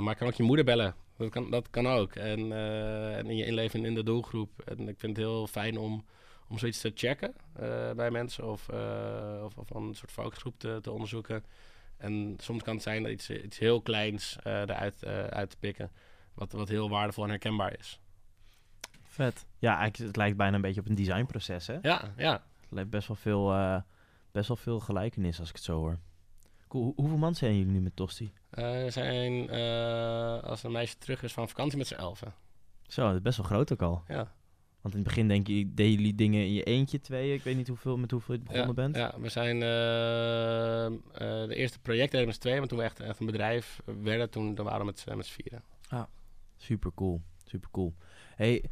maar 0.00 0.16
kan 0.16 0.26
ook 0.26 0.34
je 0.34 0.42
moeder 0.42 0.64
bellen. 0.64 0.94
Dat 1.18 1.30
kan, 1.30 1.50
dat 1.50 1.70
kan 1.70 1.86
ook. 1.86 2.14
En, 2.14 2.40
uh, 2.40 3.16
en 3.16 3.26
in 3.26 3.36
je 3.36 3.44
inleven 3.44 3.84
in 3.84 3.94
de 3.94 4.02
doelgroep. 4.02 4.60
En 4.60 4.88
ik 4.88 4.98
vind 4.98 5.16
het 5.16 5.26
heel 5.26 5.46
fijn 5.46 5.78
om, 5.78 6.04
om 6.48 6.58
zoiets 6.58 6.80
te 6.80 6.92
checken 6.94 7.34
uh, 7.60 7.92
bij 7.92 8.10
mensen. 8.10 8.50
Of, 8.50 8.68
uh, 8.72 9.42
of, 9.44 9.56
of 9.56 9.70
een 9.70 9.94
soort 9.94 10.12
focusgroep 10.12 10.58
te, 10.58 10.78
te 10.82 10.90
onderzoeken. 10.90 11.44
En 11.96 12.34
soms 12.40 12.62
kan 12.62 12.74
het 12.74 12.82
zijn 12.82 13.02
dat 13.02 13.12
iets, 13.12 13.30
iets 13.30 13.58
heel 13.58 13.82
kleins 13.82 14.36
eruit 14.42 15.04
uit 15.04 15.50
te 15.50 15.56
pikken. 15.58 15.90
Wat, 16.34 16.52
wat 16.52 16.68
heel 16.68 16.88
waardevol 16.88 17.24
en 17.24 17.30
herkenbaar 17.30 17.78
is. 17.78 18.00
Vet. 19.02 19.46
Ja, 19.58 19.78
eigenlijk, 19.78 20.06
het 20.06 20.16
lijkt 20.16 20.36
bijna 20.36 20.54
een 20.54 20.60
beetje 20.60 20.80
op 20.80 20.88
een 20.88 20.94
designproces, 20.94 21.66
hè? 21.66 21.78
Ja, 21.82 22.12
ja. 22.16 22.32
Het 22.60 22.70
lijkt 22.70 22.90
best 22.90 23.08
wel 23.08 23.16
veel, 23.16 23.82
best 24.32 24.48
wel 24.48 24.56
veel 24.56 24.80
gelijkenis 24.80 25.38
als 25.40 25.48
ik 25.48 25.54
het 25.54 25.64
zo 25.64 25.78
hoor. 25.78 25.98
Cool. 26.68 26.92
Hoeveel 26.96 27.16
man 27.16 27.34
zijn 27.34 27.56
jullie 27.56 27.72
nu 27.72 27.80
met 27.80 27.96
Tosti? 27.96 28.32
Uh, 28.58 28.84
er 28.84 28.92
zijn, 28.92 29.32
uh, 29.54 30.42
als 30.42 30.62
een 30.62 30.72
meisje 30.72 30.98
terug 30.98 31.22
is 31.22 31.32
van 31.32 31.48
vakantie 31.48 31.78
met 31.78 31.86
z'n 31.86 31.94
elfen. 31.94 32.34
Zo, 32.86 33.06
dat 33.06 33.14
is 33.14 33.22
best 33.22 33.36
wel 33.36 33.46
groot 33.46 33.72
ook 33.72 33.82
al. 33.82 34.02
Ja. 34.08 34.36
Want 34.80 34.94
in 34.94 35.00
het 35.00 35.08
begin 35.08 35.28
denk 35.28 35.46
je, 35.46 35.74
deden 35.74 35.92
jullie 35.92 36.14
dingen 36.14 36.40
in 36.40 36.52
je 36.52 36.62
eentje, 36.62 37.00
tweeën? 37.00 37.34
Ik 37.34 37.42
weet 37.42 37.56
niet 37.56 37.68
hoeveel, 37.68 37.96
met 37.96 38.10
hoeveel 38.10 38.34
je 38.34 38.40
begonnen 38.40 38.66
ja, 38.66 38.72
bent. 38.72 38.96
Ja, 38.96 39.14
we 39.20 39.28
zijn 39.28 39.56
uh, 39.56 39.62
de 41.48 41.54
eerste 41.54 41.78
project 41.78 42.12
deden 42.12 42.26
met 42.26 42.40
tweeën, 42.40 42.58
maar 42.58 42.68
toen 42.68 42.78
we 42.78 42.84
echt, 42.84 43.00
echt 43.00 43.20
een 43.20 43.26
bedrijf 43.26 43.80
werden, 44.02 44.30
toen, 44.30 44.54
toen 44.54 44.64
waren 44.64 44.80
we 44.80 44.84
met, 44.86 45.16
met 45.16 45.26
z'n 45.26 45.42
vieren. 45.42 45.62
Ah, 45.88 46.04
super 46.56 46.90
cool. 46.94 47.22
Super 47.44 47.70
cool. 47.70 47.94
Hey, 48.36 48.64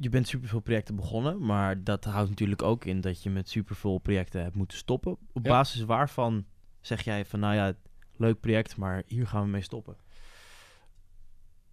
je 0.00 0.08
bent 0.08 0.28
superveel 0.28 0.60
projecten 0.60 0.96
begonnen, 0.96 1.44
maar 1.46 1.84
dat 1.84 2.04
houdt 2.04 2.28
natuurlijk 2.28 2.62
ook 2.62 2.84
in 2.84 3.00
dat 3.00 3.22
je 3.22 3.30
met 3.30 3.48
superveel 3.48 3.98
projecten 3.98 4.42
hebt 4.42 4.56
moeten 4.56 4.76
stoppen. 4.78 5.12
Op 5.32 5.44
Ja. 5.44 5.50
basis 5.50 5.80
waarvan 5.80 6.44
zeg 6.86 7.02
jij 7.02 7.24
van, 7.24 7.40
nou 7.40 7.54
ja, 7.54 7.72
leuk 8.16 8.40
project, 8.40 8.76
maar 8.76 9.02
hier 9.06 9.26
gaan 9.26 9.42
we 9.42 9.48
mee 9.48 9.62
stoppen? 9.62 9.96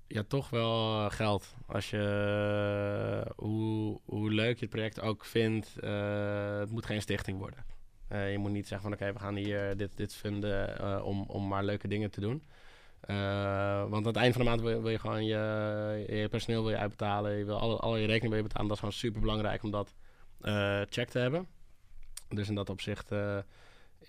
Ja, 0.07 0.23
toch 0.27 0.49
wel 0.49 1.05
eh, 1.05 1.11
geld. 1.11 1.55
Als 1.67 1.89
je, 1.89 1.97
eh, 3.25 3.31
hoe, 3.35 3.99
hoe 4.05 4.31
leuk 4.31 4.55
je 4.55 4.61
het 4.65 4.69
project 4.69 4.99
ook 5.01 5.25
vindt, 5.25 5.77
eh, 5.79 6.57
het 6.59 6.71
moet 6.71 6.85
geen 6.85 7.01
stichting 7.01 7.37
worden. 7.37 7.65
Eh, 8.07 8.31
je 8.31 8.37
moet 8.37 8.51
niet 8.51 8.67
zeggen 8.67 8.89
van 8.89 8.97
oké, 8.99 9.13
we 9.13 9.19
gaan 9.19 9.35
hier 9.35 9.77
dit, 9.77 9.97
dit 9.97 10.13
vinden 10.13 11.03
om, 11.03 11.23
om 11.27 11.47
maar 11.47 11.63
leuke 11.63 11.87
dingen 11.87 12.11
te 12.11 12.19
doen. 12.21 12.43
Want 13.89 13.93
aan 13.93 14.05
het 14.05 14.15
eind 14.15 14.33
van 14.35 14.43
de 14.43 14.49
maand 14.49 14.61
wil, 14.61 14.69
je- 14.69 14.81
wil 14.81 14.91
je 14.91 14.99
gewoon 14.99 15.25
je, 15.25 16.05
je 16.09 16.27
personeel 16.29 16.61
wil 16.61 16.71
je 16.71 16.77
uitbetalen. 16.77 17.37
Je 17.37 17.45
wil 17.45 17.59
alle, 17.59 17.77
alle 17.77 17.99
je 17.99 18.05
rekening 18.05 18.29
wil 18.33 18.37
je 18.41 18.47
betalen. 18.47 18.67
Dat 18.67 18.75
is 18.77 18.83
gewoon 18.83 18.99
super 18.99 19.21
belangrijk 19.21 19.63
om 19.63 19.71
dat 19.71 19.95
check 20.89 21.09
te 21.09 21.19
hebben. 21.19 21.47
Dus 22.29 22.49
in 22.49 22.55
dat 22.55 22.69
opzicht 22.69 23.11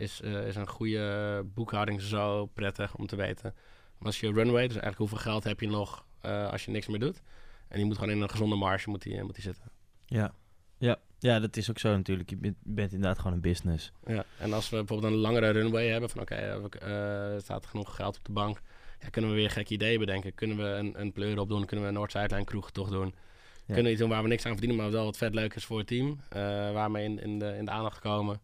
is, 0.02 0.20
eh, 0.20 0.46
is 0.46 0.56
een 0.56 0.68
goede 0.68 1.42
boekhouding 1.54 2.00
zo 2.00 2.46
prettig 2.46 2.94
om 2.94 3.06
te 3.06 3.16
weten. 3.16 3.54
Maar 3.98 4.06
als 4.06 4.20
je 4.20 4.32
runway, 4.32 4.62
dus 4.62 4.76
eigenlijk 4.76 4.98
hoeveel 4.98 5.18
geld 5.18 5.44
heb 5.44 5.60
je 5.60 5.68
nog 5.68 6.04
eh, 6.20 6.50
als 6.50 6.64
je 6.64 6.70
niks 6.70 6.86
meer 6.86 6.98
doet. 6.98 7.22
En 7.68 7.76
die 7.76 7.86
moet 7.86 7.98
gewoon 7.98 8.14
in 8.14 8.20
een 8.20 8.30
gezonde 8.30 8.56
marge 8.56 8.90
moet 8.90 9.02
die, 9.02 9.22
moet 9.22 9.34
die 9.34 9.42
zitten. 9.44 9.70
Ja. 10.06 10.34
Ja. 10.78 10.98
ja, 11.18 11.40
dat 11.40 11.56
is 11.56 11.70
ook 11.70 11.78
zo 11.78 11.96
natuurlijk. 11.96 12.30
Je 12.30 12.36
bent, 12.36 12.56
bent 12.62 12.92
inderdaad 12.92 13.18
gewoon 13.18 13.32
een 13.32 13.40
business. 13.40 13.92
Ja, 14.06 14.24
en 14.38 14.52
als 14.52 14.70
we 14.70 14.76
bijvoorbeeld 14.76 15.12
een 15.12 15.18
langere 15.18 15.50
runway 15.50 15.88
hebben 15.88 16.10
van 16.10 16.20
oké, 16.20 16.34
eh, 16.34 16.64
eh, 16.80 17.34
er 17.34 17.40
staat 17.40 17.66
genoeg 17.66 17.96
geld 17.96 18.18
op 18.18 18.24
de 18.24 18.32
bank. 18.32 18.60
Ja, 19.00 19.08
kunnen 19.08 19.30
we 19.30 19.36
weer 19.36 19.50
gekke 19.50 19.72
ideeën 19.72 19.98
bedenken? 19.98 20.34
Kunnen 20.34 20.56
we 20.56 20.62
een, 20.62 21.00
een 21.00 21.12
pleur 21.12 21.38
opdoen? 21.38 21.64
Kunnen 21.64 21.84
we 21.84 21.90
een 21.90 21.96
Noord-Zuidlijn 21.96 22.44
kroeg 22.44 22.70
toch 22.70 22.90
doen? 22.90 23.06
Ja. 23.06 23.64
Kunnen 23.66 23.84
we 23.84 23.90
iets 23.90 24.00
doen 24.00 24.08
waar 24.08 24.22
we 24.22 24.28
niks 24.28 24.46
aan 24.46 24.52
verdienen, 24.52 24.76
maar 24.76 24.90
wel 24.90 25.04
wat 25.04 25.16
vet 25.16 25.34
leuk 25.34 25.54
is 25.54 25.64
voor 25.64 25.78
het 25.78 25.86
team. 25.86 26.20
eh 26.28 26.40
waarmee 26.72 27.04
in, 27.04 27.20
in, 27.20 27.38
de, 27.38 27.56
in 27.56 27.64
de 27.64 27.70
aandacht 27.70 27.98
komen. 27.98 28.40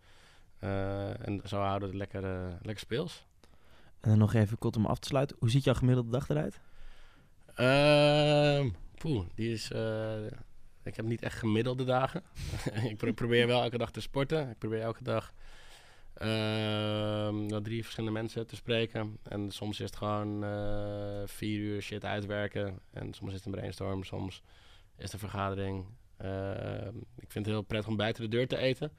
Eh, 0.59 1.27
en 1.29 1.41
zo 1.45 1.57
houden 1.61 1.91
we 1.91 1.97
het 1.99 2.13
lekker, 2.13 2.25
eh, 2.35 2.49
lekker 2.63 2.79
speels. 2.79 3.27
En 4.01 4.09
dan 4.11 4.19
nog 4.19 4.35
even 4.35 4.59
kort 4.59 4.77
om 4.77 4.87
af 4.87 4.99
te 4.99 5.09
sluiten. 5.09 5.37
Hoe 5.39 5.51
ziet 5.51 5.65
jouw 5.65 5.75
gemiddelde 5.75 6.11
dag 6.11 6.29
eruit? 6.29 6.61
Ehm 7.55 8.69
poeh, 8.95 9.27
die 9.35 9.53
is... 9.53 9.71
eh, 9.71 10.25
ik 10.83 10.97
heb 10.97 11.05
niet 11.05 11.23
echt 11.23 11.39
gemiddelde 11.39 11.85
dagen. 11.85 12.23
ik 12.91 12.97
pro- 12.97 13.13
probeer 13.13 13.47
wel 13.47 13.63
elke 13.63 13.79
dag 13.79 13.91
te 13.91 14.01
sporten. 14.01 14.51
Ik 14.51 14.59
probeer 14.59 14.81
elke 14.81 15.03
dag 15.05 15.33
met 17.49 17.65
drie 17.65 17.83
verschillende 17.83 18.19
mensen 18.19 18.47
te 18.47 18.57
spreken. 18.57 19.19
En 19.23 19.51
soms 19.51 19.81
is 19.81 19.87
het 19.87 19.97
gewoon 19.97 20.41
vier 21.29 21.59
uur 21.61 21.83
shit 21.83 22.05
uitwerken. 22.05 22.79
En 22.91 23.13
soms 23.15 23.31
is 23.31 23.37
het 23.37 23.47
een 23.47 23.53
brainstorm, 23.53 24.05
soms 24.05 24.43
is 24.97 25.03
het 25.05 25.13
een 25.13 25.19
vergadering. 25.19 25.85
Ehm, 26.17 26.97
ik 26.97 27.31
vind 27.31 27.45
het 27.47 27.55
heel 27.55 27.63
prettig 27.63 27.91
om 27.91 27.97
buiten 27.97 28.23
de 28.23 28.29
deur 28.37 28.49
te 28.49 28.57
eten. 28.57 28.91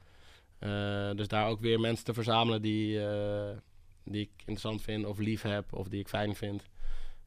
Eh, 0.60 1.10
dus 1.14 1.28
daar 1.28 1.46
ook 1.46 1.60
weer 1.60 1.80
mensen 1.80 2.04
te 2.04 2.14
verzamelen 2.14 2.62
die, 2.62 3.06
eh, 3.06 3.56
die 4.04 4.20
ik 4.20 4.30
interessant 4.36 4.82
vind 4.82 5.04
of 5.06 5.18
lief 5.18 5.42
heb 5.42 5.72
of 5.72 5.88
die 5.88 6.00
ik 6.00 6.08
fijn 6.08 6.34
vind. 6.34 6.62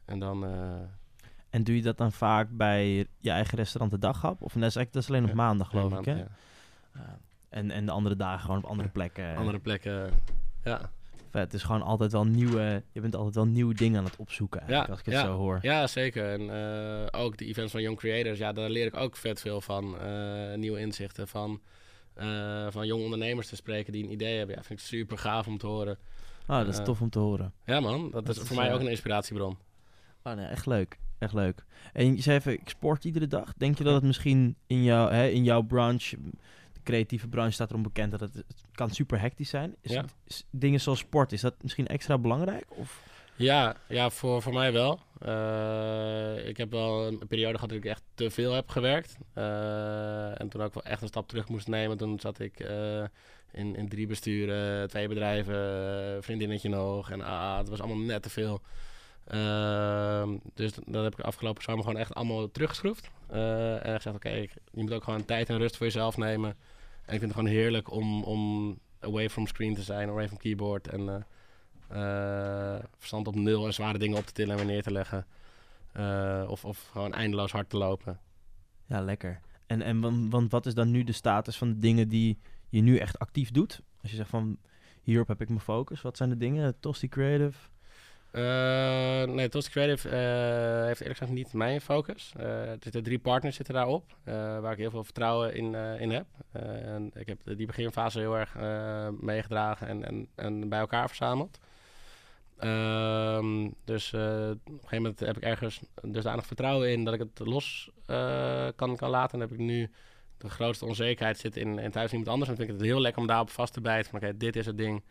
En 0.06 0.20
dan... 0.20 0.46
eh, 0.46 0.82
En 1.50 1.64
doe 1.64 1.76
je 1.76 1.82
dat 1.82 1.98
dan 1.98 2.12
vaak 2.12 2.48
bij 2.52 3.08
je 3.20 3.30
eigen 3.30 3.58
restaurant 3.58 3.92
de 3.92 4.00
daghap? 4.00 4.42
Of 4.42 4.54
dat 4.54 4.64
is, 4.64 4.74
dat 4.74 4.96
is 4.96 5.08
alleen 5.08 5.26
op 5.26 5.34
maandag, 5.34 5.70
geloof 5.70 5.86
ik, 5.86 5.92
maand, 5.92 6.06
hè? 6.06 6.16
ja. 6.16 7.20
En, 7.50 7.72
en 7.72 7.86
de 7.86 7.92
andere 7.92 8.16
dagen 8.16 8.40
gewoon 8.46 8.58
op 8.64 8.70
andere 8.70 8.90
plekken. 8.90 9.36
Andere 9.36 9.60
plekken. 9.60 10.10
Ja, 10.64 10.90
Vet, 11.30 11.42
het 11.42 11.54
is 11.54 11.64
gewoon 11.64 11.82
altijd 11.82 12.12
wel 12.12 12.26
nieuwe... 12.26 12.84
Je 12.92 13.02
bent 13.02 13.16
altijd 13.16 13.36
wel 13.36 13.46
nieuwe 13.46 13.74
dingen 13.74 14.00
aan 14.00 14.06
het 14.06 14.16
opzoeken, 14.16 14.60
eigenlijk, 14.60 14.88
Ja, 14.88 14.94
als 14.94 15.00
ik 15.00 15.06
het 15.06 15.16
ja. 15.16 15.26
zo 15.26 15.38
hoor. 15.38 15.60
ja 15.62 15.88
zeker. 15.88 16.40
En 16.40 16.50
ook 17.12 17.38
de 17.38 17.46
events 17.46 17.72
van 17.72 17.82
Young 17.82 17.98
Creators, 17.98 18.38
ja, 18.40 18.52
daar 18.54 18.70
leer 18.70 18.86
ik 18.86 18.96
ook 18.96 19.16
vet 19.16 19.42
veel 19.42 19.62
van. 19.62 19.96
Nieuwe 20.60 20.80
inzichten 20.80 21.28
van, 21.28 21.62
eh, 22.16 22.68
van 22.70 22.86
jonge 22.88 23.04
ondernemers 23.04 23.48
te 23.48 23.56
spreken 23.56 23.94
die 23.94 24.04
een 24.04 24.12
idee 24.12 24.38
hebben. 24.38 24.56
Ja, 24.56 24.64
vind 24.64 24.80
ik 24.80 24.86
super 24.86 25.18
gaaf 25.18 25.48
om 25.48 25.58
te 25.58 25.68
horen. 25.68 25.98
Ah, 26.46 26.58
dat 26.58 26.68
is 26.68 26.78
Ja. 26.78 26.84
tof 26.84 27.02
om 27.02 27.10
te 27.10 27.20
horen. 27.20 27.54
Ja 27.66 27.80
man, 27.80 28.02
dat, 28.12 28.26
Dat 28.26 28.36
is 28.36 28.42
is, 28.42 28.48
voor 28.48 28.58
mij 28.58 28.68
eh, 28.68 28.74
ook 28.74 28.80
een 28.80 28.88
inspiratiebron. 28.88 29.58
Ah, 30.22 30.36
nee, 30.36 30.46
echt 30.46 30.66
leuk. 30.66 31.00
Echt 31.18 31.34
leuk. 31.34 31.64
En 31.94 32.16
je 32.16 32.22
zei 32.22 32.38
even, 32.38 32.54
ik 32.54 32.70
sport 32.70 33.06
iedere 33.06 33.28
dag. 33.28 33.54
Denk 33.58 33.78
je 33.78 33.84
dat 33.84 33.94
het 33.94 34.04
misschien 34.04 34.56
in, 34.68 34.84
jou, 34.84 35.14
hè, 35.14 35.28
in 35.28 35.44
jouw 35.44 35.62
branche, 35.62 36.18
de 36.74 36.80
creatieve 36.84 37.28
branche 37.28 37.52
staat 37.52 37.70
erom 37.70 37.84
bekend 37.84 38.12
dat 38.12 38.20
het, 38.20 38.34
het 38.34 38.56
kan 38.72 38.90
super 38.90 39.20
hectisch 39.22 39.50
zijn. 39.50 39.76
Is 39.82 39.92
Ja. 39.92 40.02
het- 40.02 40.16
is 40.28 40.46
dingen 40.50 40.82
zoals 40.82 41.00
sport, 41.00 41.32
is 41.32 41.42
dat 41.42 41.56
misschien 41.62 41.88
extra 41.88 42.18
belangrijk? 42.18 42.66
Of? 42.68 43.13
Ja, 43.44 43.76
ja 43.88 44.10
voor, 44.10 44.42
voor 44.42 44.54
mij 44.54 44.74
wel. 44.74 45.00
Eh, 45.20 46.48
ik 46.48 46.58
heb 46.58 46.72
wel 46.72 47.08
een 47.08 47.28
periode 47.28 47.54
gehad 47.54 47.70
dat 47.70 47.78
ik 47.78 47.86
echt 47.86 48.04
te 48.14 48.30
veel 48.30 48.54
heb 48.54 48.70
gewerkt. 48.70 49.18
Eh, 49.34 50.42
en 50.42 50.50
toen 50.50 50.62
ook 50.62 50.74
wel 50.74 50.84
echt 50.84 51.02
een 51.02 51.08
stap 51.08 51.28
terug 51.28 51.50
moest 51.50 51.68
nemen. 51.68 51.98
Toen 51.98 52.20
zat 52.20 52.40
ik 52.40 52.60
eh, 52.60 53.04
in, 53.52 53.76
in 53.76 53.90
drie 53.90 54.08
besturen, 54.08 54.90
twee 54.90 55.08
bedrijven, 55.08 56.24
vriendinnetje 56.24 56.70
nog. 56.70 57.12
En 57.12 57.22
ah, 57.22 57.58
het 57.58 57.70
was 57.70 57.80
allemaal 57.80 58.06
net 58.06 58.24
te 58.24 58.30
veel. 58.30 58.62
Ehm, 59.28 60.38
dus 60.54 60.72
dat 60.86 61.04
heb 61.04 61.14
ik 61.14 61.26
afgelopen 61.26 61.64
zomer 61.64 61.84
gewoon 61.84 62.00
echt 62.00 62.14
allemaal 62.14 62.52
teruggeschroefd. 62.52 63.10
En 63.28 63.96
gezegd, 63.96 64.16
oké, 64.16 64.30
je 64.30 64.50
moet 64.72 64.94
ook 64.94 65.04
gewoon 65.04 65.26
tijd 65.26 65.50
en 65.50 65.58
rust 65.58 65.78
voor 65.78 65.86
jezelf 65.86 66.18
nemen. 66.18 66.50
En 67.06 67.14
ik 67.14 67.20
vind 67.20 67.22
het 67.22 67.34
gewoon 67.34 67.50
heerlijk 67.50 67.92
om, 67.92 68.24
om 68.24 68.80
away 69.00 69.30
from 69.30 69.48
screen 69.48 69.76
te 69.76 69.82
zijn, 69.82 70.10
away 70.10 70.28
from 70.28 70.38
keyboard. 70.38 70.88
En 70.88 71.26
verstand 72.98 73.28
op 73.28 73.36
nul 73.36 73.66
en 73.66 73.74
zware 73.74 73.98
dingen 73.98 74.18
op 74.18 74.26
te 74.26 74.34
tillen 74.34 74.52
en 74.52 74.58
weer 74.58 74.74
neer 74.74 74.84
te 74.84 74.92
leggen. 74.92 75.26
Eh, 75.92 76.46
of, 76.48 76.66
of 76.66 76.88
gewoon 76.92 77.14
eindeloos 77.14 77.52
hard 77.52 77.70
te 77.70 77.78
lopen. 77.78 78.20
Ja, 78.86 79.02
lekker. 79.02 79.40
En, 79.66 79.82
en 79.82 80.02
wan- 80.02 80.30
want 80.30 80.52
wat 80.52 80.66
is 80.66 80.74
dan 80.74 80.92
nu 80.92 81.04
de 81.04 81.12
status 81.12 81.58
van 81.58 81.68
de 81.68 81.80
dingen 81.80 82.08
die 82.10 82.40
je 82.70 82.82
nu 82.82 82.98
echt 82.98 83.20
actief 83.20 83.52
doet? 83.52 83.82
Als 84.02 84.12
je 84.12 84.18
zegt 84.18 84.30
van, 84.30 84.58
hierop 85.02 85.28
heb 85.28 85.42
ik 85.42 85.48
mijn 85.50 85.60
focus. 85.60 86.02
Wat 86.02 86.18
zijn 86.18 86.30
de 86.30 86.38
dingen? 86.38 86.80
Tosti 86.80 87.08
Creative? 87.10 87.58
Eh, 88.32 89.24
nee, 89.24 89.50
Toast 89.50 89.70
Creative 89.70 90.10
eh, 90.10 90.86
heeft 90.86 91.00
eerlijk 91.02 91.18
gezegd 91.20 91.32
niet 91.38 91.54
mijn 91.54 91.82
focus. 91.82 92.34
Eh, 92.38 92.70
er 92.72 92.78
zitten 92.80 93.04
drie 93.04 93.20
partners 93.20 93.56
zitten 93.56 93.74
daarop, 93.74 94.18
eh, 94.24 94.34
waar 94.60 94.72
ik 94.72 94.78
heel 94.78 94.90
veel 94.90 95.04
vertrouwen 95.04 95.56
in, 95.56 95.76
eh, 95.76 96.02
in 96.02 96.12
heb. 96.12 96.26
Eh, 96.52 96.94
en 96.94 97.12
ik 97.16 97.28
heb 97.28 97.40
die 97.58 97.66
beginfase 97.66 98.20
heel 98.20 98.38
erg 98.38 98.56
eh, 98.56 99.08
meegedragen 99.20 99.88
en, 99.88 100.06
en, 100.06 100.28
en 100.36 100.70
bij 100.70 100.80
elkaar 100.80 101.08
verzameld. 101.08 101.60
Ehm, 102.58 103.70
dus 103.84 104.14
eh, 104.14 104.50
op 104.50 104.68
een 104.68 104.74
gegeven 104.74 105.02
moment 105.02 105.20
heb 105.20 105.38
ik 105.38 105.44
ergens 105.44 105.80
dusdanig 106.02 106.46
vertrouwen 106.46 106.92
in 106.92 107.04
dat 107.04 107.14
ik 107.14 107.20
het 107.20 107.40
los 107.40 107.92
eh, 108.06 108.68
kan, 108.76 108.96
kan 108.96 109.10
laten. 109.10 109.34
En 109.34 109.40
dan 109.40 109.50
heb 109.50 109.60
ik 109.60 109.66
nu 109.66 109.92
de 110.38 110.50
grootste 110.50 110.86
onzekerheid 110.86 111.38
zit 111.38 111.58
in, 111.58 111.80
in 111.80 111.92
thuis 111.92 112.12
iemand 112.12 112.30
anders. 112.30 112.50
En 112.50 112.56
dan 112.56 112.66
vind 112.66 112.76
ik 112.76 112.82
het 112.82 112.92
heel 112.94 113.02
lekker 113.02 113.22
om 113.22 113.28
daarop 113.28 113.50
vast 113.50 113.74
te 113.74 113.82
bijten 113.82 114.12
van 114.12 114.20
oké, 114.20 114.38
dit 114.38 114.56
is 114.56 114.66
het 114.66 114.78
ding 114.78 115.04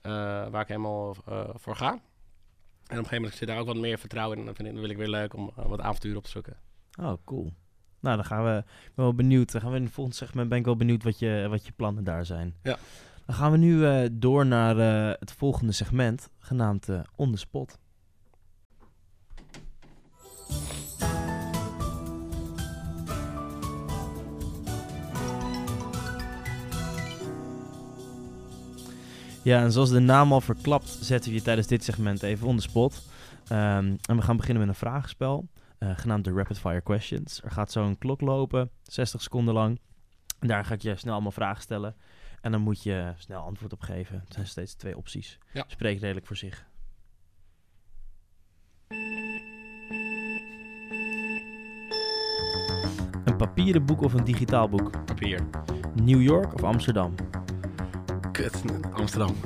eh, 0.00 0.12
waar 0.48 0.60
ik 0.60 0.68
helemaal 0.68 1.16
voor 1.54 1.76
ga. 1.76 1.90
En 1.90 1.98
op 1.98 2.00
een 2.90 2.96
gegeven 2.96 3.16
moment 3.16 3.34
zit 3.34 3.48
daar 3.48 3.58
ook 3.58 3.66
wat 3.66 3.76
meer 3.76 3.98
vertrouwen 3.98 4.38
in. 4.38 4.40
En 4.40 4.46
dan, 4.46 4.54
vind 4.54 4.68
ik, 4.68 4.74
dan 4.74 4.82
wil 4.82 4.92
ik 4.92 4.96
weer 4.96 5.20
leuk 5.20 5.34
om 5.34 5.50
wat 5.54 5.80
avonturen 5.80 6.18
op 6.18 6.24
te 6.24 6.30
zoeken. 6.30 6.56
Oh, 7.00 7.12
cool. 7.24 7.52
Nou, 8.00 8.16
dan 8.16 8.24
gaan 8.24 8.44
we. 8.44 8.58
Ik 8.58 8.94
ben 8.94 9.04
wel 9.04 9.14
benieuwd. 9.14 9.52
Dan 9.52 9.60
gaan 9.60 9.70
we 9.70 9.76
in 9.76 9.82
het 9.82 9.92
volgende 9.92 10.18
segment. 10.18 10.48
Ben 10.48 10.58
ik 10.58 10.64
wel 10.64 10.76
benieuwd 10.76 11.02
wat 11.02 11.18
je, 11.18 11.46
wat 11.50 11.66
je 11.66 11.72
plannen 11.72 12.04
daar 12.04 12.24
zijn. 12.24 12.54
Ja. 12.62 12.78
Dan 13.26 13.34
gaan 13.34 13.50
we 13.50 13.56
nu 13.56 13.86
eh, 13.86 14.08
door 14.12 14.46
naar 14.46 14.78
eh, 14.78 15.14
het 15.18 15.32
volgende 15.32 15.72
segment, 15.72 16.30
genaamd 16.38 16.88
eh 16.88 17.00
On 17.16 17.32
the 17.32 17.38
Spot. 17.38 17.78
Ja, 29.42 29.62
en 29.62 29.72
zoals 29.72 29.90
de 29.90 29.98
naam 29.98 30.32
al 30.32 30.40
verklapt, 30.40 30.88
zetten 30.88 31.30
we 31.30 31.36
je 31.36 31.42
tijdens 31.42 31.66
dit 31.66 31.84
segment 31.84 32.22
even 32.22 32.46
on 32.46 32.56
the 32.56 32.62
spot. 32.62 33.02
Ehm, 33.48 33.96
en 34.06 34.16
we 34.16 34.22
gaan 34.22 34.36
beginnen 34.36 34.66
met 34.66 34.74
een 34.74 34.80
vragenspel, 34.80 35.48
genaamd 35.78 36.24
de 36.24 36.32
Rapid 36.32 36.58
Fire 36.58 36.80
Questions. 36.80 37.42
Er 37.42 37.50
gaat 37.50 37.72
zo 37.72 37.84
een 37.84 37.98
klok 37.98 38.20
lopen, 38.20 38.70
60 38.82 39.22
seconden 39.22 39.54
lang. 39.54 39.80
En 40.38 40.48
daar 40.48 40.64
ga 40.64 40.74
ik 40.74 40.82
je 40.82 40.96
snel 40.96 41.12
allemaal 41.12 41.30
vragen 41.30 41.62
stellen. 41.62 41.96
En 42.46 42.52
dan 42.52 42.60
moet 42.60 42.82
je 42.82 43.12
snel 43.16 43.42
antwoord 43.42 43.72
op 43.72 43.80
geven. 43.80 44.20
Het 44.24 44.34
zijn 44.34 44.46
steeds 44.46 44.74
twee 44.74 44.96
opties. 44.96 45.38
Ja. 45.52 45.64
Spreekt 45.66 46.00
redelijk 46.00 46.26
voor 46.26 46.36
zich. 46.36 46.66
Een 53.24 53.36
papieren 53.36 53.86
boek 53.86 54.02
of 54.02 54.12
een 54.12 54.24
digitaal 54.24 54.68
boek? 54.68 55.04
Papier. 55.04 55.46
New 56.02 56.22
York 56.22 56.54
of 56.54 56.62
Amsterdam? 56.62 57.14
Kut. 58.32 58.62
Amsterdam. 58.92 59.36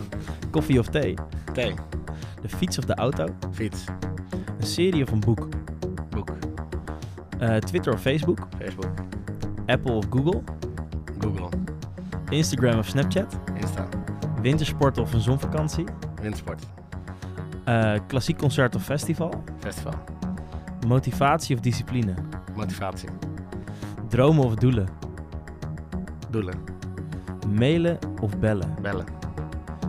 Koffie 0.50 0.78
of 0.78 0.86
thee? 0.86 1.14
Thee. 1.52 1.74
De 2.42 2.48
fiets 2.48 2.78
of 2.78 2.84
de 2.84 2.94
auto? 2.94 3.26
Fiets. 3.52 3.84
Een 4.58 4.66
serie 4.66 5.02
of 5.02 5.10
een 5.10 5.20
boek? 5.20 5.48
Boek. 6.10 6.30
Eh, 7.38 7.56
Twitter 7.56 7.92
of 7.92 8.00
Facebook? 8.00 8.48
Facebook. 8.58 8.94
Apple 9.66 9.92
of 9.92 10.06
Google? 10.10 10.42
Google. 11.18 11.59
Instagram 12.30 12.78
of 12.78 12.86
Snapchat? 12.88 13.38
Insta. 13.60 13.88
Wintersport 14.42 14.98
of 14.98 15.12
een 15.12 15.20
zonvakantie? 15.20 15.84
Windsport. 16.22 16.62
Eh, 17.64 17.94
klassiek 18.06 18.38
concert 18.38 18.74
of 18.74 18.82
festival? 18.84 19.42
Festival. 19.58 19.94
Motivatie 20.86 21.56
of 21.56 21.62
discipline? 21.62 22.14
Motivatie. 22.54 23.08
Dromen 24.08 24.44
of 24.44 24.54
doelen? 24.54 24.88
Doelen. 26.30 26.58
Mailen 27.58 27.98
of 28.20 28.38
bellen? 28.38 28.74
Bellen. 28.82 29.06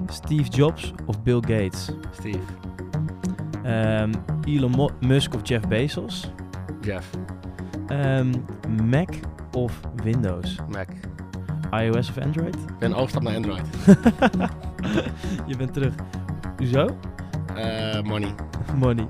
Steve 0.08 0.50
Jobs 0.50 0.94
of 1.06 1.22
Bill 1.24 1.40
Gates? 1.48 1.92
Steve. 2.12 2.40
Ehm, 3.64 4.12
Elon 4.46 4.72
Mo- 4.72 4.90
Musk 5.00 5.34
of 5.34 5.42
Jeff 5.44 5.68
Bezos? 5.68 6.32
Jeff. 6.82 7.10
Ehm, 7.88 8.32
Mac 8.90 9.10
of 9.52 9.80
Windows? 10.04 10.56
Mac. 10.70 10.90
iOS 11.72 12.10
of 12.10 12.18
Android? 12.18 12.56
Ik 12.56 12.78
ben 12.80 12.94
overstap 12.94 13.22
naar 13.22 13.36
Android. 13.36 13.66
Je 15.50 15.58
bent 15.58 15.74
terug. 15.74 15.94
Hoezo? 16.58 17.00
Eh, 17.56 18.02
money. 18.02 18.36
Money. 18.76 19.08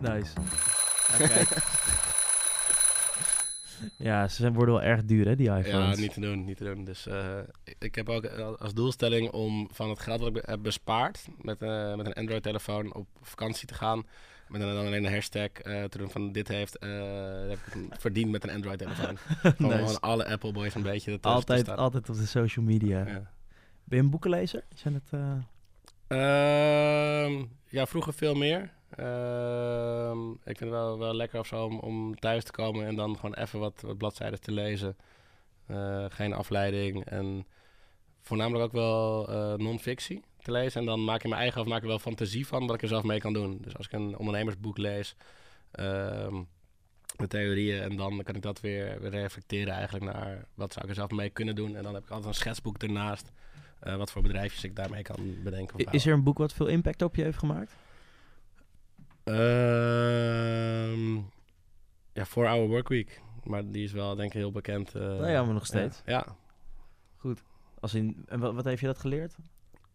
Nice. 0.00 0.32
Ja, 1.18 1.28
ja, 3.96 4.28
ze 4.28 4.34
zijn- 4.36 4.54
worden 4.54 4.74
wel 4.74 4.82
erg 4.82 5.04
duur, 5.04 5.26
hè, 5.26 5.36
die 5.36 5.46
Ja, 5.46 5.56
iPhones. 5.58 5.98
niet 5.98 6.12
te 6.14 6.20
doen, 6.20 6.44
niet 6.44 6.56
te 6.56 6.64
doen. 6.64 6.84
Dus 6.84 7.06
eh, 7.06 7.38
ik, 7.78 7.94
heb 7.94 8.08
ook 8.08 8.26
als 8.58 8.74
doelstelling 8.74 9.30
om 9.30 9.68
van 9.72 9.88
het 9.88 9.98
geld 9.98 10.20
wat 10.20 10.36
ik 10.36 10.42
heb 10.46 10.62
bespaard 10.62 11.26
met, 11.40 11.62
eh, 11.62 11.94
met 11.94 12.06
een 12.06 12.12
Android-telefoon 12.12 12.94
op 12.94 13.06
vakantie 13.22 13.66
te 13.66 13.74
gaan. 13.74 14.02
Met 14.54 14.62
een, 14.62 14.74
dan 14.74 14.86
alleen 14.86 15.04
een 15.04 15.12
hashtag 15.12 15.50
doen 15.88 16.10
van 16.10 16.32
dit 16.32 16.48
heeft 16.48 16.78
eh, 16.78 16.90
heb 17.48 17.58
ik 17.58 18.00
verdiend 18.00 18.30
met 18.30 18.44
een 18.44 18.50
Android-telefoon. 18.50 19.16
Gewoon 19.42 19.54
Nice. 19.58 19.78
gewoon 19.78 20.00
alle 20.00 20.26
Apple 20.26 20.52
boys 20.52 20.74
een 20.74 20.82
beetje. 20.82 21.20
te 21.20 21.28
Altijd, 21.28 21.68
altijd 21.68 22.08
op 22.08 22.16
de 22.16 22.26
social 22.26 22.64
media. 22.64 22.98
Ja. 22.98 23.32
Ben 23.84 23.98
je 23.98 24.04
een 24.04 24.10
boekenlezer? 24.10 24.64
Zijn 24.74 24.94
het, 24.94 25.08
eh, 25.10 25.36
Ehm, 26.06 27.44
ja, 27.68 27.86
vroeger 27.86 28.12
veel 28.14 28.34
meer. 28.34 28.72
Ehm, 28.90 30.30
ik 30.30 30.56
vind 30.56 30.58
het 30.58 30.70
wel, 30.70 30.98
wel 30.98 31.14
lekker 31.14 31.38
of 31.38 31.46
zo 31.46 31.64
om, 31.64 31.78
om 31.78 32.14
thuis 32.16 32.44
te 32.44 32.52
komen 32.52 32.86
en 32.86 32.94
dan 32.96 33.14
gewoon 33.16 33.34
even 33.34 33.58
wat, 33.58 33.80
wat 33.80 33.98
bladzijden 33.98 34.40
te 34.40 34.52
lezen. 34.52 34.96
Geen 36.08 36.32
afleiding 36.32 37.04
en 37.04 37.46
voornamelijk 38.20 38.64
ook 38.64 38.72
wel 38.72 39.28
eh 39.28 39.54
non-fictie 39.54 40.22
te 40.44 40.50
lezen. 40.52 40.80
En 40.80 40.86
dan 40.86 41.04
maak 41.04 41.22
ik 41.22 41.28
mijn 41.28 41.40
eigen 41.40 41.60
of 41.60 41.66
maak 41.66 41.82
ik 41.82 41.88
wel 41.88 41.98
fantasie 41.98 42.46
van 42.46 42.66
wat 42.66 42.74
ik 42.74 42.82
er 42.82 42.88
zelf 42.88 43.02
mee 43.02 43.20
kan 43.20 43.32
doen. 43.32 43.58
Dus 43.60 43.76
als 43.76 43.86
ik 43.86 43.92
een 43.92 44.16
ondernemersboek 44.18 44.78
lees 44.78 45.16
ehm, 45.70 46.42
met 47.18 47.30
theorieën 47.30 47.82
en 47.82 47.96
dan 47.96 48.22
kan 48.22 48.34
ik 48.34 48.42
dat 48.42 48.60
weer, 48.60 49.00
weer 49.00 49.10
reflecteren 49.10 49.72
eigenlijk 49.74 50.04
naar 50.04 50.44
wat 50.54 50.72
zou 50.72 50.84
ik 50.84 50.90
er 50.90 50.96
zelf 50.96 51.10
mee 51.10 51.30
kunnen 51.30 51.54
doen. 51.54 51.76
En 51.76 51.82
dan 51.82 51.94
heb 51.94 52.02
ik 52.02 52.10
altijd 52.10 52.28
een 52.28 52.34
schetsboek 52.34 52.82
ernaast. 52.82 53.32
eh, 53.80 53.96
wat 53.96 54.10
voor 54.10 54.22
bedrijfjes 54.22 54.64
ik 54.64 54.76
daarmee 54.76 55.02
kan 55.02 55.42
bedenken. 55.42 55.92
is 55.92 56.06
er 56.06 56.12
een 56.12 56.22
boek 56.22 56.38
wat 56.38 56.52
veel 56.52 56.66
impact 56.66 57.02
op 57.02 57.16
je 57.16 57.22
heeft 57.22 57.38
gemaakt? 57.38 57.76
Ehm 59.24 61.14
ja, 62.12 62.24
4 62.26 62.46
Hour 62.48 62.68
Workweek. 62.68 63.20
Maar 63.44 63.70
die 63.70 63.84
is 63.84 63.92
wel 63.92 64.14
denk 64.14 64.28
ik 64.32 64.38
heel 64.38 64.52
bekend. 64.52 64.94
eh, 64.94 65.00
Nou 65.02 65.28
ja, 65.30 65.44
maar 65.44 65.54
nog 65.54 65.66
steeds. 65.66 66.02
Ja, 66.06 66.26
Als 67.80 67.94
in, 67.94 68.22
en 68.26 68.40
wat, 68.40 68.54
wat 68.54 68.64
heeft 68.64 68.80
je 68.80 68.86
dat 68.86 68.98
geleerd? 68.98 69.36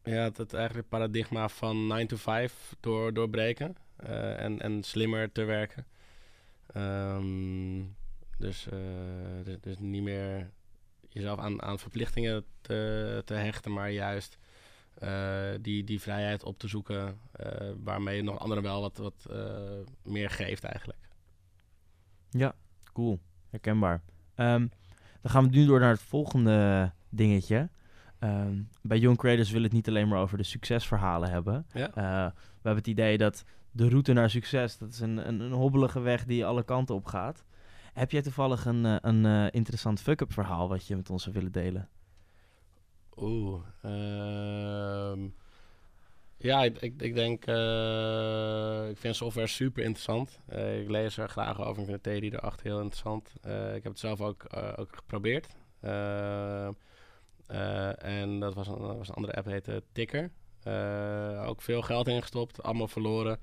Ja. 0.04 0.32
het, 0.34 0.54
eigenlijk 0.54 0.89
paradigma 0.89 1.50
van 1.50 1.88
9 1.88 2.08
to 2.08 2.16
5 2.16 2.76
door, 2.80 3.14
doorbreken. 3.14 3.76
eh, 3.95 4.39
en, 4.39 4.62
en 4.62 4.84
slimmer 4.84 5.32
te 5.32 5.43
werken. 5.43 5.86
Ehm, 6.74 7.84
dus, 8.38 8.68
eh, 8.68 9.43
dus, 9.43 9.58
dus 9.62 9.80
niet 9.80 10.04
meer 10.04 10.52
jezelf 11.10 11.39
aan, 11.39 11.62
aan 11.62 11.80
verplichtingen 11.80 12.45
te, 12.62 13.22
te 13.26 13.34
hechten, 13.34 13.74
maar 13.74 13.91
juist 13.91 14.38
eh, 14.93 15.52
die, 15.62 15.84
die 15.84 16.02
vrijheid 16.02 16.43
op 16.43 16.60
te 16.60 16.68
zoeken. 16.68 17.20
waarmee 17.84 18.16
je 18.16 18.24
nog 18.24 18.39
anderen 18.39 18.64
wel 18.64 18.82
wat, 18.82 18.97
wat 18.97 19.26
meer 20.04 20.30
geeft 20.30 20.64
eigenlijk. 20.64 21.00
Ja, 22.30 22.56
cool. 22.93 23.20
Herkenbaar. 23.50 24.02
Ehm, 24.36 24.68
dan 25.22 25.32
gaan 25.32 25.43
we 25.43 25.58
nu 25.58 25.66
door 25.66 25.80
naar 25.80 25.91
het 25.91 26.02
volgende 26.02 26.91
dingetje. 27.10 27.70
Ehm, 28.20 28.61
bij 28.82 28.97
Young 28.97 29.17
Creators 29.17 29.51
willen 29.51 29.70
we 29.70 29.76
het 29.76 29.86
niet 29.86 29.95
alleen 29.95 30.07
maar 30.07 30.22
over 30.22 30.38
de 30.38 30.43
succesverhalen 30.43 31.30
hebben. 31.30 31.65
Ja. 31.74 31.88
Eh, 31.88 32.26
we 32.36 32.67
hebben 32.67 32.76
het 32.76 32.88
idee 32.88 33.17
dat 33.17 33.43
de 33.72 33.89
route 33.89 34.13
naar 34.13 34.30
succes, 34.30 34.78
dat 34.78 34.89
is 34.89 34.99
een, 34.99 35.28
een, 35.28 35.39
een 35.39 35.51
hobbelige 35.51 35.99
weg 35.99 36.26
die 36.26 36.45
alle 36.45 36.63
kanten 36.63 36.95
op 36.95 37.05
gaat. 37.05 37.45
Heb 37.93 38.11
jij 38.11 38.22
toevallig 38.22 38.65
een, 38.65 38.86
eh, 38.86 38.95
een 39.01 39.26
eh, 39.26 39.45
interessant 39.51 40.01
fuck-up 40.01 40.34
verhaal 40.34 40.70
wat 40.70 40.88
je 40.88 40.95
met 40.95 41.09
ons 41.09 41.24
zou 41.24 41.36
willen 41.36 41.51
delen? 41.51 41.89
Oeh. 43.15 43.61
ehm, 43.82 45.28
ja, 46.38 46.63
ik, 46.63 46.82
ik, 46.82 47.01
ik 47.01 47.15
denk. 47.15 47.45
ik 48.89 48.97
vind 48.97 49.15
software 49.15 49.47
super 49.47 49.84
interessant. 49.84 50.39
Ik 50.82 50.89
lees 50.89 51.17
er 51.17 51.30
graag 51.30 51.59
over. 51.59 51.82
Ik 51.82 51.88
vind 51.88 52.03
de 52.03 52.09
theorie 52.09 52.34
erachter 52.34 52.65
heel 52.65 52.82
interessant. 52.82 53.34
Ik 53.76 53.84
heb 53.84 53.91
het 53.91 53.99
zelf 53.99 54.22
ook, 54.22 54.45
ook 54.76 54.95
geprobeerd. 54.95 55.47
Eh, 57.50 58.04
en 58.04 58.39
dat 58.39 58.54
was 58.54 58.68
een, 58.68 58.97
was 58.97 59.08
een 59.08 59.16
andere 59.16 59.34
app, 59.34 59.45
heette 59.45 59.84
Ticker. 59.91 60.32
Eh, 60.64 61.43
ook 61.47 61.62
veel 61.62 61.82
geld 61.82 62.08
ingestopt, 62.08 62.64
allemaal 62.64 62.88
verloren. 62.88 63.39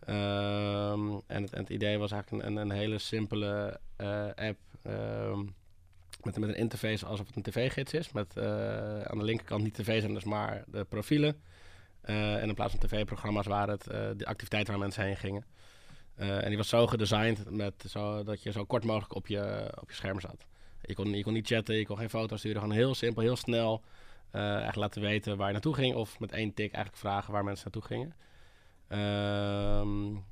Ehm, 0.00 1.08
en, 1.26 1.42
het, 1.42 1.52
en 1.52 1.60
het 1.60 1.68
idee 1.68 1.98
was 1.98 2.12
eigenlijk 2.12 2.44
een, 2.44 2.56
een, 2.56 2.70
hele 2.70 2.98
simpele 2.98 3.80
eh, 3.96 4.26
app. 4.34 4.58
ehm, 4.82 5.38
met, 6.22 6.38
met 6.38 6.48
een 6.48 6.56
interface 6.56 7.06
alsof 7.06 7.26
het 7.26 7.36
een 7.36 7.42
tv-gids 7.42 7.92
is. 7.92 8.12
Met 8.12 8.38
aan 9.06 9.18
de 9.18 9.24
linkerkant 9.24 9.62
niet 9.62 9.74
tv-zenders, 9.74 10.24
maar 10.24 10.64
de 10.66 10.84
profielen. 10.84 11.42
En 12.00 12.48
in 12.48 12.54
plaats 12.54 12.74
van 12.74 12.88
tv-programma's 12.88 13.46
waren 13.46 13.74
het 13.74 13.84
de 14.18 14.26
activiteiten 14.26 14.72
waar 14.72 14.82
mensen 14.82 15.04
heen 15.04 15.16
gingen. 15.16 15.44
En 16.14 16.48
die 16.48 16.56
was 16.56 16.68
zo 16.68 16.86
gedesigned 16.86 17.50
met 17.50 17.84
zo, 17.88 18.22
dat 18.22 18.42
je 18.42 18.52
zo 18.52 18.64
kort 18.64 18.84
mogelijk 18.84 19.14
op 19.14 19.26
je, 19.26 19.72
op 19.80 19.90
je 19.90 19.96
scherm 19.96 20.20
zat. 20.20 20.46
Je 20.82 20.94
kon, 20.94 21.14
je 21.14 21.22
kon 21.22 21.32
niet 21.32 21.46
chatten, 21.46 21.74
je 21.74 21.86
kon 21.86 21.96
geen 21.96 22.10
foto's 22.10 22.38
sturen. 22.38 22.60
Gewoon 22.60 22.76
heel 22.76 22.94
simpel, 22.94 23.22
heel 23.22 23.36
snel 23.36 23.82
eigenlijk 24.30 24.76
laten 24.76 25.02
weten 25.02 25.36
waar 25.36 25.46
je 25.46 25.52
naartoe 25.52 25.74
ging. 25.74 25.94
Of 25.94 26.18
met 26.20 26.32
één 26.32 26.54
tik 26.54 26.72
eigenlijk 26.72 26.96
vragen 26.96 27.32
waar 27.32 27.44
mensen 27.44 27.70
naartoe 27.72 27.96
gingen. 27.96 28.14
Ehm 28.88 30.28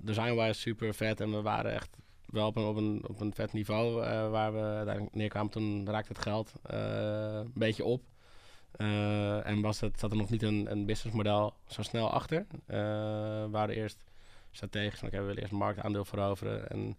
Design-wise 0.00 0.60
super 0.60 0.94
vet. 0.94 1.20
En 1.20 1.30
we 1.30 1.42
waren 1.42 1.72
echt 1.72 1.96
wel 2.26 2.46
op 2.46 2.56
een, 2.56 3.04
op 3.08 3.20
een, 3.20 3.34
vet 3.34 3.52
niveau 3.52 4.04
eh, 4.04 4.30
waar 4.30 4.52
we 4.52 4.60
uiteindelijk 4.60 5.14
neerkwamen. 5.14 5.50
Toen 5.50 5.88
raakte 5.88 6.12
het 6.12 6.22
geld 6.22 6.52
eh, 6.62 6.78
een 7.32 7.52
beetje 7.54 7.84
op. 7.84 8.02
En 8.76 9.60
was 9.60 9.80
het, 9.80 9.98
zat 9.98 10.10
er 10.10 10.16
nog 10.16 10.30
niet 10.30 10.42
een, 10.42 10.70
een 10.70 10.86
businessmodel 10.86 11.54
zo 11.66 11.82
snel 11.82 12.10
achter. 12.10 12.46
We 12.66 13.48
waren 13.50 13.74
eerst 13.74 13.98
strategisch 14.50 15.02
oké, 15.02 15.18
we 15.18 15.24
willen 15.24 15.40
eerst 15.40 15.52
marktaandeel 15.52 16.04
veroveren. 16.04 16.68
En 16.68 16.96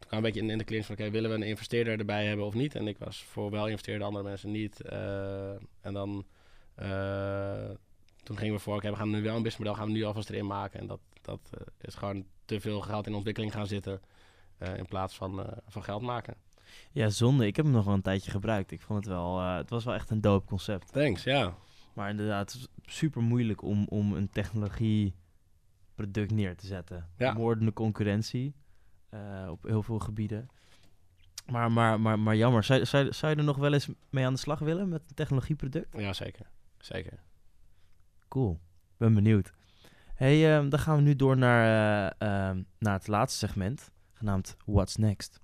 toen 0.00 0.08
kwam 0.08 0.18
een 0.18 0.24
beetje 0.24 0.40
in, 0.40 0.50
in 0.50 0.58
de 0.58 0.64
clinch 0.64 0.86
van 0.86 0.94
oké, 0.94 1.10
willen 1.10 1.30
we 1.30 1.36
een 1.36 1.42
investeerder 1.42 1.98
erbij 1.98 2.26
hebben 2.26 2.46
of 2.46 2.54
niet? 2.54 2.74
En 2.74 2.88
ik 2.88 2.98
was 2.98 3.22
voor 3.22 3.50
wel 3.50 3.68
investeerder, 3.68 4.06
andere 4.06 4.24
mensen 4.24 4.50
niet. 4.50 4.80
Eh, 4.80 5.50
en 5.80 5.92
dan 5.92 6.26
eh, 6.74 7.70
toen 8.22 8.38
gingen 8.38 8.54
we 8.54 8.60
voor, 8.60 8.76
oké, 8.76 8.90
we 8.90 8.96
gaan 8.96 9.10
nu 9.10 9.22
wel 9.22 9.36
een 9.36 9.42
businessmodel, 9.42 9.74
gaan 9.74 9.86
we 9.86 9.92
nu 9.92 10.04
alvast 10.04 10.30
erin 10.30 10.46
maken. 10.46 10.80
En 10.80 10.86
dat, 10.86 11.00
dat 11.20 11.50
eh, 11.50 11.60
is 11.80 11.94
gewoon 11.94 12.24
te 12.44 12.60
veel 12.60 12.80
geld 12.80 13.06
in 13.06 13.14
ontwikkeling 13.14 13.52
gaan 13.52 13.66
zitten 13.66 14.00
in 14.76 14.86
plaats 14.86 15.14
van, 15.14 15.46
van 15.66 15.82
geld 15.82 16.02
maken. 16.02 16.34
Ja, 16.92 17.08
zonde. 17.08 17.46
Ik 17.46 17.56
heb 17.56 17.64
hem 17.64 17.74
nog 17.74 17.84
wel 17.84 17.94
een 17.94 18.02
tijdje 18.02 18.30
gebruikt. 18.30 18.70
Ik 18.70 18.80
vond 18.80 19.04
het 19.04 19.14
wel, 19.14 19.40
het 19.40 19.70
was 19.70 19.84
wel 19.84 19.94
echt 19.94 20.10
een 20.10 20.20
dope 20.20 20.46
concept. 20.46 20.92
Thanks, 20.92 21.22
ja. 21.22 21.54
Maar 21.94 22.10
inderdaad, 22.10 22.52
het 22.52 22.60
is 22.60 22.94
super 22.94 23.22
moeilijk 23.22 23.62
om, 23.62 23.86
om 23.88 24.12
een 24.12 24.30
technologieproduct 24.30 26.30
neer 26.30 26.56
te 26.56 26.66
zetten. 26.66 27.08
Ja. 27.16 27.32
Moordende 27.32 27.72
concurrentie 27.72 28.54
eh, 29.10 29.48
op 29.50 29.62
heel 29.62 29.82
veel 29.82 29.98
gebieden. 29.98 30.48
Maar, 31.46 31.72
maar, 31.72 32.00
maar, 32.00 32.18
maar 32.18 32.36
jammer. 32.36 32.64
Zou, 32.64 32.84
zou, 32.84 33.12
zou 33.12 33.32
je 33.32 33.38
er 33.38 33.44
nog 33.44 33.56
wel 33.56 33.72
eens 33.72 33.88
mee 34.10 34.26
aan 34.26 34.32
de 34.32 34.38
slag 34.38 34.58
willen 34.58 34.88
met 34.88 35.02
een 35.08 35.14
technologieproduct? 35.14 35.98
Ja, 35.98 36.12
zeker. 36.12 36.46
Zeker. 36.78 37.22
Cool. 38.28 38.60
Ben 38.96 39.14
benieuwd. 39.14 39.52
hey, 40.14 40.56
ehm, 40.56 40.68
dan 40.68 40.78
gaan 40.78 40.96
we 40.96 41.02
nu 41.02 41.16
door 41.16 41.36
naar, 41.36 41.64
eh, 42.18 42.48
ehm, 42.48 42.62
naar 42.78 42.94
het 42.94 43.06
laatste 43.06 43.46
segment, 43.46 43.90
genaamd 44.12 44.56
What's 44.64 44.96
Next. 44.96 45.40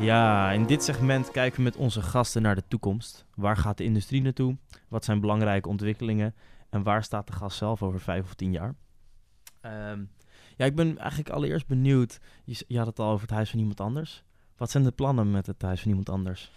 Ja, 0.00 0.52
in 0.52 0.66
dit 0.66 0.82
segment 0.82 1.30
kijken 1.30 1.56
we 1.56 1.62
met 1.62 1.76
onze 1.76 2.02
gasten 2.02 2.42
naar 2.42 2.54
de 2.54 2.62
toekomst. 2.68 3.24
Waar 3.34 3.56
gaat 3.56 3.76
de 3.76 3.84
industrie 3.84 4.22
naartoe? 4.22 4.56
Wat 4.88 5.04
zijn 5.04 5.20
belangrijke 5.20 5.68
ontwikkelingen? 5.68 6.34
En 6.70 6.82
waar 6.82 7.04
staat 7.04 7.26
de 7.26 7.32
gast 7.32 7.56
zelf 7.56 7.82
over 7.82 8.00
vijf 8.00 8.24
of 8.24 8.34
tien 8.34 8.52
jaar? 8.52 8.74
Ehm, 9.60 10.04
ja, 10.56 10.64
ik 10.64 10.74
ben 10.74 10.98
eigenlijk 10.98 11.30
allereerst 11.30 11.66
benieuwd. 11.66 12.18
Je, 12.44 12.78
had 12.78 12.86
het 12.86 12.98
al 12.98 13.10
over 13.10 13.26
het 13.26 13.34
huis 13.34 13.50
van 13.50 13.58
iemand 13.58 13.80
anders. 13.80 14.22
Wat 14.56 14.70
zijn 14.70 14.84
de 14.84 14.90
plannen 14.90 15.30
met 15.30 15.46
het 15.46 15.62
huis 15.62 15.80
van 15.80 15.88
iemand 15.88 16.08
anders? 16.08 16.50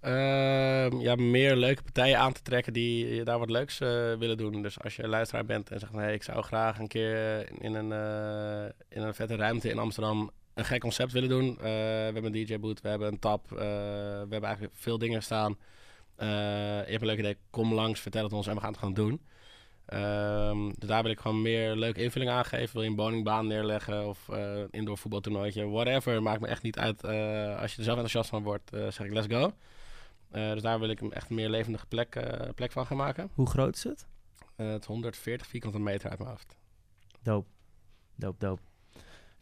Ehm, 0.00 1.00
ja, 1.00 1.14
meer 1.14 1.56
leuke 1.56 1.82
partijen 1.82 2.18
aan 2.18 2.32
te 2.32 2.42
trekken 2.42 2.72
die 2.72 3.22
daar 3.22 3.38
wat 3.38 3.50
leuks 3.50 3.80
eh, 3.80 3.88
willen 4.14 4.36
doen. 4.36 4.62
Dus 4.62 4.80
als 4.80 4.96
je 4.96 5.08
luisteraar 5.08 5.44
bent 5.44 5.70
en 5.70 5.80
zegt, 5.80 5.92
nee, 5.92 6.14
ik 6.14 6.22
zou 6.22 6.42
graag 6.42 6.78
een 6.78 6.88
keer 6.88 7.46
in 7.62 7.74
een, 7.74 7.92
eh, 7.92 8.72
in 8.88 9.02
een 9.02 9.14
vette 9.14 9.36
ruimte 9.36 9.70
in 9.70 9.78
Amsterdam 9.78 10.30
een 10.54 10.64
gek 10.64 10.80
concept 10.80 11.12
willen 11.12 11.28
doen. 11.28 11.48
Eh, 11.48 11.62
we 11.62 12.10
hebben 12.12 12.24
een 12.24 12.44
DJ-boot, 12.44 12.80
we 12.80 12.88
hebben 12.88 13.08
een 13.08 13.18
tap, 13.18 13.52
eh, 13.52 13.58
we 13.58 14.28
hebben 14.30 14.42
eigenlijk 14.42 14.74
veel 14.76 14.98
dingen 14.98 15.22
staan. 15.22 15.58
Eh, 16.16 16.28
je 16.28 16.90
hebt 16.90 17.00
een 17.00 17.06
leuk 17.06 17.18
idee, 17.18 17.36
kom 17.50 17.74
langs, 17.74 18.00
vertel 18.00 18.24
het 18.24 18.32
ons 18.32 18.46
en 18.46 18.54
we 18.54 18.60
gaan 18.60 18.70
het 18.70 18.78
gewoon 18.78 18.94
doen. 18.94 19.20
Ehm, 19.86 20.70
dus 20.78 20.88
daar 20.88 21.02
wil 21.02 21.10
ik 21.10 21.20
gewoon 21.20 21.42
meer 21.42 21.76
leuke 21.76 22.02
invulling 22.02 22.30
aan 22.30 22.44
geven. 22.44 22.72
Wil 22.72 22.82
je 22.82 22.88
een 22.88 22.96
bowlingbaan 22.96 23.46
neerleggen 23.46 24.06
of 24.06 24.28
eh 24.28 24.62
indoor 24.70 24.98
voetbaltoernooitje, 24.98 25.68
whatever. 25.68 26.22
Maakt 26.22 26.40
me 26.40 26.46
echt 26.46 26.62
niet 26.62 26.78
uit. 26.78 27.04
Eh, 27.04 27.60
als 27.60 27.70
je 27.70 27.78
er 27.78 27.84
zelf 27.84 27.98
enthousiast 27.98 28.28
van 28.28 28.42
wordt, 28.42 28.72
eh, 28.72 28.80
zeg 28.90 29.06
ik 29.06 29.12
let's 29.12 29.34
go. 29.34 29.52
Eh, 30.34 30.52
dus 30.52 30.62
daar 30.62 30.78
wil 30.80 30.88
ik 30.88 31.00
hem 31.00 31.12
echt 31.12 31.30
een 31.30 31.34
meer 31.36 31.48
levendige 31.48 31.86
plek, 31.86 32.14
eh, 32.14 32.48
plek 32.54 32.72
van 32.72 32.86
gaan 32.86 32.96
maken. 32.96 33.30
Hoe 33.34 33.46
groot 33.46 33.76
is 33.76 33.84
het? 33.84 34.06
Eh, 34.56 34.66
het 34.66 34.80
is 34.80 34.86
140 34.86 35.46
vierkante 35.46 35.78
meter 35.78 36.10
uit 36.10 36.18
mijn 36.18 36.30
hoofd. 36.30 36.56
Doop. 37.22 37.46
Doop, 38.14 38.40
doop. 38.40 38.60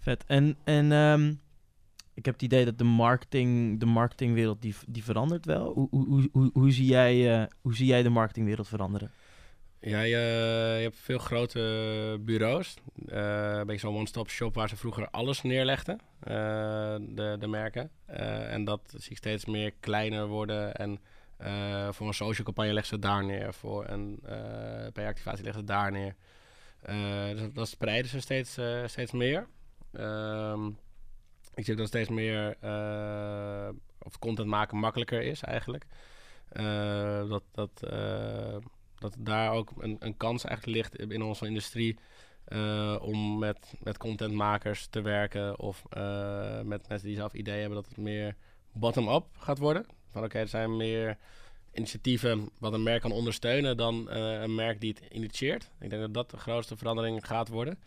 Vet. 0.02 0.24
En, 0.26 0.56
en 0.64 0.92
ehm, 0.92 1.28
ik 2.14 2.24
heb 2.24 2.34
het 2.34 2.42
idee 2.42 2.64
dat 2.64 2.78
de, 2.78 2.84
marketing, 2.84 3.80
de 3.80 3.86
marketingwereld 3.86 4.62
die, 4.62 4.74
die 4.88 5.04
verandert 5.04 5.46
wel. 5.46 5.72
Hoe, 5.72 5.88
hoe, 5.90 6.28
hoe, 6.32 6.50
hoe, 6.52 6.70
zie 6.70 6.86
jij, 6.86 7.40
eh, 7.40 7.46
hoe 7.60 7.74
zie 7.74 7.86
jij 7.86 8.02
de 8.02 8.08
marketingwereld 8.08 8.68
veranderen? 8.68 9.10
Ja, 9.80 10.00
je, 10.00 10.16
je 10.76 10.82
hebt 10.82 10.98
veel 10.98 11.18
grote 11.18 12.18
bureaus. 12.20 12.74
Eh, 13.06 13.56
een 13.58 13.66
beetje 13.66 13.86
zo'n 13.86 13.96
one-stop 13.96 14.30
shop 14.30 14.54
waar 14.54 14.68
ze 14.68 14.76
vroeger 14.76 15.08
alles 15.10 15.42
neerlegden, 15.42 15.98
eh, 16.20 16.34
de, 17.00 17.36
de 17.38 17.46
merken. 17.46 17.90
En 18.06 18.64
dat 18.64 18.94
zie 18.96 19.10
ik 19.10 19.16
steeds 19.16 19.44
meer 19.44 19.72
kleiner 19.80 20.26
worden. 20.26 20.74
En 20.74 20.98
voor 21.90 22.06
een 22.06 22.14
social 22.14 22.44
campagne 22.46 22.72
leggen 22.72 22.94
ze 22.96 23.02
daar 23.02 23.24
neer. 23.24 23.54
Voor 23.54 23.88
een 23.88 24.20
PR-activatie 24.92 25.44
leggen 25.44 25.60
ze 25.60 25.66
daar 25.66 25.92
neer. 25.92 26.14
Dus 27.34 27.52
dat- 27.52 27.68
spreiden 27.68 28.10
ze 28.10 28.20
steeds, 28.20 28.58
steeds 28.86 29.12
meer. 29.12 29.46
Ehm, 29.92 30.66
ik 31.54 31.64
zie 31.64 31.74
dat 31.74 31.86
steeds 31.86 32.08
meer 32.08 32.56
eh, 32.60 33.68
of 33.98 34.18
content 34.18 34.48
maken 34.48 34.78
makkelijker 34.78 35.22
is 35.22 35.42
eigenlijk. 35.42 35.86
Eh, 36.48 37.28
dat, 37.28 37.42
dat, 37.52 37.82
eh, 37.82 38.56
dat 38.98 39.14
daar 39.18 39.52
ook 39.52 39.72
een, 39.78 39.96
een 39.98 40.16
kans 40.16 40.44
eigenlijk 40.44 40.76
ligt 40.76 41.10
in 41.10 41.22
onze 41.22 41.46
industrie 41.46 41.98
om 43.00 43.38
met, 43.38 43.74
met 43.82 43.98
contentmakers 43.98 44.86
te 44.86 45.00
werken 45.00 45.58
of 45.58 45.82
met 46.64 46.88
mensen 46.88 47.08
die 47.08 47.16
zelf 47.16 47.32
ideeën 47.34 47.60
hebben 47.60 47.78
dat 47.82 47.88
het 47.88 47.96
meer 47.96 48.36
bottom-up 48.72 49.24
gaat 49.38 49.58
worden. 49.58 49.86
Van 50.10 50.24
oké, 50.24 50.38
er 50.38 50.48
zijn 50.48 50.76
meer 50.76 51.18
initiatieven 51.72 52.48
wat 52.58 52.72
een 52.72 52.82
merk 52.82 53.00
kan 53.00 53.12
ondersteunen 53.12 53.76
dan 53.76 54.10
een 54.10 54.54
merk 54.54 54.80
die 54.80 54.94
het 54.98 55.12
initieert. 55.12 55.70
Ik 55.80 55.90
denk 55.90 56.02
dat 56.02 56.14
dat 56.14 56.30
de 56.30 56.36
grootste 56.36 56.76
verandering 56.76 57.26
gaat 57.26 57.48
worden. 57.48 57.78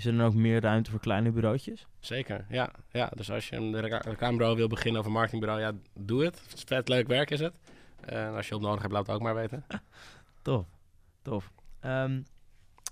Is 0.00 0.06
er 0.06 0.16
dan 0.16 0.26
ook 0.26 0.34
meer 0.34 0.60
ruimte 0.60 0.90
voor 0.90 1.00
kleine 1.00 1.30
bureautjes? 1.30 1.86
Zeker, 1.98 2.46
ja. 2.48 2.70
ja. 2.90 3.10
Dus 3.14 3.30
als 3.30 3.48
je 3.48 3.56
een 3.56 3.80
rec- 3.80 4.04
reclamebureau 4.04 4.56
wil 4.56 4.68
beginnen 4.68 5.00
of 5.00 5.06
een 5.06 5.12
marketingbureau, 5.12 5.60
ja, 5.60 5.72
doe 5.94 6.24
het. 6.24 6.40
Het 6.44 6.54
is 6.54 6.62
vet 6.66 6.88
leuk 6.88 7.06
werk 7.06 7.30
is 7.30 7.40
het. 7.40 7.54
En 8.00 8.34
als 8.34 8.44
je 8.46 8.50
hulp 8.50 8.62
nodig 8.64 8.80
hebt, 8.80 8.92
laat 8.92 9.06
het 9.06 9.16
ook 9.16 9.22
maar 9.22 9.34
weten. 9.34 9.64
Tof, 10.42 10.66
tof. 11.22 11.50
Ehm, 11.80 12.20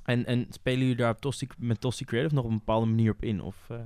en, 0.05 0.25
en 0.27 0.47
spelen 0.51 0.79
jullie 0.81 0.97
daar 0.97 1.19
Tosti, 1.19 1.47
met 1.59 1.81
Tosti 1.81 2.05
Creative 2.05 2.35
nog 2.35 2.45
op 2.45 2.51
een 2.51 2.59
bepaalde 2.59 2.87
manier 2.87 3.13
op 3.13 3.23
in? 3.23 3.41
Of, 3.43 3.57
eh, 3.71 3.77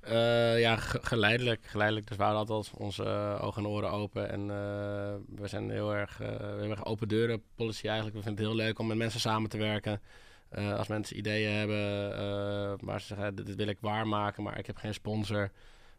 Eh, 0.00 0.60
ja, 0.60 0.76
ge- 0.76 1.00
geleidelijk, 1.02 1.66
geleidelijk. 1.66 2.06
Dus 2.08 2.16
we 2.16 2.22
houden 2.22 2.46
altijd 2.56 2.74
onze 2.80 3.04
eh, 3.04 3.44
ogen 3.44 3.62
en 3.62 3.68
oren 3.68 3.90
open. 3.90 4.30
En 4.30 4.40
eh, 4.40 5.14
we 5.40 5.46
zijn 5.48 5.70
heel 5.70 5.94
erg, 5.94 6.20
eh, 6.20 6.28
we 6.28 6.34
hebben 6.34 6.60
heel 6.60 6.70
erg 6.70 6.84
open 6.84 7.08
deuren 7.08 7.42
policy 7.54 7.86
eigenlijk. 7.86 8.16
We 8.16 8.22
vinden 8.22 8.44
het 8.44 8.52
heel 8.54 8.64
leuk 8.64 8.78
om 8.78 8.86
met 8.86 8.96
mensen 8.96 9.20
samen 9.20 9.50
te 9.50 9.58
werken. 9.58 10.00
Eh, 10.48 10.78
als 10.78 10.88
mensen 10.88 11.16
ideeën 11.16 11.52
hebben 11.52 12.12
eh, 12.12 12.72
waar 12.80 13.00
ze 13.00 13.06
zeggen, 13.06 13.34
dit, 13.34 13.46
dit 13.46 13.56
wil 13.56 13.66
ik 13.66 13.80
waarmaken, 13.80 14.42
maar 14.42 14.58
ik 14.58 14.66
heb 14.66 14.76
geen 14.76 14.94
sponsor. 14.94 15.50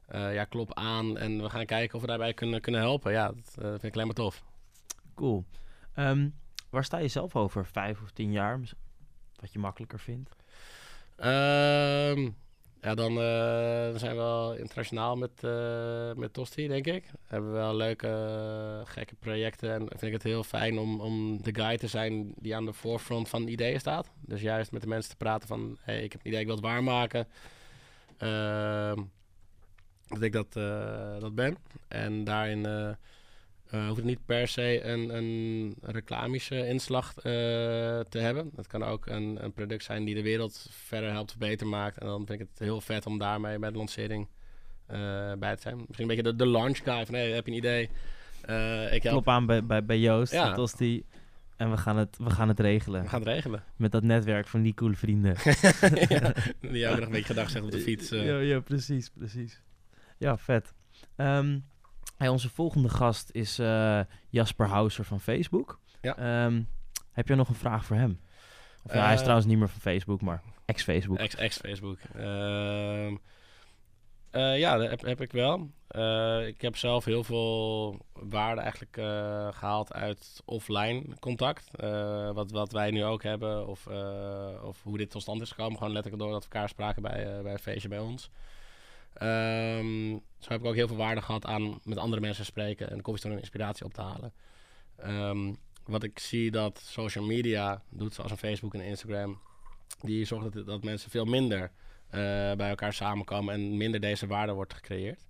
Eh, 0.08 0.34
ja, 0.34 0.46
klop 0.46 0.74
aan 0.74 1.18
en 1.18 1.42
we 1.42 1.50
gaan 1.50 1.66
kijken 1.66 1.96
of 1.96 2.02
we 2.02 2.08
daarbij 2.08 2.34
kunnen, 2.34 2.62
kunnen 2.62 2.82
helpen. 2.82 3.12
Ja, 3.12 3.28
dat 3.28 3.54
vind 3.54 3.84
ik 3.84 3.94
alleen 3.94 4.06
maar 4.06 4.16
tof. 4.16 4.44
cool. 5.16 5.46
Ehm, 5.94 6.30
waar 6.70 6.84
sta 6.84 6.98
je 6.98 7.08
zelf 7.08 7.36
over 7.36 7.66
vijf 7.66 8.02
of 8.02 8.12
tien 8.12 8.32
jaar? 8.32 8.60
Wat 9.36 9.54
je 9.54 9.60
makkelijker 9.60 10.00
vindt? 10.00 10.36
Ehm, 11.16 12.30
ja, 12.82 12.96
dan, 12.96 13.12
eh, 13.12 13.90
dan 13.90 14.00
zijn 14.00 14.12
we 14.12 14.22
wel 14.22 14.56
internationaal 14.56 15.16
met, 15.16 15.44
eh 15.44 16.14
met 16.14 16.34
Tosti, 16.34 16.68
denk 16.68 16.86
ik. 16.86 17.12
Hebben 17.26 17.52
we 17.52 17.58
wel 17.58 17.76
leuke, 17.76 18.08
eh, 18.08 18.94
gekke 18.94 19.16
projecten. 19.16 19.72
En 19.72 19.80
vind 19.88 20.02
ik 20.02 20.12
het 20.12 20.24
heel 20.24 20.44
fijn 20.44 20.78
om, 20.78 21.02
om 21.02 21.42
de 21.42 21.56
guy 21.56 21.78
te 21.78 21.88
zijn 21.88 22.34
die 22.36 22.56
aan 22.56 22.66
de 22.66 22.74
voorfront 22.74 23.30
van 23.30 23.48
ideeën 23.48 23.80
staat. 23.80 24.12
Dus 24.20 24.42
juist 24.42 24.72
met 24.72 24.82
de 24.82 24.88
mensen 24.88 25.12
te 25.12 25.18
praten 25.18 25.48
van... 25.48 25.78
Hey, 25.82 26.04
ik 26.04 26.12
heb 26.12 26.22
een 26.22 26.28
idee, 26.28 26.40
ik 26.40 26.46
wil 26.46 26.56
het 26.56 26.64
waarmaken. 26.64 27.28
Ehm, 28.18 29.02
dat 30.08 30.22
ik 30.22 30.32
dat, 30.32 30.54
dat 31.20 31.36
ben. 31.36 31.58
En 31.88 32.24
daarin... 32.24 32.66
eh, 33.70 33.86
hoeft 33.86 33.96
het 33.96 34.06
niet 34.06 34.26
per 34.26 34.48
se 34.48 34.84
een, 34.84 35.16
een 35.16 35.76
reclamische 35.82 36.68
inslag 36.68 37.14
eh, 37.16 37.24
te 38.10 38.18
hebben. 38.20 38.52
Het 38.56 38.68
kan 38.68 38.84
ook 38.84 39.06
een, 39.06 39.44
een 39.44 39.54
product 39.54 39.84
zijn 39.84 40.06
die 40.06 40.16
de 40.16 40.22
wereld 40.22 40.68
verder 40.72 41.12
helpt 41.12 41.38
beter 41.38 41.68
maakt. 41.68 41.98
En 41.98 42.06
dan 42.06 42.26
vind 42.26 42.42
ik 42.42 42.48
het 42.50 42.60
heel 42.60 42.82
vet 42.82 43.06
om 43.06 43.18
daarmee 43.18 43.60
bij 43.60 43.72
de 43.72 43.78
lancering 43.78 44.28
eh, 44.86 44.98
bij 45.40 45.56
te 45.56 45.62
zijn. 45.62 45.78
Misschien 45.78 46.00
een 46.00 46.08
beetje 46.08 46.24
de, 46.24 46.36
de 46.36 46.48
launch 46.48 46.78
guy 46.84 47.06
van 47.06 47.16
hey, 47.16 47.32
heb 47.32 47.46
je 47.46 47.52
een 47.52 47.58
idee? 47.58 47.90
Ik 48.92 49.04
help. 49.04 49.24
Klop 49.24 49.28
aan 49.28 49.46
bij, 49.46 49.66
bij, 49.66 49.86
bij 49.86 50.00
Joost, 50.00 50.32
Ja. 50.32 50.56
En 51.58 51.72
we 51.72 51.78
gaan, 51.78 51.98
het, 51.98 52.18
we 52.18 52.30
gaan 52.30 52.48
het 52.48 52.60
regelen. 52.60 53.02
We 53.02 53.08
gaan 53.10 53.20
het 53.20 53.28
regelen. 53.28 53.64
Met 53.76 53.92
dat 53.92 54.04
netwerk 54.04 54.48
van 54.48 54.62
die 54.62 54.74
coole 54.74 54.96
vrienden. 54.96 55.36
ja, 56.08 56.34
die 56.72 56.88
ook 56.88 56.96
nog 56.96 57.06
een 57.06 57.12
beetje 57.12 57.26
gedag 57.26 57.50
zegt 57.50 57.66
op 57.66 57.72
de 57.72 57.80
fiets. 57.80 58.10
Ja, 58.10 58.40
ja, 58.40 58.60
precies, 58.60 59.10
precies. 59.10 59.62
Ja, 60.18 60.38
vet. 60.38 60.74
Ehm, 61.16 61.60
hey, 62.18 62.28
onze 62.30 62.50
volgende 62.50 62.90
gast 62.90 63.30
is 63.32 63.60
eh, 63.60 64.00
Jasper 64.30 64.68
Houser 64.68 65.06
van 65.06 65.20
Facebook. 65.20 65.80
Ja. 66.02 66.18
Ehm, 66.18 66.62
heb 67.12 67.28
je 67.28 67.36
nog 67.36 67.50
een 67.50 67.56
vraag 67.56 67.86
voor 67.86 67.96
hem? 67.96 68.20
Of, 68.84 68.94
ja, 68.94 69.00
hij 69.00 69.08
is 69.10 69.16
Eh, 69.16 69.22
trouwens 69.22 69.48
niet 69.48 69.58
meer 69.58 69.70
van 69.70 69.80
Facebook, 69.82 70.22
maar 70.22 70.44
ex-Facebook. 70.66 71.18
Ex- 71.18 71.36
Ex-Facebook. 71.36 71.98
Ehm, 72.16 73.16
eh, 74.32 74.58
ja, 74.60 74.78
dat 74.78 74.90
heb, 74.90 75.02
heb 75.02 75.22
ik 75.22 75.32
wel. 75.32 75.70
Ik 76.48 76.62
heb 76.62 76.76
zelf 76.78 77.06
heel 77.06 77.24
veel 77.24 77.98
waarde 78.14 78.62
eigenlijk 78.62 78.98
eh, 78.98 79.48
gehaald 79.52 79.94
uit 79.94 80.42
offline 80.46 81.04
contact. 81.20 81.70
Wat, 82.34 82.52
wat 82.52 82.72
wij 82.72 82.92
nu 82.92 83.04
ook 83.04 83.24
hebben. 83.24 83.68
Of, 83.68 83.88
of 84.64 84.84
hoe 84.84 84.98
dit 84.98 85.10
tot 85.10 85.22
stand 85.22 85.42
is 85.42 85.50
gekomen. 85.50 85.78
Gewoon 85.78 85.94
letterlijk 85.94 86.24
doordat 86.24 86.44
we 86.46 86.50
elkaar 86.54 86.70
spraken 86.70 87.02
bij, 87.02 87.42
bij 87.44 87.52
een 87.52 87.60
feestje 87.60 87.90
bij 87.90 88.00
ons. 88.00 88.30
Ehm, 89.18 90.18
zo 90.40 90.50
heb 90.50 90.60
ik 90.60 90.66
ook 90.66 90.76
heel 90.76 90.88
veel 90.88 90.98
waarde 90.98 91.22
gehad 91.22 91.46
aan 91.46 91.80
met 91.84 91.98
andere 91.98 92.22
mensen 92.22 92.46
spreken. 92.46 92.90
En 92.90 93.02
koffies 93.02 93.24
en 93.24 93.40
inspiratie 93.40 93.86
op 93.86 93.94
te 93.94 94.02
halen. 94.02 94.34
Ehm, 94.96 95.54
wat 95.86 96.04
ik 96.04 96.20
zie 96.20 96.52
dat 96.52 96.82
social 96.84 97.26
media 97.26 97.82
doet, 97.90 98.14
zoals 98.14 98.32
een 98.32 98.38
Facebook 98.38 98.74
en 98.74 98.82
Instagram 98.82 99.40
die 100.02 100.26
zorgt 100.26 100.54
dat, 100.54 100.66
dat 100.66 100.84
mensen 100.84 101.12
veel 101.12 101.26
minder 101.26 101.72
eh, 102.08 102.20
bij 102.54 102.70
elkaar 102.70 102.94
samenkomen 102.94 103.54
en 103.54 103.78
minder 103.78 104.00
deze 104.00 104.28
waarde 104.28 104.54
wordt 104.54 104.74
gecreëerd. 104.74 105.26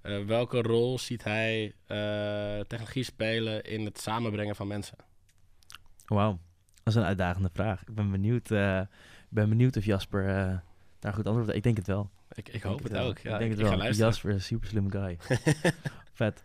Eh, 0.00 0.24
welke 0.24 0.62
rol 0.62 0.98
ziet 0.98 1.24
hij 1.24 1.74
eh, 1.86 2.60
technologie 2.60 3.04
spelen 3.04 3.64
in 3.64 3.84
het 3.84 4.00
samenbrengen 4.00 4.56
van 4.56 4.66
mensen? 4.66 4.98
Wauw, 6.06 6.38
dat 6.82 6.94
is 6.94 6.94
een 6.94 7.06
uitdagende 7.06 7.50
vraag. 7.52 7.80
Ik 7.80 7.94
ben 7.94 8.10
benieuwd, 8.10 8.48
ben 9.28 9.48
benieuwd 9.48 9.76
of 9.76 9.84
Jasper 9.84 10.24
daar 10.98 11.12
goed 11.12 11.26
antwoord 11.26 11.48
op 11.48 11.54
Ik 11.54 11.62
denk 11.62 11.76
het 11.76 11.86
wel. 11.86 12.10
Ik, 12.36 12.48
ik 12.48 12.62
hoop 12.62 12.82
het 12.82 12.92
wel. 12.92 13.06
ook. 13.06 13.18
Ja, 13.18 13.32
ik 13.32 13.38
denk 13.38 13.50
het 13.50 13.60
ga 13.60 13.68
wel. 13.68 13.78
luisteren. 13.78 14.10
Jasper 14.10 14.30
is 14.30 14.36
een 14.36 14.42
super 14.42 14.68
slimme 14.68 14.90
guy. 14.90 15.18
Vet. 16.12 16.44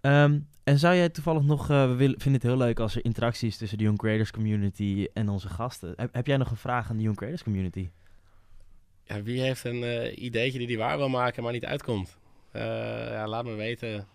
Ehm, 0.00 0.38
en 0.64 0.78
zou 0.78 0.94
jij 0.94 1.08
toevallig 1.08 1.42
nog, 1.42 1.70
eh, 1.70 1.86
we 1.86 1.94
willen, 1.94 2.20
vinden 2.20 2.40
het 2.40 2.50
heel 2.50 2.66
leuk 2.66 2.80
als 2.80 2.94
er 2.94 3.04
interactie 3.04 3.48
is 3.48 3.56
tussen 3.56 3.78
de 3.78 3.84
Young 3.84 3.98
Creators 3.98 4.30
Community 4.30 5.06
en 5.14 5.28
onze 5.28 5.48
gasten. 5.48 5.92
Heb, 5.96 6.14
heb 6.14 6.26
jij 6.26 6.36
nog 6.36 6.50
een 6.50 6.56
vraag 6.56 6.90
aan 6.90 6.96
de 6.96 7.02
Young 7.02 7.16
Creators 7.16 7.42
Community? 7.42 7.88
Ja, 9.04 9.22
wie 9.22 9.40
heeft 9.40 9.64
een 9.64 9.82
eh, 9.82 10.22
ideetje 10.22 10.58
die 10.58 10.66
die 10.66 10.78
waar 10.78 10.96
wil 10.96 11.08
maken, 11.08 11.42
maar 11.42 11.52
niet 11.52 11.64
uitkomt? 11.64 12.18
Eh, 12.50 12.62
ja, 13.10 13.28
laat 13.28 13.44
me 13.44 13.54
weten. 13.54 14.06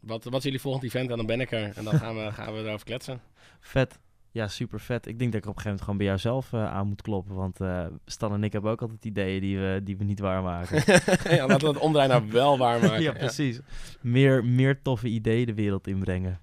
Wat, 0.00 0.24
wat 0.24 0.34
is 0.34 0.42
jullie 0.42 0.60
volgend 0.60 0.84
event? 0.84 1.10
En 1.10 1.16
dan 1.16 1.26
ben 1.26 1.40
ik 1.40 1.52
er. 1.52 1.72
En 1.76 1.84
dan 1.84 1.94
gaan 1.94 2.16
we, 2.16 2.32
gaan 2.42 2.52
we 2.52 2.58
erover 2.58 2.84
kletsen. 2.84 3.20
Vet. 3.60 3.98
Ja, 4.38 4.48
super 4.48 4.80
vet. 4.80 5.06
Ik 5.06 5.18
denk 5.18 5.32
dat 5.32 5.42
ik 5.42 5.48
op 5.48 5.56
een 5.56 5.62
gegeven 5.62 5.64
moment 5.64 5.80
gewoon 5.80 5.96
bij 5.96 6.06
jou 6.06 6.18
zelf 6.18 6.52
eh, 6.52 6.74
aan 6.74 6.86
moet 6.86 7.02
kloppen. 7.02 7.34
Want 7.34 7.60
eh, 7.60 7.86
Stan 8.06 8.32
en 8.32 8.44
ik 8.44 8.52
hebben 8.52 8.70
ook 8.70 8.82
altijd 8.82 9.04
ideeën 9.04 9.40
die 9.40 9.58
we, 9.58 9.80
die 9.84 9.96
we 9.96 10.04
niet 10.04 10.20
waarmaken. 10.20 10.76
ja, 11.36 11.46
laten 11.46 11.66
we 11.68 11.74
het 11.74 11.82
omdraaien 11.82 12.10
naar 12.10 12.28
wel 12.28 12.58
waarmaken. 12.58 13.02
ja, 13.02 13.12
precies. 13.12 13.60
Meer, 14.00 14.44
meer 14.44 14.82
toffe 14.82 15.08
ideeën 15.08 15.46
de 15.46 15.54
wereld 15.54 15.86
inbrengen. 15.86 16.40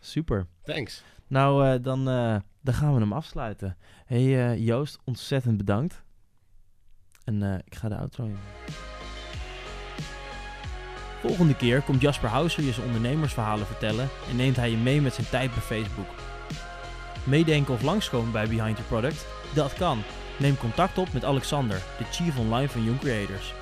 Super. 0.00 0.46
Thanks. 0.62 1.04
Nou, 1.26 1.66
eh, 1.66 1.82
dan, 1.82 2.08
eh, 2.08 2.36
dan 2.60 2.74
gaan 2.74 2.94
we 2.94 3.00
hem 3.00 3.12
afsluiten. 3.12 3.76
hey, 4.06 4.58
Joost, 4.58 4.98
ontzettend 5.04 5.56
bedankt. 5.56 6.02
En 7.24 7.42
eh, 7.42 7.58
ik 7.64 7.74
ga 7.74 7.88
de 7.88 7.96
outro 7.96 8.24
in. 8.24 8.36
Volgende 11.20 11.56
keer 11.56 11.82
komt 11.82 12.00
Jasper 12.00 12.28
Houser 12.28 12.64
je 12.64 12.72
zijn 12.72 12.86
ondernemersverhalen 12.86 13.66
vertellen 13.66 14.08
en 14.30 14.36
neemt 14.36 14.56
hij 14.56 14.70
je 14.70 14.76
mee 14.76 15.00
met 15.00 15.14
zijn 15.14 15.28
tijd 15.28 15.50
bij 15.50 15.62
Facebook. 15.62 16.23
Meedenken 17.24 17.74
of 17.74 17.82
langskomen 17.82 18.32
bij 18.32 18.48
Behind 18.48 18.78
Your 18.78 18.88
Product? 18.88 19.26
Dat 19.54 19.72
kan. 19.72 20.02
Neem 20.36 20.58
contact 20.58 20.98
op 20.98 21.12
met 21.12 21.24
Alexander, 21.24 21.82
de 21.98 22.04
Chief 22.10 22.38
Online 22.38 22.68
van 22.68 22.84
Young 22.84 23.00
Creators. 23.00 23.54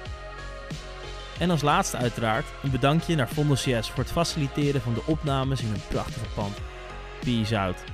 En 1.38 1.50
als 1.50 1.62
laatste 1.62 1.96
uiteraard 1.96 2.46
een 2.62 2.70
bedankje 2.70 3.14
naar 3.14 3.26
Fondo 3.26 3.54
CS 3.54 3.90
voor 3.90 3.98
het 3.98 4.12
faciliteren 4.12 4.80
van 4.80 4.94
de 4.94 5.02
opnames 5.06 5.62
in 5.62 5.72
een 5.72 5.82
prachtige 5.88 6.26
pand. 6.34 6.56
Peace 7.24 7.58
out. 7.58 7.84